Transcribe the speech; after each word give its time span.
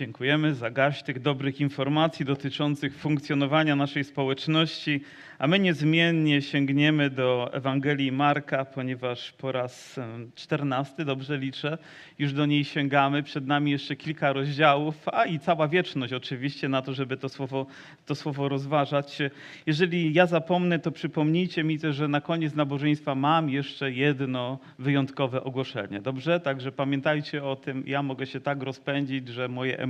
Dziękujemy 0.00 0.54
za 0.54 0.70
garść 0.70 1.02
tych 1.02 1.20
dobrych 1.20 1.60
informacji 1.60 2.24
dotyczących 2.24 2.96
funkcjonowania 2.96 3.76
naszej 3.76 4.04
społeczności, 4.04 5.00
a 5.38 5.46
my 5.46 5.58
niezmiennie 5.58 6.42
sięgniemy 6.42 7.10
do 7.10 7.50
Ewangelii 7.52 8.12
Marka, 8.12 8.64
ponieważ 8.64 9.32
po 9.32 9.52
raz 9.52 10.00
czternasty, 10.34 11.04
dobrze 11.04 11.38
liczę, 11.38 11.78
już 12.18 12.32
do 12.32 12.46
niej 12.46 12.64
sięgamy. 12.64 13.22
Przed 13.22 13.46
nami 13.46 13.70
jeszcze 13.70 13.96
kilka 13.96 14.32
rozdziałów, 14.32 15.08
a 15.08 15.24
i 15.24 15.38
cała 15.38 15.68
wieczność 15.68 16.12
oczywiście 16.12 16.68
na 16.68 16.82
to, 16.82 16.94
żeby 16.94 17.16
to 17.16 17.28
słowo, 17.28 17.66
to 18.06 18.14
słowo 18.14 18.48
rozważać. 18.48 19.18
Jeżeli 19.66 20.14
ja 20.14 20.26
zapomnę, 20.26 20.78
to 20.78 20.92
przypomnijcie 20.92 21.64
mi 21.64 21.78
też, 21.78 21.96
że 21.96 22.08
na 22.08 22.20
koniec 22.20 22.54
nabożeństwa 22.54 23.14
mam 23.14 23.50
jeszcze 23.50 23.92
jedno 23.92 24.58
wyjątkowe 24.78 25.44
ogłoszenie. 25.44 26.00
Dobrze? 26.00 26.40
Także 26.40 26.72
pamiętajcie 26.72 27.44
o 27.44 27.56
tym. 27.56 27.84
Ja 27.86 28.02
mogę 28.02 28.26
się 28.26 28.40
tak 28.40 28.62
rozpędzić, 28.62 29.28
że 29.28 29.48
moje 29.48 29.78
emocje 29.78 29.89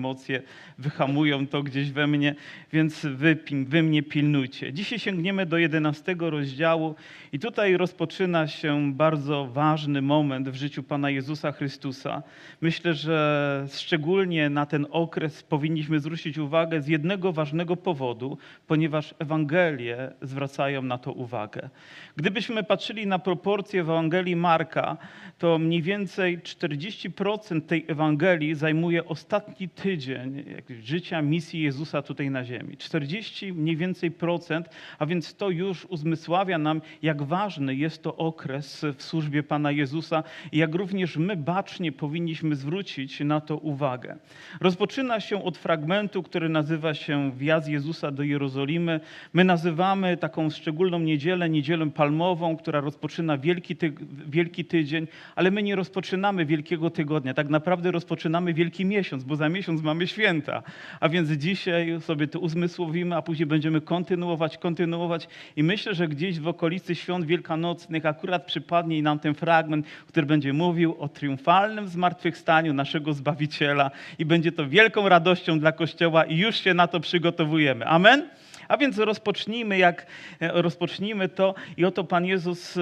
wyhamują 0.78 1.46
to 1.46 1.62
gdzieś 1.62 1.90
we 1.90 2.06
mnie, 2.06 2.34
więc 2.72 3.06
wy, 3.06 3.38
wy 3.66 3.82
mnie 3.82 4.02
pilnujcie. 4.02 4.72
Dzisiaj 4.72 4.98
sięgniemy 4.98 5.46
do 5.46 5.58
11 5.58 6.16
rozdziału 6.20 6.94
i 7.32 7.38
tutaj 7.38 7.76
rozpoczyna 7.76 8.46
się 8.46 8.92
bardzo 8.92 9.46
ważny 9.46 10.02
moment 10.02 10.48
w 10.48 10.54
życiu 10.54 10.82
Pana 10.82 11.10
Jezusa 11.10 11.52
Chrystusa. 11.52 12.22
Myślę, 12.60 12.94
że 12.94 13.66
szczególnie 13.72 14.50
na 14.50 14.66
ten 14.66 14.86
okres 14.90 15.42
powinniśmy 15.42 16.00
zwrócić 16.00 16.38
uwagę 16.38 16.82
z 16.82 16.88
jednego 16.88 17.32
ważnego 17.32 17.76
powodu, 17.76 18.38
ponieważ 18.66 19.14
Ewangelie 19.18 20.10
zwracają 20.22 20.82
na 20.82 20.98
to 20.98 21.12
uwagę. 21.12 21.70
Gdybyśmy 22.16 22.62
patrzyli 22.62 23.06
na 23.06 23.18
proporcje 23.18 23.84
w 23.84 23.90
Ewangelii 23.90 24.36
Marka, 24.36 24.96
to 25.38 25.58
mniej 25.58 25.82
więcej 25.82 26.38
40% 26.38 27.60
tej 27.60 27.84
Ewangelii 27.88 28.54
zajmuje 28.54 29.04
ostatni 29.04 29.68
tydzień 29.82 30.44
życia, 30.82 31.22
misji 31.22 31.62
Jezusa 31.62 32.02
tutaj 32.02 32.30
na 32.30 32.44
ziemi. 32.44 32.76
40 32.76 33.52
mniej 33.52 33.76
więcej 33.76 34.10
procent, 34.10 34.68
a 34.98 35.06
więc 35.06 35.34
to 35.34 35.50
już 35.50 35.84
uzmysławia 35.84 36.58
nam, 36.58 36.80
jak 37.02 37.22
ważny 37.22 37.74
jest 37.74 38.02
to 38.02 38.16
okres 38.16 38.86
w 38.96 39.02
służbie 39.02 39.42
Pana 39.42 39.70
Jezusa 39.70 40.22
i 40.52 40.58
jak 40.58 40.74
również 40.74 41.16
my 41.16 41.36
bacznie 41.36 41.92
powinniśmy 41.92 42.56
zwrócić 42.56 43.20
na 43.20 43.40
to 43.40 43.56
uwagę. 43.56 44.16
Rozpoczyna 44.60 45.20
się 45.20 45.44
od 45.44 45.58
fragmentu, 45.58 46.22
który 46.22 46.48
nazywa 46.48 46.94
się 46.94 47.32
Wjazd 47.36 47.68
Jezusa 47.68 48.10
do 48.10 48.22
Jerozolimy. 48.22 49.00
My 49.32 49.44
nazywamy 49.44 50.16
taką 50.16 50.50
szczególną 50.50 50.98
niedzielę, 50.98 51.50
niedzielę 51.50 51.90
palmową, 51.90 52.56
która 52.56 52.80
rozpoczyna 52.80 53.38
wielki, 53.38 53.76
ty, 53.76 53.92
wielki 54.26 54.64
tydzień, 54.64 55.06
ale 55.36 55.50
my 55.50 55.62
nie 55.62 55.76
rozpoczynamy 55.76 56.46
Wielkiego 56.46 56.90
Tygodnia. 56.90 57.34
Tak 57.34 57.48
naprawdę 57.48 57.90
rozpoczynamy 57.90 58.54
Wielki 58.54 58.84
Miesiąc, 58.84 59.24
bo 59.24 59.36
za 59.36 59.48
miesiąc 59.48 59.69
mamy 59.72 60.06
święta. 60.06 60.62
A 61.00 61.08
więc 61.08 61.30
dzisiaj 61.30 62.00
sobie 62.00 62.26
to 62.26 62.38
uzmysłowimy, 62.38 63.16
a 63.16 63.22
później 63.22 63.46
będziemy 63.46 63.80
kontynuować, 63.80 64.58
kontynuować. 64.58 65.28
I 65.56 65.62
myślę, 65.62 65.94
że 65.94 66.08
gdzieś 66.08 66.40
w 66.40 66.48
okolicy 66.48 66.94
świąt 66.94 67.26
wielkanocnych 67.26 68.06
akurat 68.06 68.46
przypadnie 68.46 69.02
nam 69.02 69.18
ten 69.18 69.34
fragment, 69.34 69.86
który 70.06 70.26
będzie 70.26 70.52
mówił 70.52 70.96
o 70.98 71.08
triumfalnym 71.08 71.88
zmartwychwstaniu 71.88 72.72
naszego 72.72 73.12
Zbawiciela 73.12 73.90
i 74.18 74.24
będzie 74.24 74.52
to 74.52 74.68
wielką 74.68 75.08
radością 75.08 75.58
dla 75.60 75.72
Kościoła 75.72 76.24
i 76.24 76.36
już 76.36 76.56
się 76.56 76.74
na 76.74 76.86
to 76.86 77.00
przygotowujemy. 77.00 77.86
Amen? 77.86 78.28
A 78.68 78.76
więc 78.76 78.98
rozpocznijmy, 78.98 79.78
jak 79.78 80.06
e, 80.40 80.62
rozpocznijmy 80.62 81.28
to 81.28 81.54
i 81.76 81.84
oto 81.84 82.04
Pan 82.04 82.24
Jezus 82.26 82.78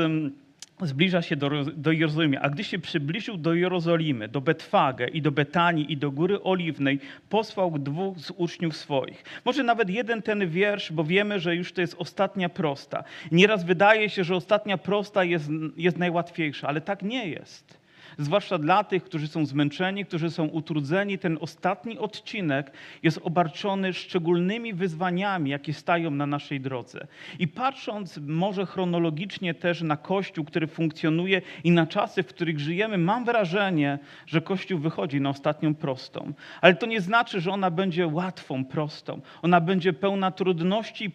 zbliża 0.87 1.23
się 1.23 1.37
do, 1.37 1.65
do 1.65 1.93
Jerozolimy. 1.93 2.41
A 2.41 2.51
gdy 2.51 2.65
się 2.65 2.79
przybliżył 2.79 3.37
do 3.37 3.55
Jerozolimy, 3.55 4.29
do 4.29 4.41
Betwagę 4.41 5.09
i 5.09 5.23
do 5.23 5.33
Betanii 5.33 5.93
i 5.93 5.97
do 5.97 6.11
Góry 6.11 6.43
Oliwnej, 6.43 7.01
posłał 7.29 7.79
dwóch 7.79 8.19
z 8.19 8.33
uczniów 8.37 8.77
swoich. 8.77 9.25
Może 9.45 9.63
nawet 9.63 9.91
jeden 9.91 10.23
ten 10.23 10.51
wiersz, 10.51 10.93
bo 10.93 11.05
wiemy, 11.05 11.41
że 11.41 11.57
już 11.57 11.73
to 11.73 11.81
jest 11.81 11.95
ostatnia 11.99 12.49
prosta. 12.49 13.05
Nieraz 13.33 13.65
wydaje 13.65 14.11
się, 14.11 14.25
że 14.25 14.37
ostatnia 14.37 14.79
prosta 14.79 15.25
jest, 15.25 15.51
jest 15.77 15.99
najłatwiejsza, 15.99 16.69
ale 16.69 16.81
tak 16.81 17.03
nie 17.03 17.29
jest 17.29 17.78
zwłaszcza 18.19 18.59
dla 18.59 18.85
tych, 18.85 19.05
którzy 19.05 19.29
są 19.29 19.47
zmęczeni, 19.47 20.05
którzy 20.05 20.31
są 20.31 20.45
utrudzeni. 20.45 21.19
Ten 21.19 21.39
ostatni 21.41 21.99
odcinek 21.99 22.73
jest 23.03 23.21
obarczony 23.23 23.93
szczególnymi 23.93 24.75
wyzwaniami, 24.75 25.51
jakie 25.51 25.73
stają 25.73 26.11
na 26.11 26.27
naszej 26.27 26.61
drodze. 26.61 27.07
I 27.39 27.49
patrząc 27.49 28.21
może 28.27 28.67
chronologicznie 28.67 29.55
też 29.55 29.83
na 29.83 29.97
Kościół, 29.97 30.45
który 30.45 30.67
funkcjonuje 30.67 31.43
i 31.65 31.71
na 31.71 31.87
czasy, 31.87 32.23
w 32.23 32.27
których 32.27 32.61
żyjemy, 32.61 32.99
mam 32.99 33.25
wrażenie, 33.25 33.99
że 34.27 34.41
Kościół 34.41 34.79
wychodzi 34.79 35.21
na 35.21 35.31
ostatnią 35.31 35.75
prostą. 35.75 36.33
Ale 36.61 36.75
to 36.75 36.87
nie 36.87 37.01
znaczy, 37.01 37.41
że 37.41 37.51
ona 37.51 37.71
będzie 37.71 38.07
łatwą, 38.07 38.65
prostą. 38.65 39.21
Ona 39.43 39.61
będzie 39.61 39.93
pełna 39.93 40.31
trudności 40.31 41.05
i 41.05 41.11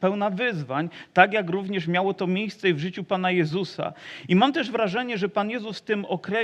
pełna 0.00 0.30
wyzwań, 0.30 0.88
tak 1.12 1.32
jak 1.32 1.50
również 1.50 1.88
miało 1.88 2.14
to 2.14 2.26
miejsce 2.26 2.74
w 2.74 2.78
życiu 2.78 3.04
Pana 3.04 3.30
Jezusa. 3.30 3.92
I 4.28 4.36
mam 4.36 4.52
też 4.52 4.70
wrażenie, 4.70 5.18
że 5.18 5.28
Pan 5.28 5.50
Jezus 5.50 5.78
w 5.78 5.82
tym 5.82 6.04
okresie 6.04 6.35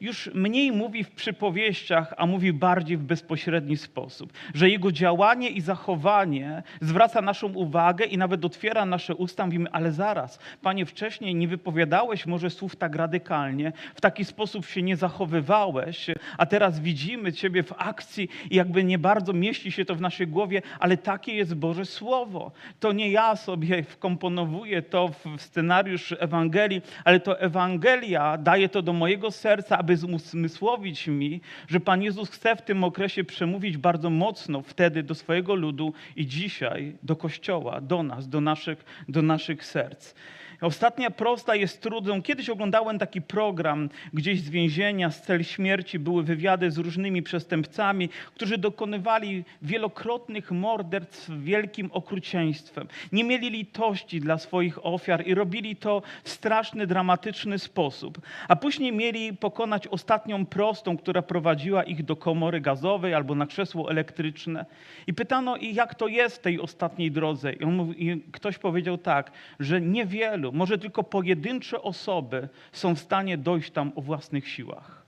już 0.00 0.30
mniej 0.34 0.72
mówi 0.72 1.04
w 1.04 1.10
przypowieściach, 1.10 2.14
a 2.16 2.26
mówi 2.26 2.52
bardziej 2.52 2.96
w 2.96 3.02
bezpośredni 3.02 3.76
sposób. 3.76 4.32
Że 4.54 4.70
Jego 4.70 4.92
działanie 4.92 5.48
i 5.48 5.60
zachowanie 5.60 6.62
zwraca 6.80 7.22
naszą 7.22 7.52
uwagę 7.52 8.04
i 8.04 8.18
nawet 8.18 8.44
otwiera 8.44 8.86
nasze 8.86 9.14
usta. 9.14 9.46
Mówimy, 9.46 9.70
ale 9.72 9.92
zaraz, 9.92 10.38
Panie, 10.62 10.86
wcześniej 10.86 11.34
nie 11.34 11.48
wypowiadałeś 11.48 12.26
może 12.26 12.50
słów 12.50 12.76
tak 12.76 12.96
radykalnie, 12.96 13.72
w 13.94 14.00
taki 14.00 14.24
sposób 14.24 14.66
się 14.66 14.82
nie 14.82 14.96
zachowywałeś, 14.96 16.06
a 16.38 16.46
teraz 16.46 16.80
widzimy 16.80 17.32
Ciebie 17.32 17.62
w 17.62 17.72
akcji 17.78 18.28
i 18.50 18.56
jakby 18.56 18.84
nie 18.84 18.98
bardzo 18.98 19.32
mieści 19.32 19.72
się 19.72 19.84
to 19.84 19.94
w 19.94 20.00
naszej 20.00 20.26
głowie, 20.26 20.62
ale 20.78 20.96
takie 20.96 21.34
jest 21.34 21.54
Boże 21.54 21.84
Słowo. 21.84 22.52
To 22.80 22.92
nie 22.92 23.10
ja 23.10 23.36
sobie 23.36 23.82
wkomponowuję 23.82 24.82
to 24.82 25.08
w 25.08 25.40
scenariusz 25.42 26.14
Ewangelii, 26.18 26.82
ale 27.04 27.20
to 27.20 27.40
Ewangelia 27.40 28.38
daje 28.38 28.68
to 28.68 28.82
do 28.82 28.92
mojego 28.92 29.29
serca, 29.30 29.78
aby 29.78 29.98
uzmysłowić 30.12 31.06
mi, 31.06 31.40
że 31.68 31.80
Pan 31.80 32.02
Jezus 32.02 32.30
chce 32.30 32.56
w 32.56 32.62
tym 32.62 32.84
okresie 32.84 33.24
przemówić 33.24 33.76
bardzo 33.76 34.10
mocno 34.10 34.62
wtedy 34.62 35.02
do 35.02 35.14
swojego 35.14 35.54
ludu 35.54 35.92
i 36.16 36.26
dzisiaj 36.26 36.96
do 37.02 37.16
Kościoła, 37.16 37.80
do 37.80 38.02
nas, 38.02 38.28
do 38.28 38.40
naszych, 38.40 38.84
do 39.08 39.22
naszych 39.22 39.64
serc. 39.64 40.14
Ostatnia 40.60 41.10
prosta 41.10 41.54
jest 41.54 41.80
trudną. 41.80 42.22
Kiedyś 42.22 42.48
oglądałem 42.48 42.98
taki 42.98 43.22
program 43.22 43.88
gdzieś 44.12 44.40
z 44.40 44.50
więzienia, 44.50 45.10
z 45.10 45.22
cel 45.22 45.44
śmierci. 45.44 45.98
Były 45.98 46.22
wywiady 46.22 46.70
z 46.70 46.78
różnymi 46.78 47.22
przestępcami, 47.22 48.08
którzy 48.34 48.58
dokonywali 48.58 49.44
wielokrotnych 49.62 50.50
morderstw 50.50 51.30
wielkim 51.38 51.90
okrucieństwem. 51.92 52.88
Nie 53.12 53.24
mieli 53.24 53.50
litości 53.50 54.20
dla 54.20 54.38
swoich 54.38 54.86
ofiar 54.86 55.26
i 55.26 55.34
robili 55.34 55.76
to 55.76 56.02
w 56.24 56.28
straszny, 56.28 56.86
dramatyczny 56.86 57.58
sposób. 57.58 58.20
A 58.48 58.56
później 58.56 58.92
mieli 58.92 59.36
pokonać 59.36 59.86
ostatnią 59.86 60.46
prostą, 60.46 60.96
która 60.96 61.22
prowadziła 61.22 61.82
ich 61.82 62.04
do 62.04 62.16
komory 62.16 62.60
gazowej 62.60 63.14
albo 63.14 63.34
na 63.34 63.46
krzesło 63.46 63.90
elektryczne. 63.90 64.66
I 65.06 65.14
pytano, 65.14 65.56
i 65.56 65.74
jak 65.74 65.94
to 65.94 66.08
jest 66.08 66.36
w 66.36 66.40
tej 66.40 66.60
ostatniej 66.60 67.10
drodze. 67.10 67.52
I, 67.52 67.66
mówi, 67.66 68.08
I 68.08 68.20
ktoś 68.32 68.58
powiedział 68.58 68.98
tak, 68.98 69.32
że 69.60 69.80
niewielu, 69.80 70.49
może 70.52 70.78
tylko 70.78 71.04
pojedyncze 71.04 71.82
osoby 71.82 72.48
są 72.72 72.94
w 72.94 72.98
stanie 72.98 73.38
dojść 73.38 73.70
tam 73.70 73.92
o 73.96 74.00
własnych 74.00 74.48
siłach 74.48 74.99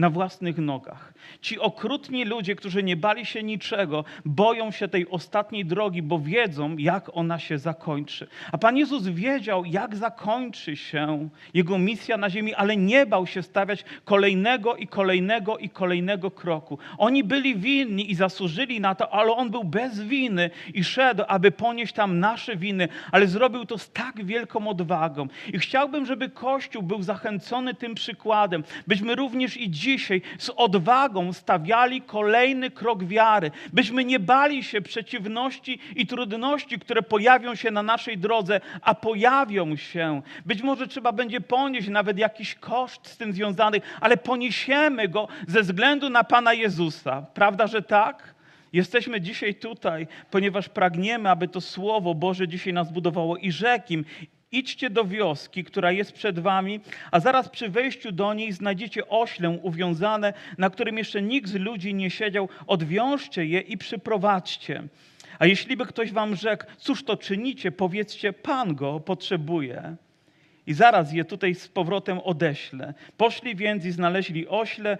na 0.00 0.10
własnych 0.10 0.58
nogach. 0.58 1.12
Ci 1.40 1.58
okrutni 1.58 2.24
ludzie, 2.24 2.54
którzy 2.56 2.82
nie 2.82 2.96
bali 2.96 3.26
się 3.26 3.42
niczego, 3.42 4.04
boją 4.24 4.70
się 4.70 4.88
tej 4.88 5.08
ostatniej 5.08 5.64
drogi, 5.64 6.02
bo 6.02 6.18
wiedzą, 6.18 6.76
jak 6.76 7.10
ona 7.12 7.38
się 7.38 7.58
zakończy. 7.58 8.26
A 8.52 8.58
Pan 8.58 8.76
Jezus 8.76 9.08
wiedział, 9.08 9.64
jak 9.64 9.96
zakończy 9.96 10.76
się 10.76 11.28
Jego 11.54 11.78
misja 11.78 12.16
na 12.16 12.30
ziemi, 12.30 12.54
ale 12.54 12.76
nie 12.76 13.06
bał 13.06 13.26
się 13.26 13.42
stawiać 13.42 13.84
kolejnego 14.04 14.76
i 14.76 14.86
kolejnego 14.86 15.58
i 15.58 15.68
kolejnego 15.68 16.30
kroku. 16.30 16.78
Oni 16.98 17.24
byli 17.24 17.56
winni 17.56 18.10
i 18.10 18.14
zasłużyli 18.14 18.80
na 18.80 18.94
to, 18.94 19.14
ale 19.14 19.32
On 19.32 19.50
był 19.50 19.64
bez 19.64 20.00
winy 20.00 20.50
i 20.74 20.84
szedł, 20.84 21.22
aby 21.28 21.50
ponieść 21.50 21.92
tam 21.92 22.18
nasze 22.18 22.56
winy, 22.56 22.88
ale 23.12 23.26
zrobił 23.26 23.64
to 23.64 23.78
z 23.78 23.90
tak 23.90 24.24
wielką 24.24 24.68
odwagą. 24.68 25.28
I 25.52 25.58
chciałbym, 25.58 26.06
żeby 26.06 26.28
Kościół 26.28 26.82
był 26.82 27.02
zachęcony 27.02 27.74
tym 27.74 27.94
przykładem, 27.94 28.64
byśmy 28.86 29.14
również 29.14 29.56
i 29.56 29.70
dzisiaj 29.90 30.22
z 30.38 30.50
odwagą 30.56 31.32
stawiali 31.32 32.02
kolejny 32.02 32.70
krok 32.70 33.04
wiary, 33.04 33.50
byśmy 33.72 34.04
nie 34.04 34.20
bali 34.20 34.64
się 34.64 34.80
przeciwności 34.80 35.78
i 35.96 36.06
trudności, 36.06 36.78
które 36.78 37.02
pojawią 37.02 37.54
się 37.54 37.70
na 37.70 37.82
naszej 37.82 38.18
drodze, 38.18 38.60
a 38.82 38.94
pojawią 38.94 39.76
się. 39.76 40.22
Być 40.46 40.62
może 40.62 40.88
trzeba 40.88 41.12
będzie 41.12 41.40
ponieść 41.40 41.88
nawet 41.88 42.18
jakiś 42.18 42.54
koszt 42.54 43.08
z 43.08 43.16
tym 43.16 43.32
związany, 43.32 43.80
ale 44.00 44.16
poniesiemy 44.16 45.08
go 45.08 45.28
ze 45.48 45.62
względu 45.62 46.10
na 46.10 46.24
Pana 46.24 46.54
Jezusa. 46.54 47.22
Prawda, 47.34 47.66
że 47.66 47.82
tak? 47.82 48.34
Jesteśmy 48.72 49.20
dzisiaj 49.20 49.54
tutaj, 49.54 50.06
ponieważ 50.30 50.68
pragniemy, 50.68 51.30
aby 51.30 51.48
to 51.48 51.60
Słowo 51.60 52.14
Boże 52.14 52.48
dzisiaj 52.48 52.72
nas 52.72 52.92
budowało 52.92 53.36
i 53.36 53.52
rzekł 53.52 53.92
im, 53.92 54.04
Idźcie 54.52 54.90
do 54.90 55.04
wioski, 55.04 55.64
która 55.64 55.92
jest 55.92 56.12
przed 56.12 56.38
wami, 56.38 56.80
a 57.10 57.20
zaraz 57.20 57.48
przy 57.48 57.68
wejściu 57.68 58.12
do 58.12 58.34
niej 58.34 58.52
znajdziecie 58.52 59.08
oślę 59.08 59.50
uwiązane, 59.62 60.32
na 60.58 60.70
którym 60.70 60.98
jeszcze 60.98 61.22
nikt 61.22 61.48
z 61.48 61.54
ludzi 61.54 61.94
nie 61.94 62.10
siedział. 62.10 62.48
Odwiążcie 62.66 63.46
je 63.46 63.60
i 63.60 63.78
przyprowadźcie. 63.78 64.82
A 65.38 65.46
jeśli 65.46 65.76
by 65.76 65.86
ktoś 65.86 66.12
wam 66.12 66.36
rzekł, 66.36 66.64
cóż 66.78 67.04
to 67.04 67.16
czynicie, 67.16 67.72
powiedzcie, 67.72 68.32
Pan 68.32 68.74
go 68.74 69.00
potrzebuje. 69.00 69.96
I 70.66 70.74
zaraz 70.74 71.12
je 71.12 71.24
tutaj 71.24 71.54
z 71.54 71.68
powrotem 71.68 72.18
odeślę. 72.24 72.94
Poszli 73.16 73.56
więc 73.56 73.84
i 73.84 73.90
znaleźli 73.90 74.48
ośle 74.48 74.98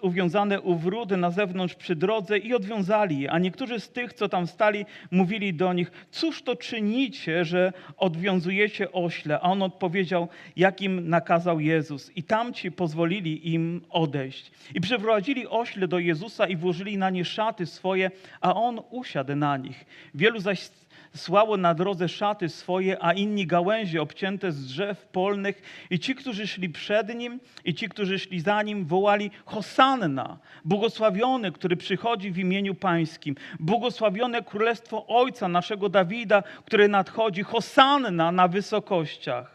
uwiązane 0.00 0.60
u 0.60 0.74
wrót 0.74 1.10
na 1.10 1.30
zewnątrz 1.30 1.74
przy 1.74 1.96
drodze 1.96 2.38
i 2.38 2.54
odwiązali 2.54 3.20
je. 3.20 3.30
A 3.30 3.38
niektórzy 3.38 3.80
z 3.80 3.88
tych, 3.88 4.12
co 4.12 4.28
tam 4.28 4.46
stali, 4.46 4.86
mówili 5.10 5.54
do 5.54 5.72
nich, 5.72 5.90
cóż 6.10 6.42
to 6.42 6.56
czynicie, 6.56 7.44
że 7.44 7.72
odwiązujecie 7.96 8.92
ośle? 8.92 9.40
A 9.40 9.42
on 9.42 9.62
odpowiedział, 9.62 10.28
jakim 10.56 11.08
nakazał 11.08 11.60
Jezus. 11.60 12.16
I 12.16 12.22
tamci 12.22 12.72
pozwolili 12.72 13.54
im 13.54 13.80
odejść. 13.90 14.50
I 14.74 14.80
przyprowadzili 14.80 15.48
ośle 15.48 15.88
do 15.88 15.98
Jezusa 15.98 16.46
i 16.46 16.56
włożyli 16.56 16.98
na 16.98 17.10
nie 17.10 17.24
szaty 17.24 17.66
swoje, 17.66 18.10
a 18.40 18.54
on 18.54 18.80
usiadł 18.90 19.36
na 19.36 19.56
nich. 19.56 19.84
Wielu 20.14 20.40
zaś 20.40 20.70
słało 21.16 21.56
na 21.56 21.74
drodze 21.74 22.08
szaty 22.08 22.48
swoje, 22.48 23.04
a 23.04 23.12
inni 23.12 23.46
gałęzie 23.46 24.02
obcięte 24.02 24.52
z 24.52 24.66
drzew 24.66 25.06
polnych. 25.06 25.62
I 25.90 25.98
ci, 25.98 26.14
którzy 26.14 26.46
szli 26.46 26.68
przed 26.68 27.14
nim, 27.14 27.40
i 27.64 27.74
ci, 27.74 27.88
którzy 27.88 28.18
szli 28.18 28.40
za 28.40 28.62
nim, 28.62 28.84
wołali 28.84 29.30
Hosanna, 29.44 30.38
błogosławiony, 30.64 31.52
który 31.52 31.76
przychodzi 31.76 32.30
w 32.30 32.38
imieniu 32.38 32.74
Pańskim, 32.74 33.34
błogosławione 33.60 34.42
królestwo 34.42 35.06
Ojca 35.06 35.48
naszego 35.48 35.88
Dawida, 35.88 36.42
które 36.64 36.88
nadchodzi, 36.88 37.42
Hosanna 37.42 38.32
na 38.32 38.48
wysokościach. 38.48 39.51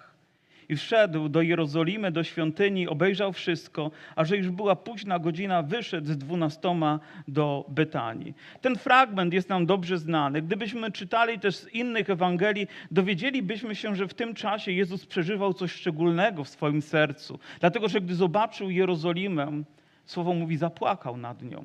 I 0.70 0.76
wszedł 0.76 1.30
do 1.30 1.42
Jerozolimy, 1.42 2.12
do 2.12 2.24
świątyni, 2.24 2.88
obejrzał 2.88 3.34
wszystko, 3.34 3.92
a 4.16 4.26
że 4.26 4.38
już 4.38 4.50
była 4.50 4.76
późna 4.76 5.20
godzina, 5.20 5.64
wyszedł 5.64 6.08
z 6.08 6.18
dwunastoma 6.18 7.00
do 7.28 7.66
Betanii. 7.70 8.34
Ten 8.62 8.76
fragment 8.76 9.34
jest 9.34 9.50
nam 9.50 9.66
dobrze 9.66 9.98
znany. 9.98 10.42
Gdybyśmy 10.42 10.92
czytali 10.92 11.40
też 11.40 11.56
z 11.56 11.74
innych 11.74 12.10
Ewangelii, 12.10 12.68
dowiedzielibyśmy 12.92 13.76
się, 13.76 13.96
że 13.96 14.08
w 14.08 14.14
tym 14.14 14.34
czasie 14.34 14.72
Jezus 14.72 15.06
przeżywał 15.06 15.54
coś 15.54 15.72
szczególnego 15.72 16.44
w 16.44 16.50
swoim 16.50 16.82
sercu. 16.82 17.40
Dlatego, 17.60 17.90
że 17.90 18.02
gdy 18.02 18.16
zobaczył 18.16 18.70
Jerozolimę, 18.70 19.64
słowo 20.06 20.34
mówi, 20.34 20.58
zapłakał 20.58 21.18
nad 21.18 21.42
nią. 21.42 21.64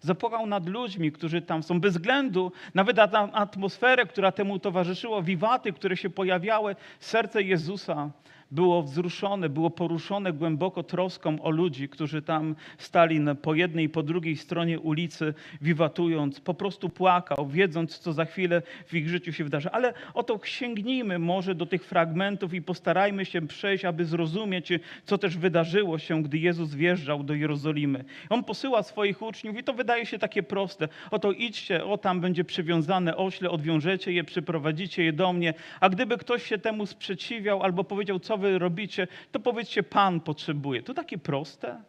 Zapłakał 0.00 0.46
nad 0.46 0.68
ludźmi, 0.68 1.12
którzy 1.12 1.42
tam 1.42 1.62
są, 1.62 1.80
bez 1.80 1.92
względu 1.92 2.52
nawet 2.74 2.96
na 2.96 3.32
atmosferę, 3.32 4.06
która 4.06 4.32
temu 4.32 4.58
towarzyszyła, 4.58 5.22
wiwaty, 5.22 5.72
które 5.72 5.96
się 5.96 6.10
pojawiały, 6.10 6.76
serce 7.00 7.42
Jezusa 7.42 8.10
było 8.50 8.82
wzruszone, 8.82 9.48
było 9.48 9.70
poruszone 9.70 10.32
głęboko 10.32 10.82
troską 10.82 11.42
o 11.42 11.50
ludzi, 11.50 11.88
którzy 11.88 12.22
tam 12.22 12.56
stali 12.78 13.20
po 13.42 13.54
jednej 13.54 13.84
i 13.84 13.88
po 13.88 14.02
drugiej 14.02 14.36
stronie 14.36 14.80
ulicy, 14.80 15.34
wiwatując, 15.62 16.40
po 16.40 16.54
prostu 16.54 16.88
płakał, 16.88 17.48
wiedząc, 17.48 17.98
co 17.98 18.12
za 18.12 18.24
chwilę 18.24 18.62
w 18.86 18.94
ich 18.94 19.08
życiu 19.08 19.32
się 19.32 19.44
wydarzy. 19.44 19.70
Ale 19.70 19.94
oto 20.14 20.40
sięgnijmy 20.44 21.18
może 21.18 21.54
do 21.54 21.66
tych 21.66 21.84
fragmentów 21.84 22.54
i 22.54 22.62
postarajmy 22.62 23.24
się 23.24 23.46
przejść, 23.46 23.84
aby 23.84 24.04
zrozumieć, 24.04 24.72
co 25.04 25.18
też 25.18 25.36
wydarzyło 25.38 25.98
się, 25.98 26.22
gdy 26.22 26.38
Jezus 26.38 26.74
wjeżdżał 26.74 27.22
do 27.22 27.34
Jerozolimy. 27.34 28.04
On 28.30 28.44
posyła 28.44 28.82
swoich 28.82 29.22
uczniów 29.22 29.58
i 29.58 29.64
to 29.64 29.72
wydaje 29.72 30.06
się 30.06 30.18
takie 30.18 30.42
proste. 30.42 30.88
Oto 31.10 31.32
idźcie, 31.32 31.84
o 31.84 31.98
tam 31.98 32.20
będzie 32.20 32.44
przywiązane 32.44 33.16
ośle, 33.16 33.50
odwiążecie 33.50 34.12
je, 34.12 34.24
przyprowadzicie 34.24 35.04
je 35.04 35.12
do 35.12 35.32
mnie. 35.32 35.54
A 35.80 35.88
gdyby 35.88 36.18
ktoś 36.18 36.42
się 36.42 36.58
temu 36.58 36.86
sprzeciwiał 36.86 37.62
albo 37.62 37.84
powiedział, 37.84 38.18
co 38.20 38.33
robicie, 38.58 39.08
to 39.32 39.40
powiedzcie, 39.40 39.82
Pan 39.82 40.20
potrzebuje. 40.20 40.82
To 40.82 40.94
takie 40.94 41.18
proste. 41.18 41.82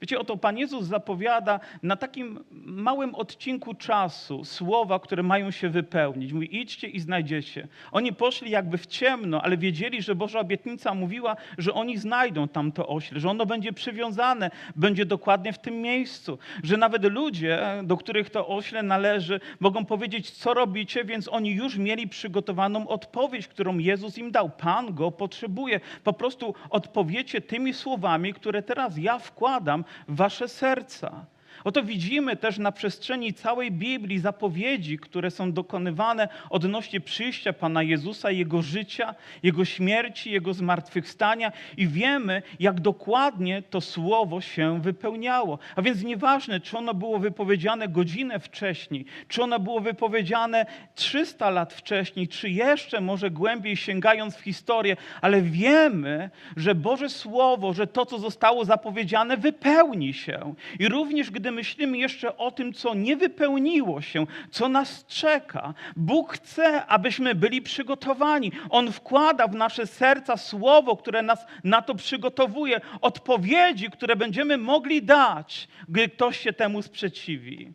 Wiecie, 0.00 0.18
oto 0.18 0.36
Pan 0.36 0.58
Jezus 0.58 0.84
zapowiada 0.84 1.60
na 1.82 1.96
takim 1.96 2.44
małym 2.64 3.14
odcinku 3.14 3.74
czasu 3.74 4.44
słowa, 4.44 4.98
które 4.98 5.22
mają 5.22 5.50
się 5.50 5.68
wypełnić. 5.68 6.32
Mówi, 6.32 6.56
idźcie 6.60 6.88
i 6.88 7.00
znajdziecie. 7.00 7.68
Oni 7.92 8.12
poszli 8.12 8.50
jakby 8.50 8.78
w 8.78 8.86
ciemno, 8.86 9.42
ale 9.42 9.56
wiedzieli, 9.56 10.02
że 10.02 10.14
Boża 10.14 10.40
obietnica 10.40 10.94
mówiła, 10.94 11.36
że 11.58 11.74
oni 11.74 11.98
znajdą 11.98 12.48
tam 12.48 12.72
to 12.72 12.88
ośle, 12.88 13.20
że 13.20 13.30
ono 13.30 13.46
będzie 13.46 13.72
przywiązane, 13.72 14.50
będzie 14.76 15.06
dokładnie 15.06 15.52
w 15.52 15.58
tym 15.58 15.82
miejscu, 15.82 16.38
że 16.62 16.76
nawet 16.76 17.04
ludzie, 17.04 17.60
do 17.84 17.96
których 17.96 18.30
to 18.30 18.48
ośle 18.48 18.82
należy, 18.82 19.40
mogą 19.60 19.84
powiedzieć, 19.84 20.30
co 20.30 20.54
robicie, 20.54 21.04
więc 21.04 21.28
oni 21.28 21.50
już 21.50 21.76
mieli 21.78 22.08
przygotowaną 22.08 22.88
odpowiedź, 22.88 23.48
którą 23.48 23.78
Jezus 23.78 24.18
im 24.18 24.30
dał. 24.30 24.50
Pan 24.50 24.94
go 24.94 25.10
potrzebuje. 25.10 25.80
Po 26.04 26.12
prostu 26.12 26.54
odpowiecie 26.70 27.40
tymi 27.40 27.74
słowami, 27.74 28.32
które 28.32 28.62
teraz 28.62 28.98
ja 28.98 29.18
wkładam 29.18 29.84
wasze 30.08 30.48
serca. 30.48 31.26
Oto 31.66 31.82
widzimy 31.82 32.36
też 32.36 32.58
na 32.58 32.72
przestrzeni 32.72 33.34
całej 33.34 33.70
Biblii 33.72 34.18
zapowiedzi, 34.18 34.98
które 34.98 35.30
są 35.30 35.52
dokonywane 35.52 36.28
odnośnie 36.50 37.00
przyjścia 37.00 37.52
Pana 37.52 37.82
Jezusa, 37.82 38.30
Jego 38.30 38.62
życia, 38.62 39.14
Jego 39.42 39.64
śmierci, 39.64 40.30
Jego 40.30 40.54
zmartwychwstania 40.54 41.52
i 41.76 41.88
wiemy, 41.88 42.42
jak 42.60 42.80
dokładnie 42.80 43.62
to 43.62 43.80
słowo 43.80 44.40
się 44.40 44.80
wypełniało. 44.80 45.58
A 45.76 45.82
więc 45.82 46.02
nieważne, 46.02 46.60
czy 46.60 46.78
ono 46.78 46.94
było 46.94 47.18
wypowiedziane 47.18 47.88
godzinę 47.88 48.40
wcześniej, 48.40 49.04
czy 49.28 49.42
ono 49.42 49.60
było 49.60 49.80
wypowiedziane 49.80 50.66
300 50.94 51.50
lat 51.50 51.72
wcześniej, 51.72 52.28
czy 52.28 52.50
jeszcze 52.50 53.00
może 53.00 53.30
głębiej 53.30 53.76
sięgając 53.76 54.36
w 54.36 54.40
historię, 54.40 54.96
ale 55.20 55.42
wiemy, 55.42 56.30
że 56.56 56.74
Boże 56.74 57.08
Słowo, 57.08 57.72
że 57.72 57.86
to, 57.86 58.06
co 58.06 58.18
zostało 58.18 58.64
zapowiedziane, 58.64 59.36
wypełni 59.36 60.14
się. 60.14 60.54
I 60.78 60.88
również 60.88 61.30
gdy 61.30 61.55
myślimy 61.56 61.98
jeszcze 61.98 62.36
o 62.36 62.50
tym, 62.50 62.72
co 62.72 62.94
nie 62.94 63.16
wypełniło 63.16 64.00
się, 64.00 64.26
co 64.50 64.68
nas 64.68 65.06
czeka. 65.06 65.74
Bóg 65.96 66.32
chce, 66.32 66.86
abyśmy 66.86 67.34
byli 67.34 67.62
przygotowani. 67.62 68.52
On 68.70 68.92
wkłada 68.92 69.48
w 69.48 69.54
nasze 69.54 69.86
serca 69.86 70.36
słowo, 70.36 70.96
które 70.96 71.22
nas 71.22 71.46
na 71.64 71.82
to 71.82 71.94
przygotowuje, 71.94 72.80
odpowiedzi, 73.00 73.90
które 73.90 74.16
będziemy 74.16 74.56
mogli 74.56 75.02
dać, 75.02 75.68
gdy 75.88 76.08
ktoś 76.08 76.40
się 76.40 76.52
temu 76.52 76.82
sprzeciwi. 76.82 77.72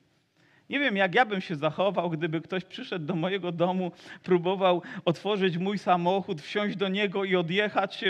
Nie 0.70 0.80
wiem, 0.80 0.96
jak 0.98 1.16
ja 1.16 1.26
bym 1.26 1.42
się 1.42 1.56
zachował, 1.56 2.10
gdyby 2.10 2.42
ktoś 2.42 2.64
przyszedł 2.64 3.06
do 3.06 3.16
mojego 3.16 3.52
domu, 3.52 3.92
próbował 4.24 4.82
otworzyć 5.06 5.58
mój 5.58 5.78
samochód, 5.78 6.42
wsiąść 6.42 6.76
do 6.76 6.88
niego 6.88 7.24
i 7.24 7.36
odjechać 7.36 8.04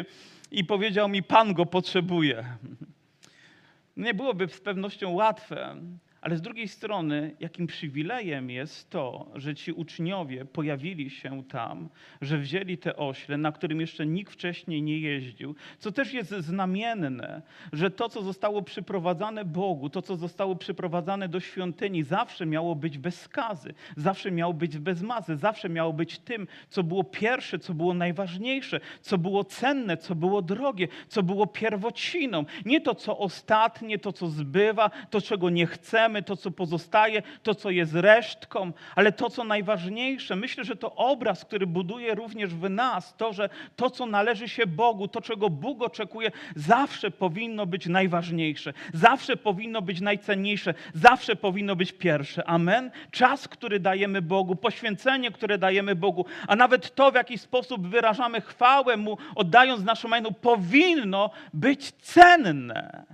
i 0.52 0.66
powiedział 0.66 1.10
mi: 1.10 1.24
Pan 1.24 1.54
go 1.54 1.66
potrzebuje. 1.66 2.46
Nie 3.98 4.14
byłoby 4.14 4.48
z 4.48 4.62
pewnością 4.62 5.10
łatwe, 5.10 5.76
ale 6.22 6.38
z 6.38 6.42
drugiej 6.42 6.68
strony, 6.68 7.36
jakim 7.40 7.68
przywilejem 7.68 8.50
jest 8.50 8.90
to, 8.90 9.32
że 9.36 9.56
ci 9.56 9.72
uczniowie 9.72 10.46
pojawili 10.46 11.10
się 11.10 11.44
tam, 11.44 11.90
że 12.22 12.38
wzięli 12.38 12.78
te 12.78 12.96
ośle, 12.96 13.38
na 13.38 13.52
którym 13.52 13.82
jeszcze 13.82 14.06
nikt 14.06 14.34
wcześniej 14.34 14.82
nie 14.82 15.00
jeździł, 15.00 15.56
co 15.80 15.92
też 15.92 16.14
jest 16.14 16.32
znamienne, 16.32 17.42
że 17.74 17.92
to, 17.92 18.10
co 18.10 18.24
zostało 18.24 18.62
przyprowadzane 18.62 19.46
Bogu, 19.46 19.90
to, 19.90 20.02
co 20.02 20.16
zostało 20.16 20.56
przyprowadzane 20.56 21.30
do 21.30 21.40
świątyni, 21.40 22.04
zawsze 22.04 22.46
miało 22.46 22.76
być 22.76 22.98
bez 22.98 23.22
skazy, 23.22 23.74
zawsze 23.98 24.32
miało 24.32 24.54
być 24.54 24.78
bez 24.78 25.02
mazy, 25.02 25.38
zawsze 25.38 25.70
miało 25.70 25.94
być 25.94 26.20
tym, 26.20 26.48
co 26.70 26.84
było 26.84 27.04
pierwsze, 27.04 27.60
co 27.60 27.74
było 27.74 27.94
najważniejsze, 27.94 28.80
co 29.02 29.18
było 29.18 29.44
cenne, 29.44 29.98
co 29.98 30.16
było 30.16 30.42
drogie, 30.42 30.88
co 31.08 31.24
było 31.24 31.48
pierwociną. 31.48 32.46
Nie 32.66 32.82
to, 32.82 32.96
co 32.96 33.18
ostatnie, 33.18 34.00
to, 34.00 34.14
co 34.14 34.28
zbywa, 34.28 34.90
to, 35.10 35.22
czego 35.22 35.50
nie 35.50 35.66
chcemy, 35.66 36.11
to, 36.22 36.38
co 36.38 36.52
pozostaje, 36.52 37.22
to, 37.44 37.56
co 37.56 37.70
jest 37.70 37.94
resztką, 37.94 38.72
ale 38.96 39.12
to, 39.12 39.30
co 39.30 39.44
najważniejsze. 39.44 40.36
Myślę, 40.36 40.64
że 40.64 40.76
to 40.76 40.96
obraz, 40.96 41.46
który 41.46 41.68
buduje 41.68 42.16
również 42.16 42.56
w 42.56 42.70
nas, 42.70 43.16
to, 43.18 43.34
że 43.34 43.50
to, 43.76 43.90
co 43.90 44.06
należy 44.06 44.50
się 44.50 44.68
Bogu, 44.68 45.08
to, 45.08 45.22
czego 45.22 45.50
Bóg 45.50 45.84
oczekuje, 45.84 46.32
zawsze 46.56 47.12
powinno 47.12 47.66
być 47.66 47.86
najważniejsze, 47.86 48.74
zawsze 48.94 49.38
powinno 49.38 49.82
być 49.82 50.02
najcenniejsze, 50.02 50.74
zawsze 50.94 51.36
powinno 51.36 51.76
być 51.76 51.92
pierwsze. 51.92 52.48
Amen. 52.50 52.92
Czas, 53.12 53.48
który 53.48 53.80
dajemy 53.80 54.22
Bogu, 54.22 54.56
poświęcenie, 54.56 55.32
które 55.32 55.58
dajemy 55.58 55.96
Bogu, 55.96 56.26
a 56.48 56.56
nawet 56.56 56.96
to, 56.96 57.12
w 57.12 57.16
jaki 57.16 57.38
sposób 57.38 57.88
wyrażamy 57.88 58.42
chwałę 58.42 58.98
Mu, 58.98 59.18
oddając 59.36 59.84
naszą 59.84 60.08
majnu, 60.08 60.32
powinno 60.32 61.30
być 61.54 61.92
cenne 61.92 63.06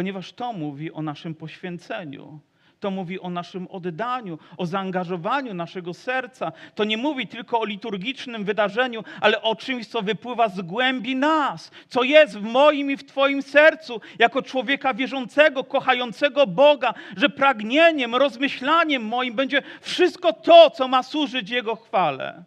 ponieważ 0.00 0.32
to 0.32 0.52
mówi 0.52 0.92
o 0.92 1.02
naszym 1.02 1.34
poświęceniu. 1.34 2.40
To 2.80 2.90
mówi 2.90 3.20
o 3.20 3.30
naszym 3.30 3.68
oddaniu, 3.70 4.38
o 4.56 4.66
zaangażowaniu 4.66 5.54
naszego 5.54 5.94
serca. 5.94 6.52
To 6.74 6.84
nie 6.84 6.96
mówi 6.96 7.26
tylko 7.26 7.60
o 7.60 7.64
liturgicznym 7.64 8.44
wydarzeniu, 8.44 9.04
ale 9.20 9.42
o 9.42 9.56
czymś, 9.56 9.86
co 9.86 10.02
wypływa 10.02 10.48
z 10.48 10.60
głębi 10.60 11.16
nas, 11.16 11.70
co 11.88 12.02
jest 12.02 12.38
w 12.38 12.42
moim 12.42 12.90
i 12.90 12.96
w 12.96 13.04
Twoim 13.04 13.42
sercu, 13.42 14.00
jako 14.18 14.42
człowieka 14.42 14.94
wierzącego, 14.94 15.64
kochającego 15.64 16.46
Boga, 16.46 16.94
że 17.16 17.28
pragnieniem, 17.28 18.14
rozmyślaniem 18.14 19.04
moim 19.04 19.34
będzie 19.34 19.62
wszystko 19.80 20.32
to, 20.32 20.70
co 20.70 20.88
ma 20.88 21.02
służyć 21.02 21.50
Jego 21.50 21.76
chwale. 21.76 22.44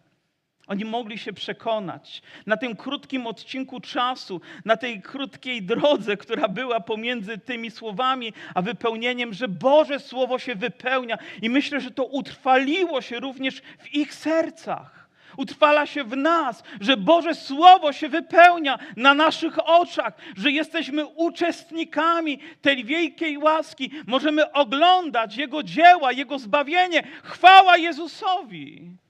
Oni 0.74 0.86
mogli 0.86 1.18
się 1.18 1.34
przekonać 1.34 2.22
na 2.46 2.58
tym 2.58 2.76
krótkim 2.76 3.28
odcinku 3.28 3.80
czasu, 3.80 4.42
na 4.66 4.78
tej 4.78 5.02
krótkiej 5.02 5.62
drodze, 5.62 6.18
która 6.18 6.48
była 6.48 6.80
pomiędzy 6.80 7.38
tymi 7.38 7.72
słowami 7.72 8.34
a 8.56 8.62
wypełnieniem, 8.62 9.34
że 9.34 9.48
Boże 9.48 10.00
Słowo 10.00 10.40
się 10.40 10.56
wypełnia. 10.56 11.18
I 11.42 11.50
myślę, 11.50 11.82
że 11.82 11.92
to 11.92 12.06
utrwaliło 12.06 13.02
się 13.02 13.20
również 13.20 13.62
w 13.80 13.94
ich 13.94 14.14
sercach. 14.14 15.10
Utrwala 15.38 15.86
się 15.86 16.04
w 16.04 16.18
nas, 16.18 16.64
że 16.82 16.98
Boże 16.98 17.36
Słowo 17.36 17.94
się 17.94 18.10
wypełnia 18.10 18.80
na 18.98 19.14
naszych 19.14 19.70
oczach, 19.70 20.14
że 20.38 20.52
jesteśmy 20.52 21.06
uczestnikami 21.06 22.40
tej 22.62 22.86
wielkiej 22.86 23.38
łaski. 23.38 23.92
Możemy 24.08 24.52
oglądać 24.52 25.38
Jego 25.38 25.64
dzieła, 25.64 26.12
Jego 26.12 26.40
zbawienie. 26.40 27.04
Chwała 27.24 27.78
Jezusowi. 27.78 29.03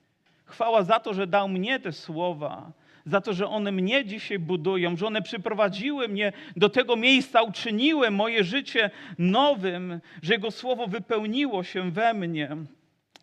Chwała 0.53 0.83
za 0.83 0.99
to, 0.99 1.13
że 1.13 1.27
dał 1.27 1.49
mnie 1.49 1.79
te 1.79 1.91
słowa, 1.91 2.71
za 3.05 3.21
to, 3.21 3.33
że 3.33 3.47
one 3.47 3.71
mnie 3.71 4.05
dzisiaj 4.05 4.39
budują, 4.39 4.97
że 4.97 5.07
one 5.07 5.21
przyprowadziły 5.21 6.07
mnie 6.07 6.33
do 6.55 6.69
tego 6.69 6.95
miejsca, 6.95 7.41
uczyniły 7.41 8.11
moje 8.11 8.43
życie 8.43 8.89
nowym, 9.17 9.99
że 10.21 10.33
Jego 10.33 10.51
słowo 10.51 10.87
wypełniło 10.87 11.63
się 11.63 11.91
we 11.91 12.13
mnie. 12.13 12.49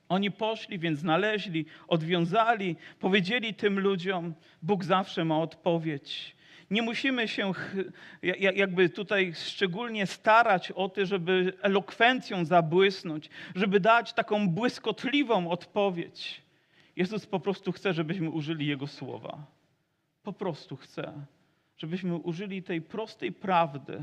Oni 0.08 0.30
poszli, 0.30 0.78
więc 0.78 0.98
znaleźli, 0.98 1.66
odwiązali, 1.88 2.76
powiedzieli 3.00 3.54
tym 3.54 3.80
ludziom: 3.80 4.34
Bóg 4.62 4.84
zawsze 4.84 5.24
ma 5.24 5.38
odpowiedź. 5.38 6.36
Nie 6.70 6.82
musimy 6.82 7.28
się 7.28 7.52
jakby 8.52 8.88
tutaj 8.88 9.32
szczególnie 9.34 10.06
starać 10.06 10.70
o 10.70 10.88
to, 10.88 11.06
żeby 11.06 11.52
elokwencją 11.62 12.44
zabłysnąć, 12.44 13.30
żeby 13.54 13.80
dać 13.80 14.12
taką 14.12 14.48
błyskotliwą 14.48 15.50
odpowiedź. 15.50 16.49
Jezus 16.96 17.26
po 17.26 17.40
prostu 17.40 17.72
chce, 17.72 17.92
żebyśmy 17.92 18.30
użyli 18.30 18.66
Jego 18.66 18.86
słowa. 18.86 19.46
Po 20.22 20.32
prostu 20.32 20.76
chce, 20.76 21.26
żebyśmy 21.76 22.14
użyli 22.14 22.62
tej 22.62 22.82
prostej 22.82 23.32
prawdy, 23.32 24.02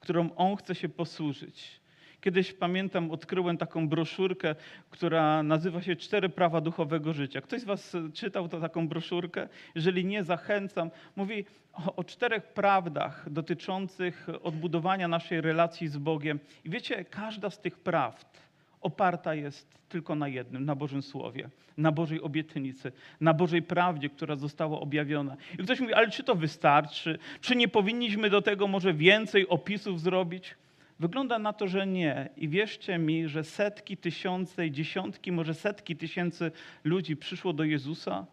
którą 0.00 0.34
On 0.34 0.56
chce 0.56 0.74
się 0.74 0.88
posłużyć. 0.88 1.80
Kiedyś 2.20 2.52
pamiętam, 2.52 3.10
odkryłem 3.10 3.58
taką 3.58 3.88
broszurkę, 3.88 4.54
która 4.90 5.42
nazywa 5.42 5.82
się 5.82 5.96
Cztery 5.96 6.28
prawa 6.28 6.60
duchowego 6.60 7.12
życia. 7.12 7.40
Ktoś 7.40 7.60
z 7.60 7.64
Was 7.64 7.96
czytał 8.14 8.48
to, 8.48 8.60
taką 8.60 8.88
broszurkę? 8.88 9.48
Jeżeli 9.74 10.04
nie, 10.04 10.24
zachęcam. 10.24 10.90
Mówi 11.16 11.44
o, 11.72 11.96
o 11.96 12.04
czterech 12.04 12.52
prawdach 12.52 13.30
dotyczących 13.30 14.26
odbudowania 14.42 15.08
naszej 15.08 15.40
relacji 15.40 15.88
z 15.88 15.96
Bogiem. 15.96 16.40
I 16.64 16.70
wiecie, 16.70 17.04
każda 17.04 17.50
z 17.50 17.60
tych 17.60 17.78
prawd 17.78 18.47
oparta 18.80 19.34
jest 19.34 19.78
tylko 19.88 20.14
na 20.14 20.28
jednym, 20.28 20.64
na 20.64 20.74
Bożym 20.74 21.02
Słowie, 21.02 21.48
na 21.76 21.92
Bożej 21.92 22.22
obietnicy, 22.22 22.92
na 23.20 23.34
Bożej 23.34 23.62
prawdzie, 23.62 24.08
która 24.08 24.36
została 24.36 24.80
objawiona. 24.80 25.36
I 25.58 25.62
ktoś 25.62 25.80
mówi, 25.80 25.94
ale 25.94 26.10
czy 26.10 26.24
to 26.24 26.34
wystarczy? 26.34 27.18
Czy 27.40 27.56
nie 27.56 27.68
powinniśmy 27.68 28.30
do 28.30 28.42
tego 28.42 28.68
może 28.68 28.94
więcej 28.94 29.48
opisów 29.48 30.00
zrobić? 30.00 30.54
Wygląda 31.00 31.38
na 31.38 31.52
to, 31.52 31.68
że 31.68 31.86
nie. 31.86 32.28
I 32.36 32.48
wierzcie 32.48 32.98
mi, 32.98 33.28
że 33.28 33.44
setki, 33.44 33.96
tysiące, 33.96 34.70
dziesiątki, 34.70 35.32
może 35.32 35.54
setki 35.54 35.96
tysięcy 35.96 36.52
ludzi 36.84 37.16
przyszło 37.16 37.52
do 37.52 37.64
Jezusa, 37.64 38.26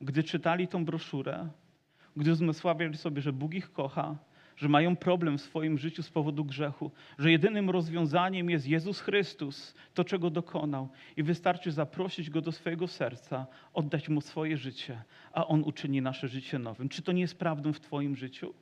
gdy 0.00 0.22
czytali 0.22 0.68
tą 0.68 0.84
broszurę, 0.84 1.48
gdy 2.16 2.32
uzmysławiali 2.32 2.96
sobie, 2.96 3.22
że 3.22 3.32
Bóg 3.32 3.54
ich 3.54 3.72
kocha, 3.72 4.16
że 4.60 4.68
mają 4.68 4.96
problem 4.96 5.38
w 5.38 5.42
swoim 5.42 5.78
życiu 5.78 6.02
z 6.02 6.10
powodu 6.10 6.44
grzechu, 6.44 6.90
że 7.18 7.30
jedynym 7.30 7.70
rozwiązaniem 7.70 8.50
jest 8.50 8.66
Jezus 8.66 9.00
Chrystus, 9.00 9.74
to 9.94 10.04
czego 10.04 10.30
dokonał. 10.30 10.88
I 11.16 11.22
wystarczy 11.22 11.72
zaprosić 11.72 12.30
Go 12.30 12.40
do 12.40 12.52
swojego 12.52 12.88
serca, 12.88 13.46
oddać 13.74 14.08
Mu 14.08 14.20
swoje 14.20 14.56
życie, 14.56 15.02
a 15.32 15.46
On 15.46 15.62
uczyni 15.62 16.02
nasze 16.02 16.28
życie 16.28 16.58
nowym. 16.58 16.88
Czy 16.88 17.02
to 17.02 17.12
nie 17.12 17.20
jest 17.20 17.38
prawdą 17.38 17.72
w 17.72 17.80
Twoim 17.80 18.16
życiu? 18.16 18.54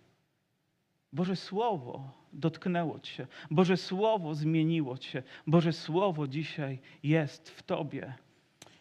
Boże 1.12 1.36
Słowo 1.36 2.10
dotknęło 2.32 3.00
Cię, 3.00 3.26
Boże 3.50 3.76
Słowo 3.76 4.34
zmieniło 4.34 4.98
Cię, 4.98 5.22
Boże 5.46 5.72
Słowo 5.72 6.28
dzisiaj 6.28 6.78
jest 7.02 7.50
w 7.50 7.62
Tobie. 7.62 8.14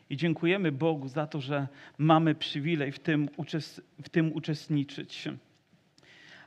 I 0.10 0.18
dziękujemy 0.18 0.72
Bogu 0.72 1.08
za 1.08 1.28
to, 1.28 1.42
że 1.42 1.68
mamy 1.98 2.36
przywilej 2.36 2.92
w 2.92 3.00
tym, 3.00 3.30
uczes- 3.38 3.82
w 4.04 4.10
tym 4.10 4.34
uczestniczyć. 4.34 5.30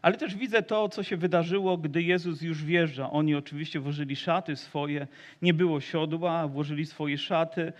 Ale 0.02 0.16
też 0.16 0.36
widzę 0.36 0.62
to, 0.62 0.88
co 0.88 1.02
się 1.02 1.16
wydarzyło, 1.16 1.78
gdy 1.78 2.02
Jezus 2.02 2.42
już 2.42 2.64
wjeżdża. 2.64 3.10
Oni 3.10 3.34
oczywiście 3.34 3.80
włożyli 3.80 4.16
szaty 4.16 4.56
swoje, 4.56 5.06
nie 5.42 5.54
było 5.54 5.80
siodła, 5.80 6.48
włożyli 6.48 6.86
swoje 6.86 7.18
szaty. 7.18 7.72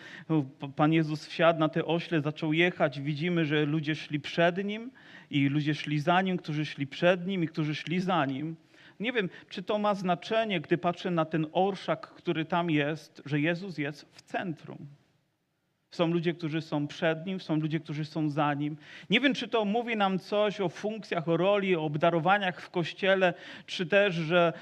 Pan 0.76 0.92
Jezus 0.92 1.26
wsiadł 1.26 1.60
na 1.60 1.68
te 1.68 1.84
ośle, 1.84 2.20
zaczął 2.20 2.52
jechać. 2.52 3.00
Widzimy, 3.00 3.44
że 3.44 3.64
ludzie 3.64 3.94
szli 3.94 4.20
przed 4.20 4.64
nim 4.64 4.90
i 5.30 5.48
ludzie 5.48 5.74
szli 5.74 6.00
za 6.00 6.22
nim, 6.22 6.36
którzy 6.36 6.66
szli 6.66 6.86
przed 6.86 7.26
nim 7.26 7.44
i 7.44 7.48
którzy 7.48 7.74
szli 7.74 8.00
za 8.00 8.26
nim. 8.26 8.56
Nie 9.00 9.12
wiem, 9.12 9.28
czy 9.48 9.62
to 9.62 9.78
ma 9.78 9.94
znaczenie, 9.94 10.60
gdy 10.60 10.78
patrzę 10.78 11.10
na 11.10 11.24
ten 11.24 11.46
orszak, 11.52 12.06
który 12.06 12.44
tam 12.44 12.70
jest, 12.70 13.22
że 13.24 13.40
Jezus 13.40 13.78
jest 13.78 14.06
w 14.12 14.22
centrum. 14.22 14.86
Są 15.90 16.06
ludzie, 16.06 16.34
którzy 16.34 16.60
są 16.60 16.86
przed 16.86 17.26
nim, 17.26 17.40
są 17.40 17.56
ludzie, 17.56 17.80
którzy 17.80 18.04
są 18.04 18.28
za 18.28 18.54
nim. 18.54 18.76
Nie 19.10 19.20
wiem, 19.20 19.34
czy 19.34 19.48
to 19.48 19.64
mówi 19.64 19.96
nam 19.96 20.18
coś 20.18 20.60
o 20.60 20.68
funkcjach, 20.68 21.28
o 21.28 21.36
roli, 21.36 21.76
o 21.76 21.84
obdarowaniach 21.84 22.60
w 22.60 22.70
kościele, 22.70 23.34
czy 23.66 23.86
też, 23.86 24.14
że 24.14 24.52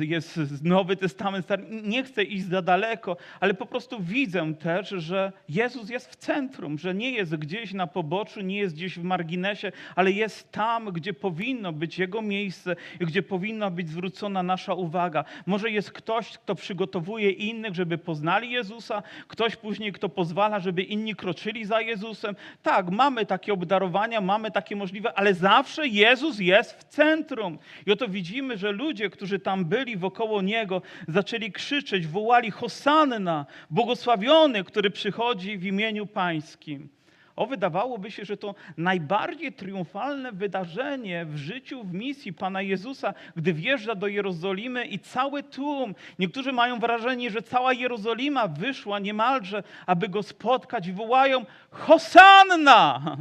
jest 0.00 0.38
Nowy 0.62 0.96
Testament. 0.96 1.44
Stary. 1.44 1.64
Nie 1.82 2.04
chcę 2.04 2.22
iść 2.22 2.44
za 2.44 2.62
daleko, 2.62 3.16
ale 3.40 3.54
po 3.54 3.66
prostu 3.66 4.00
widzę 4.00 4.54
też, 4.54 4.88
że 4.88 5.32
Jezus 5.48 5.90
jest 5.90 6.10
w 6.10 6.16
centrum, 6.16 6.78
że 6.78 6.94
nie 6.94 7.10
jest 7.10 7.36
gdzieś 7.36 7.72
na 7.72 7.86
poboczu, 7.86 8.40
nie 8.40 8.58
jest 8.58 8.74
gdzieś 8.74 8.98
w 8.98 9.02
marginesie, 9.02 9.72
ale 9.96 10.12
jest 10.12 10.52
tam, 10.52 10.92
gdzie 10.92 11.14
powinno 11.14 11.72
być 11.72 11.98
Jego 11.98 12.22
miejsce 12.22 12.76
i 13.00 13.06
gdzie 13.06 13.22
powinna 13.22 13.70
być 13.70 13.88
zwrócona 13.88 14.42
nasza 14.42 14.74
uwaga. 14.74 15.24
Może 15.46 15.70
jest 15.70 15.92
ktoś, 15.92 16.38
kto 16.38 16.54
przygotowuje 16.54 17.30
innych, 17.30 17.74
żeby 17.74 17.98
poznali 17.98 18.50
Jezusa, 18.50 19.02
ktoś 19.28 19.56
później, 19.56 19.92
kto 19.92 20.08
pozwala, 20.08 20.60
żeby 20.60 20.73
inni 20.82 21.14
kroczyli 21.14 21.64
za 21.64 21.80
Jezusem. 21.80 22.36
Tak, 22.62 22.90
mamy 22.90 23.26
takie 23.26 23.52
obdarowania, 23.52 24.20
mamy 24.20 24.50
takie 24.50 24.76
możliwe, 24.76 25.18
ale 25.18 25.34
zawsze 25.34 25.88
Jezus 25.88 26.38
jest 26.38 26.72
w 26.72 26.84
centrum. 26.84 27.58
I 27.86 27.92
oto 27.92 28.08
widzimy, 28.08 28.58
że 28.58 28.72
ludzie, 28.72 29.10
którzy 29.10 29.38
tam 29.38 29.64
byli 29.64 29.96
wokoło 29.96 30.42
Niego, 30.42 30.82
zaczęli 31.08 31.52
krzyczeć, 31.52 32.06
wołali 32.06 32.50
Hosanna, 32.50 33.46
błogosławiony, 33.70 34.64
który 34.64 34.90
przychodzi 34.90 35.58
w 35.58 35.64
imieniu 35.64 36.06
Pańskim. 36.06 36.88
O, 37.36 37.46
wydawałoby 37.46 38.10
się, 38.10 38.24
że 38.24 38.36
to 38.36 38.54
najbardziej 38.76 39.52
triumfalne 39.52 40.32
wydarzenie 40.32 41.24
w 41.24 41.36
życiu, 41.36 41.84
w 41.84 41.94
misji 41.94 42.32
Pana 42.32 42.62
Jezusa, 42.62 43.14
gdy 43.36 43.52
wjeżdża 43.52 43.94
do 43.94 44.06
Jerozolimy 44.06 44.86
i 44.86 44.98
cały 44.98 45.42
tłum, 45.42 45.94
niektórzy 46.18 46.52
mają 46.52 46.78
wrażenie, 46.78 47.30
że 47.30 47.42
cała 47.42 47.72
Jerozolima 47.72 48.48
wyszła 48.48 48.98
niemalże, 48.98 49.62
aby 49.86 50.08
go 50.08 50.22
spotkać 50.22 50.92
wołają 50.92 51.44
Hosanna! 51.70 53.16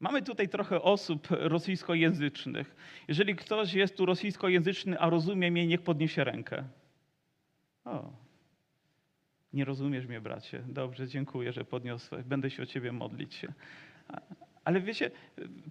Mamy 0.00 0.22
tutaj 0.22 0.48
trochę 0.48 0.82
osób 0.82 1.28
rosyjskojęzycznych. 1.30 2.76
Jeżeli 3.08 3.36
ktoś 3.36 3.74
jest 3.74 3.96
tu 3.96 4.06
rosyjskojęzyczny, 4.06 4.98
a 4.98 5.10
rozumie 5.10 5.50
mnie, 5.50 5.66
niech 5.66 5.82
podniesie 5.82 6.24
rękę. 6.24 6.64
O, 7.84 8.21
nie 9.54 9.64
rozumiesz 9.64 10.06
mnie, 10.06 10.20
bracie. 10.20 10.62
Dobrze, 10.66 11.08
dziękuję, 11.08 11.52
że 11.52 11.64
podniosłeś. 11.64 12.24
Będę 12.24 12.50
się 12.50 12.62
o 12.62 12.66
ciebie 12.66 12.92
modlić 12.92 13.34
się. 13.34 13.52
Ale 14.64 14.80
wiecie, 14.80 15.10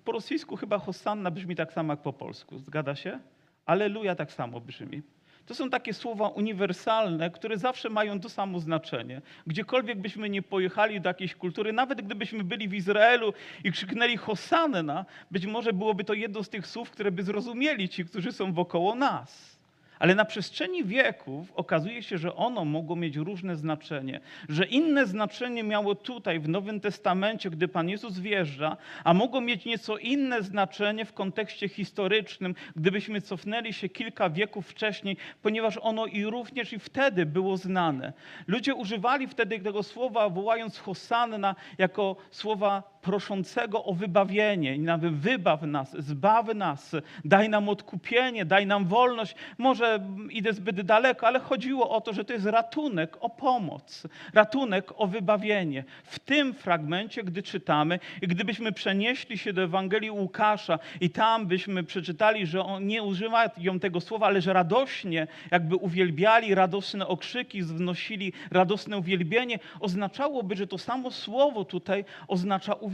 po 0.04 0.12
rosyjsku 0.12 0.56
chyba 0.56 0.80
Hosanna 0.80 1.32
brzmi 1.32 1.56
tak 1.56 1.74
samo 1.74 1.94
jak 1.94 2.02
po 2.02 2.14
polsku. 2.14 2.60
Zgadza 2.60 2.96
się? 2.96 3.20
Aleluja 3.66 4.16
tak 4.16 4.32
samo 4.32 4.62
brzmi. 4.62 5.02
To 5.46 5.56
są 5.56 5.70
takie 5.70 5.94
słowa 5.94 6.28
uniwersalne, 6.28 7.32
które 7.32 7.58
zawsze 7.58 7.90
mają 7.90 8.20
to 8.20 8.30
samo 8.30 8.60
znaczenie. 8.60 9.22
Gdziekolwiek 9.48 10.00
byśmy 10.00 10.30
nie 10.30 10.42
pojechali 10.42 11.02
do 11.02 11.10
jakiejś 11.10 11.36
kultury, 11.36 11.74
nawet 11.74 12.02
gdybyśmy 12.02 12.44
byli 12.44 12.68
w 12.68 12.74
Izraelu 12.74 13.34
i 13.64 13.72
krzyknęli 13.72 14.18
Hosanna, 14.18 15.06
być 15.32 15.46
może 15.46 15.74
byłoby 15.74 16.04
to 16.04 16.14
jedno 16.14 16.44
z 16.44 16.50
tych 16.50 16.68
słów, 16.68 16.92
które 16.92 17.12
by 17.12 17.24
zrozumieli 17.24 17.90
ci, 17.90 18.06
którzy 18.06 18.32
są 18.32 18.54
wokoło 18.54 18.96
nas. 18.96 19.61
Ale 20.02 20.16
na 20.16 20.26
przestrzeni 20.26 20.84
wieków 20.84 21.52
okazuje 21.56 22.04
się, 22.04 22.18
że 22.18 22.36
ono 22.36 22.66
mogło 22.66 22.96
mieć 22.96 23.16
różne 23.16 23.56
znaczenie, 23.56 24.20
że 24.50 24.66
inne 24.66 25.06
znaczenie 25.06 25.64
miało 25.64 25.96
tutaj 25.96 26.40
w 26.40 26.50
Nowym 26.50 26.80
Testamencie, 26.80 27.50
gdy 27.50 27.68
Pan 27.68 27.90
Jezus 27.90 28.20
wjeżdża, 28.20 28.78
a 29.04 29.14
mogło 29.14 29.42
mieć 29.42 29.66
nieco 29.66 29.98
inne 29.98 30.44
znaczenie 30.44 31.06
w 31.06 31.14
kontekście 31.14 31.70
historycznym, 31.70 32.56
gdybyśmy 32.76 33.22
cofnęli 33.22 33.74
się 33.74 33.90
kilka 33.90 34.30
wieków 34.30 34.68
wcześniej, 34.68 35.18
ponieważ 35.42 35.78
ono 35.82 36.06
i 36.06 36.26
również 36.26 36.74
i 36.74 36.80
wtedy 36.80 37.26
było 37.26 37.58
znane. 37.58 38.14
Ludzie 38.48 38.76
używali 38.76 39.28
wtedy 39.28 39.60
tego 39.60 39.84
słowa, 39.84 40.30
wołając 40.30 40.78
Hosanna, 40.78 41.56
jako 41.78 42.16
słowa 42.32 43.00
proszącego 43.02 43.84
o 43.84 43.94
wybawienie. 43.94 44.76
I 44.76 44.80
nawet 44.80 45.14
wybaw 45.14 45.62
nas, 45.62 45.96
zbaw 46.00 46.56
nas, 46.56 46.96
daj 47.26 47.50
nam 47.50 47.70
odkupienie, 47.70 48.46
daj 48.46 48.68
nam 48.68 48.86
wolność. 48.86 49.36
Może 49.58 50.00
idę 50.30 50.54
zbyt 50.54 50.82
daleko, 50.82 51.28
ale 51.28 51.40
chodziło 51.40 51.90
o 51.90 52.02
to, 52.02 52.14
że 52.14 52.26
to 52.26 52.34
jest 52.34 52.46
ratunek 52.46 53.18
o 53.20 53.30
pomoc, 53.30 54.04
ratunek 54.34 54.94
o 54.98 55.08
wybawienie. 55.08 55.84
W 56.04 56.20
tym 56.20 56.54
fragmencie, 56.54 57.24
gdy 57.24 57.44
czytamy 57.44 58.00
i 58.22 58.28
gdybyśmy 58.28 58.72
przenieśli 58.72 59.38
się 59.38 59.54
do 59.54 59.64
Ewangelii 59.64 60.12
Łukasza 60.12 60.80
i 61.02 61.10
tam 61.10 61.48
byśmy 61.48 61.84
przeczytali, 61.84 62.48
że 62.48 62.66
on 62.66 62.88
nie 62.88 63.04
używają 63.04 63.80
tego 63.82 64.02
słowa, 64.02 64.28
ale 64.28 64.42
że 64.42 64.54
radośnie 64.54 65.28
jakby 65.52 65.76
uwielbiali, 65.76 66.56
radosne 66.56 67.08
okrzyki, 67.08 67.64
wznosili 67.64 68.34
radosne 68.52 68.98
uwielbienie, 68.98 69.60
oznaczałoby, 69.80 70.56
że 70.56 70.68
to 70.68 70.78
samo 70.78 71.12
słowo 71.12 71.66
tutaj 71.66 72.06
oznacza 72.28 72.74
uwielbienie, 72.74 72.91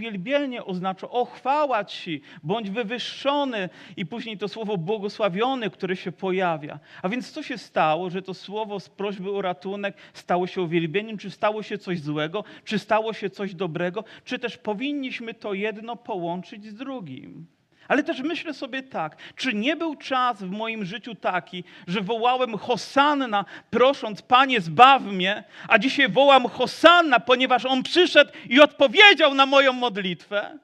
oznacza 0.66 1.10
o 1.10 1.26
chwała 1.26 1.86
Ci, 1.86 2.22
bądź 2.44 2.70
wywyższony 2.70 3.70
i 3.98 4.06
później 4.06 4.38
to 4.38 4.48
słowo 4.48 4.78
błogosławiony, 4.78 5.70
które 5.70 5.96
się 5.96 6.12
pojawia. 6.12 6.80
A 7.02 7.10
więc 7.10 7.32
co 7.32 7.44
się 7.44 7.58
stało, 7.58 8.10
że 8.10 8.22
to 8.22 8.34
słowo 8.34 8.80
z 8.80 8.90
prośby 8.90 9.32
o 9.32 9.42
ratunek 9.42 9.98
stało 10.14 10.48
się 10.48 10.62
uwielbieniem, 10.62 11.18
czy 11.18 11.32
stało 11.32 11.64
się 11.64 11.78
coś 11.78 12.00
złego, 12.00 12.44
czy 12.64 12.80
stało 12.80 13.14
się 13.14 13.30
coś 13.30 13.56
dobrego, 13.56 14.04
czy 14.26 14.40
też 14.40 14.58
powinniśmy 14.58 15.34
to 15.34 15.54
jedno 15.54 15.96
połączyć 15.96 16.66
z 16.66 16.76
drugim. 16.76 17.57
Ale 17.88 18.04
też 18.04 18.22
myślę 18.22 18.54
sobie 18.54 18.84
tak, 18.84 19.18
czy 19.36 19.54
nie 19.54 19.76
był 19.76 19.96
czas 19.96 20.44
w 20.44 20.52
moim 20.52 20.86
życiu 20.86 21.16
taki, 21.16 21.64
że 21.88 22.02
wołałem 22.02 22.58
Hosanna, 22.58 23.46
prosząc, 23.70 24.22
Panie 24.22 24.62
zbaw 24.62 25.02
mnie, 25.02 25.44
a 25.68 25.80
dzisiaj 25.80 26.10
wołam 26.10 26.50
Hosanna, 26.50 27.20
ponieważ 27.20 27.66
On 27.66 27.84
przyszedł 27.84 28.32
i 28.50 28.62
odpowiedział 28.62 29.34
na 29.34 29.46
moją 29.46 29.74
modlitwę? 29.74 30.60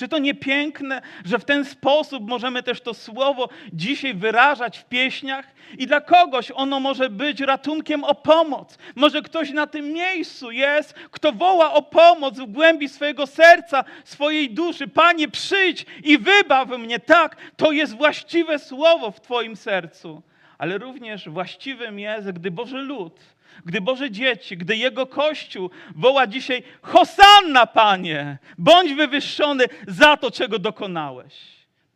Czy 0.00 0.08
to 0.08 0.18
nie 0.18 0.34
piękne, 0.34 1.02
że 1.24 1.38
w 1.38 1.44
ten 1.44 1.64
sposób 1.64 2.28
możemy 2.28 2.62
też 2.62 2.80
to 2.80 2.94
słowo 2.94 3.48
dzisiaj 3.72 4.14
wyrażać 4.14 4.78
w 4.78 4.84
pieśniach? 4.84 5.46
I 5.78 5.86
dla 5.86 6.00
kogoś 6.00 6.52
ono 6.54 6.80
może 6.80 7.10
być 7.10 7.40
ratunkiem 7.40 8.04
o 8.04 8.14
pomoc. 8.14 8.78
Może 8.94 9.22
ktoś 9.22 9.50
na 9.50 9.66
tym 9.66 9.92
miejscu 9.92 10.50
jest, 10.50 10.92
kto 10.92 11.32
woła 11.32 11.72
o 11.72 11.82
pomoc 11.82 12.38
w 12.38 12.46
głębi 12.46 12.88
swojego 12.88 13.26
serca, 13.26 13.84
swojej 14.04 14.50
duszy. 14.50 14.88
Panie, 14.88 15.28
przyjdź 15.28 15.86
i 16.04 16.18
wybaw 16.18 16.68
mnie. 16.68 16.98
Tak, 16.98 17.36
to 17.56 17.72
jest 17.72 17.96
właściwe 17.96 18.58
słowo 18.58 19.10
w 19.10 19.20
Twoim 19.20 19.56
sercu. 19.56 20.22
Ale 20.58 20.78
również 20.78 21.28
właściwym 21.28 21.98
jest, 21.98 22.30
gdy 22.30 22.50
Boży 22.50 22.78
lud 22.78 23.20
gdy 23.64 23.80
Boże 23.80 24.10
dzieci, 24.10 24.56
gdy 24.56 24.76
Jego 24.76 25.06
Kościół 25.06 25.70
woła 25.96 26.26
dzisiaj 26.26 26.62
Hosanna, 26.82 27.66
Panie, 27.66 28.38
bądź 28.58 28.94
wywyższony 28.94 29.64
za 29.88 30.16
to, 30.16 30.30
czego 30.30 30.58
dokonałeś. 30.58 31.34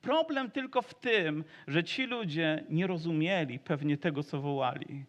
Problem 0.02 0.50
tylko 0.50 0.82
w 0.82 0.94
tym, 0.94 1.44
że 1.66 1.84
ci 1.84 2.06
ludzie 2.06 2.64
nie 2.70 2.86
rozumieli 2.86 3.58
pewnie 3.58 3.96
tego, 3.98 4.22
co 4.22 4.40
wołali. 4.40 5.04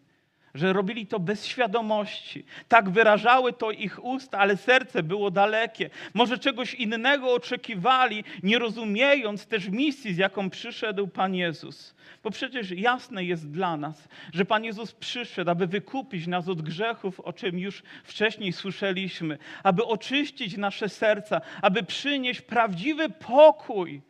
Że 0.56 0.72
robili 0.72 1.06
to 1.06 1.20
bez 1.20 1.46
świadomości. 1.46 2.44
Tak 2.68 2.90
wyrażały 2.90 3.52
to 3.52 3.70
ich 3.70 4.04
usta, 4.04 4.38
ale 4.38 4.56
serce 4.56 5.02
było 5.02 5.30
dalekie. 5.30 5.90
Może 6.14 6.38
czegoś 6.38 6.74
innego 6.74 7.32
oczekiwali, 7.34 8.24
nie 8.42 8.58
rozumiejąc 8.58 9.46
też 9.46 9.68
misji, 9.68 10.14
z 10.14 10.16
jaką 10.16 10.50
przyszedł 10.50 11.08
Pan 11.08 11.34
Jezus. 11.34 11.94
Bo 12.22 12.30
przecież 12.30 12.70
jasne 12.70 13.24
jest 13.24 13.50
dla 13.50 13.76
nas, 13.76 14.08
że 14.32 14.44
Pan 14.44 14.64
Jezus 14.64 14.92
przyszedł, 14.92 15.50
aby 15.50 15.66
wykupić 15.66 16.26
nas 16.26 16.48
od 16.48 16.62
grzechów, 16.62 17.20
o 17.20 17.32
czym 17.32 17.58
już 17.58 17.82
wcześniej 18.04 18.52
słyszeliśmy, 18.52 19.38
aby 19.62 19.84
oczyścić 19.84 20.56
nasze 20.56 20.88
serca, 20.88 21.40
aby 21.62 21.82
przynieść 21.82 22.40
prawdziwy 22.40 23.08
pokój. 23.08 24.02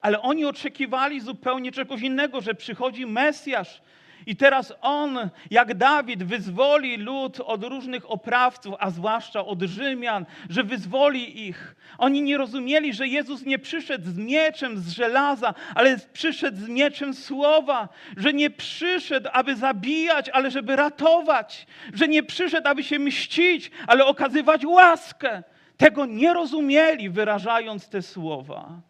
Ale 0.00 0.22
oni 0.22 0.44
oczekiwali 0.44 1.20
zupełnie 1.20 1.72
czegoś 1.72 2.00
innego, 2.00 2.40
że 2.40 2.54
przychodzi 2.54 3.06
Mesjasz, 3.06 3.82
i 4.26 4.36
teraz 4.36 4.72
on, 4.80 5.30
jak 5.50 5.74
Dawid, 5.74 6.22
wyzwoli 6.22 6.96
lud 6.96 7.40
od 7.40 7.64
różnych 7.64 8.10
oprawców, 8.10 8.74
a 8.78 8.90
zwłaszcza 8.90 9.44
od 9.44 9.62
Rzymian, 9.62 10.26
że 10.50 10.64
wyzwoli 10.64 11.46
ich. 11.48 11.76
Oni 11.98 12.22
nie 12.22 12.36
rozumieli, 12.36 12.94
że 12.94 13.08
Jezus 13.08 13.46
nie 13.46 13.58
przyszedł 13.58 14.10
z 14.10 14.18
mieczem 14.18 14.78
z 14.78 14.88
żelaza, 14.88 15.54
ale 15.74 15.98
przyszedł 16.12 16.56
z 16.56 16.68
mieczem 16.68 17.14
słowa, 17.14 17.88
że 18.16 18.32
nie 18.32 18.50
przyszedł, 18.50 19.28
aby 19.32 19.56
zabijać, 19.56 20.28
ale 20.28 20.50
żeby 20.50 20.76
ratować, 20.76 21.66
że 21.94 22.08
nie 22.08 22.22
przyszedł, 22.22 22.68
aby 22.68 22.84
się 22.84 22.98
mścić, 22.98 23.70
ale 23.86 24.06
okazywać 24.06 24.66
łaskę. 24.66 25.42
Tego 25.76 26.06
nie 26.06 26.34
rozumieli, 26.34 27.10
wyrażając 27.10 27.88
te 27.88 28.02
słowa. 28.02 28.80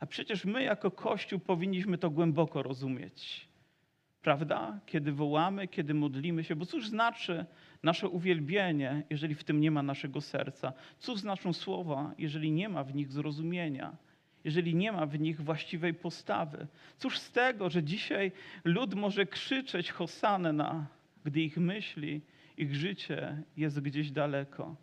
A 0.00 0.06
przecież 0.06 0.44
my, 0.44 0.62
jako 0.62 0.90
Kościół, 0.90 1.38
powinniśmy 1.38 1.98
to 1.98 2.10
głęboko 2.10 2.62
rozumieć. 2.62 3.47
Prawda? 4.22 4.80
Kiedy 4.86 5.12
wołamy, 5.12 5.68
kiedy 5.68 5.94
modlimy 5.94 6.44
się, 6.44 6.56
bo 6.56 6.66
cóż 6.66 6.88
znaczy 6.88 7.46
nasze 7.82 8.08
uwielbienie, 8.08 9.02
jeżeli 9.10 9.34
w 9.34 9.44
tym 9.44 9.60
nie 9.60 9.70
ma 9.70 9.82
naszego 9.82 10.20
serca? 10.20 10.72
Cóż 10.98 11.20
znaczą 11.20 11.52
słowa, 11.52 12.14
jeżeli 12.18 12.50
nie 12.50 12.68
ma 12.68 12.84
w 12.84 12.94
nich 12.94 13.12
zrozumienia? 13.12 13.96
Jeżeli 14.44 14.74
nie 14.74 14.92
ma 14.92 15.06
w 15.06 15.20
nich 15.20 15.40
właściwej 15.40 15.94
postawy? 15.94 16.66
Cóż 16.98 17.18
z 17.18 17.32
tego, 17.32 17.70
że 17.70 17.82
dzisiaj 17.82 18.32
lud 18.64 18.94
może 18.94 19.26
krzyczeć 19.26 19.90
Hosanna, 19.90 20.86
gdy 21.24 21.40
ich 21.40 21.56
myśli, 21.56 22.20
ich 22.56 22.74
życie 22.74 23.42
jest 23.56 23.80
gdzieś 23.80 24.10
daleko? 24.10 24.76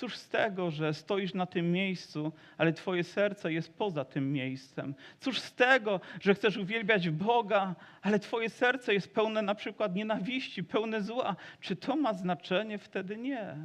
Cóż 0.00 0.16
z 0.16 0.28
tego, 0.28 0.70
że 0.70 0.94
stoisz 0.94 1.34
na 1.34 1.46
tym 1.46 1.72
miejscu, 1.72 2.32
ale 2.58 2.72
Twoje 2.72 3.04
serce 3.04 3.52
jest 3.52 3.74
poza 3.74 4.04
tym 4.04 4.32
miejscem? 4.32 4.94
Cóż 5.20 5.40
z 5.40 5.54
tego, 5.54 6.00
że 6.20 6.34
chcesz 6.34 6.56
uwielbiać 6.56 7.10
Boga, 7.10 7.74
ale 8.02 8.18
Twoje 8.18 8.50
serce 8.50 8.94
jest 8.94 9.14
pełne 9.14 9.42
na 9.42 9.54
przykład 9.54 9.94
nienawiści, 9.94 10.64
pełne 10.64 11.02
zła? 11.02 11.36
Czy 11.60 11.76
to 11.76 11.96
ma 11.96 12.14
znaczenie? 12.14 12.78
Wtedy 12.78 13.16
nie. 13.16 13.56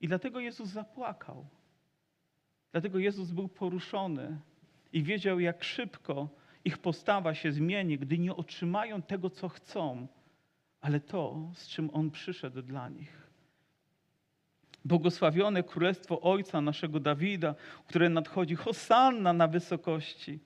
I 0.00 0.08
dlatego 0.08 0.40
Jezus 0.40 0.68
zapłakał. 0.68 1.46
Dlatego 2.72 2.98
Jezus 2.98 3.30
był 3.30 3.48
poruszony 3.48 4.38
i 4.92 5.02
wiedział, 5.02 5.40
jak 5.40 5.64
szybko 5.64 6.28
ich 6.64 6.78
postawa 6.78 7.34
się 7.34 7.52
zmieni, 7.52 7.98
gdy 7.98 8.18
nie 8.18 8.36
otrzymają 8.36 9.02
tego, 9.02 9.30
co 9.30 9.48
chcą, 9.48 10.06
ale 10.80 11.00
to, 11.00 11.50
z 11.54 11.68
czym 11.68 11.90
On 11.92 12.10
przyszedł 12.10 12.62
dla 12.62 12.88
nich. 12.88 13.19
Błogosławione 14.84 15.62
królestwo 15.62 16.20
Ojca 16.20 16.60
naszego 16.60 17.00
Dawida, 17.00 17.54
które 17.86 18.08
nadchodzi, 18.08 18.54
Hosanna 18.54 19.32
na 19.32 19.48
wysokości. 19.48 20.38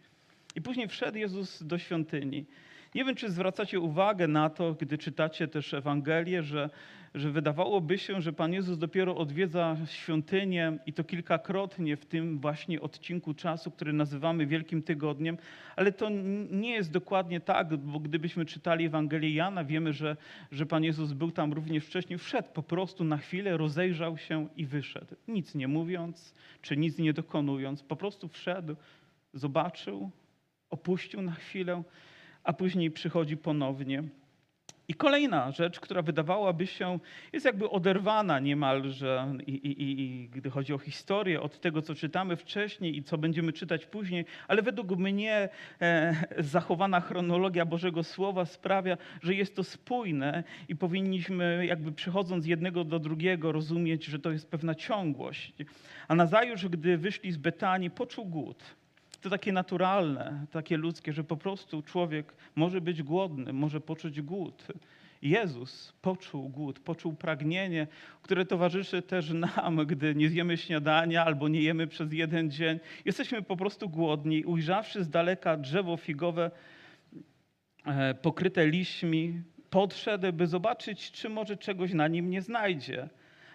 I 0.55 0.61
później 0.61 0.89
wszedł 0.89 1.19
Jezus 1.19 1.63
do 1.63 1.79
świątyni. 1.79 2.47
Nie 2.95 3.05
wiem, 3.05 3.15
czy 3.15 3.31
zwracacie 3.31 3.81
uwagę 3.81 4.29
na 4.29 4.51
to, 4.51 4.75
gdy 4.75 4.99
czytacie 4.99 5.49
też 5.49 5.75
Ewangelię, 5.75 6.43
że, 6.43 6.71
że 7.15 7.31
wydawałoby 7.31 7.99
się, 7.99 8.21
że 8.21 8.33
Pan 8.33 8.53
Jezus 8.53 8.79
dopiero 8.79 9.17
odwiedza 9.17 9.77
świątynię 9.87 10.79
i 10.87 10.93
to 10.93 11.05
kilkakrotnie 11.05 11.97
w 11.97 12.07
tym 12.07 12.39
właśnie 12.39 12.81
odcinku 12.81 13.35
czasu, 13.35 13.71
który 13.71 13.93
nazywamy 13.93 14.47
Wielkim 14.47 14.83
Tygodniem, 14.83 15.39
ale 15.77 15.93
to 15.93 16.09
nie 16.51 16.71
jest 16.71 16.93
dokładnie 16.93 17.41
tak, 17.41 17.77
bo 17.77 18.01
gdybyśmy 18.01 18.45
czytali 18.45 18.85
Ewangelię 18.85 19.35
Jana, 19.35 19.65
wiemy, 19.65 19.93
że, 19.93 20.17
że 20.53 20.67
Pan 20.67 20.85
Jezus 20.85 21.13
był 21.13 21.31
tam 21.31 21.53
również 21.53 21.85
wcześniej, 21.85 22.19
wszedł 22.19 22.49
po 22.55 22.63
prostu 22.63 23.05
na 23.05 23.17
chwilę, 23.17 23.57
rozejrzał 23.57 24.19
się 24.19 24.49
i 24.57 24.67
wyszedł. 24.67 25.15
Nic 25.29 25.55
nie 25.55 25.69
mówiąc, 25.69 26.35
czy 26.63 26.77
nic 26.77 26.99
nie 26.99 27.13
dokonując, 27.13 27.83
po 27.83 27.97
prostu 27.97 28.29
wszedł, 28.29 28.77
zobaczył, 29.35 30.11
opuścił 30.71 31.23
na 31.23 31.33
chwilę, 31.33 31.83
a 32.45 32.53
później 32.53 32.91
przychodzi 32.91 33.37
ponownie. 33.37 34.03
I 34.89 34.95
kolejna 34.95 35.51
rzecz, 35.51 35.81
która 35.81 36.03
wydawałaby 36.03 36.67
się, 36.67 36.99
jest 37.33 37.47
jakby 37.47 37.71
oderwana 37.71 38.41
niemalże, 38.41 39.35
i, 39.47 39.53
i, 39.53 40.01
i, 40.01 40.29
gdy 40.29 40.51
chodzi 40.51 40.75
o 40.75 40.79
historię, 40.79 41.41
od 41.41 41.61
tego, 41.61 41.83
co 41.83 41.95
czytamy 41.95 42.37
wcześniej 42.37 42.97
i 42.97 43.03
co 43.03 43.19
będziemy 43.19 43.53
czytać 43.53 43.87
później, 43.87 44.25
ale 44.49 44.63
według 44.63 44.91
mnie 44.91 45.49
e, 45.81 46.15
zachowana 46.39 47.01
chronologia 47.01 47.67
Bożego 47.67 48.03
Słowa 48.03 48.45
sprawia, 48.45 48.97
że 49.23 49.35
jest 49.35 49.57
to 49.57 49.65
spójne 49.65 50.45
i 50.69 50.77
powinniśmy, 50.77 51.67
jakby 51.67 51.93
przechodząc 51.93 52.45
z 52.45 52.47
jednego 52.47 52.85
do 52.85 52.99
drugiego, 52.99 53.53
rozumieć, 53.53 54.05
że 54.05 54.19
to 54.19 54.31
jest 54.31 54.51
pewna 54.51 54.75
ciągłość. 54.75 55.53
A 56.09 56.15
Nazajusz, 56.15 56.69
gdy 56.69 56.99
wyszli 56.99 57.33
z 57.33 57.37
Betanii, 57.37 57.91
poczuł 57.91 58.25
głód 58.25 58.65
to 59.25 59.31
takie 59.31 59.53
naturalne, 59.53 60.47
takie 60.51 60.77
ludzkie, 60.77 61.13
że 61.13 61.25
po 61.25 61.37
prostu 61.37 61.83
człowiek 61.83 62.35
może 62.57 62.81
być 62.81 63.03
głodny, 63.03 63.53
może 63.53 63.81
poczuć 63.81 64.21
głód. 64.21 64.67
Jezus 65.23 65.93
poczuł 66.03 66.49
głód, 66.49 66.81
poczuł 66.81 67.15
pragnienie, 67.15 67.87
które 68.23 68.47
towarzyszy 68.47 69.03
też 69.03 69.31
nam, 69.31 69.77
gdy 69.87 70.15
nie 70.15 70.29
zjemy 70.29 70.57
śniadania 70.57 71.25
albo 71.25 71.49
nie 71.49 71.61
jemy 71.63 71.87
przez 71.87 72.13
jeden 72.13 72.51
dzień. 72.51 72.81
Jesteśmy 73.05 73.43
po 73.43 73.57
prostu 73.57 73.89
głodni. 73.89 74.45
Ujrzawszy 74.45 75.05
z 75.05 75.11
daleka 75.11 75.57
drzewo 75.57 75.97
figowe 75.97 76.51
e, 77.87 78.15
pokryte 78.15 78.67
liśćmi, 78.67 79.43
podszedł, 79.71 80.33
by 80.33 80.47
zobaczyć, 80.47 81.11
czy 81.11 81.29
może 81.29 81.57
czegoś 81.57 81.93
na 81.93 82.09
nim 82.09 82.31
nie 82.31 82.43
znajdzie. 82.43 83.09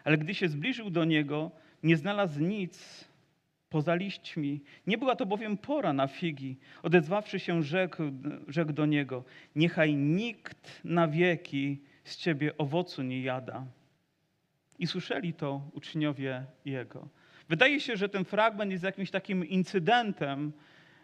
Ale 0.03 0.17
gdy 0.17 0.35
się 0.35 0.47
zbliżył 0.47 0.89
do 0.89 1.05
niego, 1.05 1.51
nie 1.83 1.97
znalazł 1.97 2.39
nic 2.39 3.08
poza 3.69 3.95
liśćmi. 3.95 4.61
Nie 4.87 4.97
była 4.97 5.15
to 5.15 5.25
bowiem 5.25 5.57
pora 5.57 5.93
na 5.93 6.07
figi. 6.07 6.57
Odezwawszy 6.83 7.39
się, 7.39 7.63
rzekł, 7.63 8.03
rzekł 8.47 8.73
do 8.73 8.85
niego: 8.85 9.23
Niechaj 9.55 9.95
nikt 9.95 10.81
na 10.83 11.07
wieki 11.07 11.81
z 12.03 12.17
ciebie 12.17 12.57
owocu 12.57 13.03
nie 13.03 13.21
jada. 13.21 13.65
I 14.79 14.87
słyszeli 14.87 15.33
to 15.33 15.61
uczniowie 15.73 16.45
jego. 16.65 17.07
Wydaje 17.49 17.79
się, 17.79 17.97
że 17.97 18.09
ten 18.09 18.25
fragment 18.25 18.71
jest 18.71 18.83
jakimś 18.83 19.11
takim 19.11 19.45
incydentem, 19.45 20.53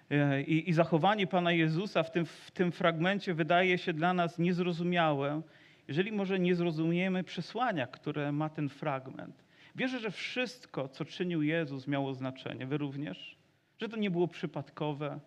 e, 0.10 0.42
i, 0.42 0.70
i 0.70 0.74
zachowanie 0.74 1.28
Pana 1.28 1.52
Jezusa 1.52 2.04
w 2.04 2.12
tym, 2.12 2.26
w 2.26 2.52
tym 2.52 2.72
fragmencie 2.72 3.34
wydaje 3.34 3.78
się 3.78 3.94
dla 3.94 4.14
nas 4.14 4.40
niezrozumiałe, 4.40 5.42
jeżeli 5.88 6.12
może 6.12 6.40
nie 6.40 6.56
zrozumiemy 6.56 7.24
przesłania, 7.24 7.88
które 7.88 8.32
ma 8.32 8.50
ten 8.50 8.70
fragment. 8.70 9.45
Wierzę, 9.76 10.00
że 10.00 10.12
wszystko, 10.12 10.88
co 10.88 11.06
czynił 11.06 11.42
Jezus, 11.42 11.88
miało 11.88 12.14
znaczenie. 12.14 12.66
Wy 12.66 12.78
również? 12.78 13.38
Że 13.78 13.90
to 13.90 13.98
nie 13.98 14.12
było 14.12 14.28
przypadkowe. 14.28 15.20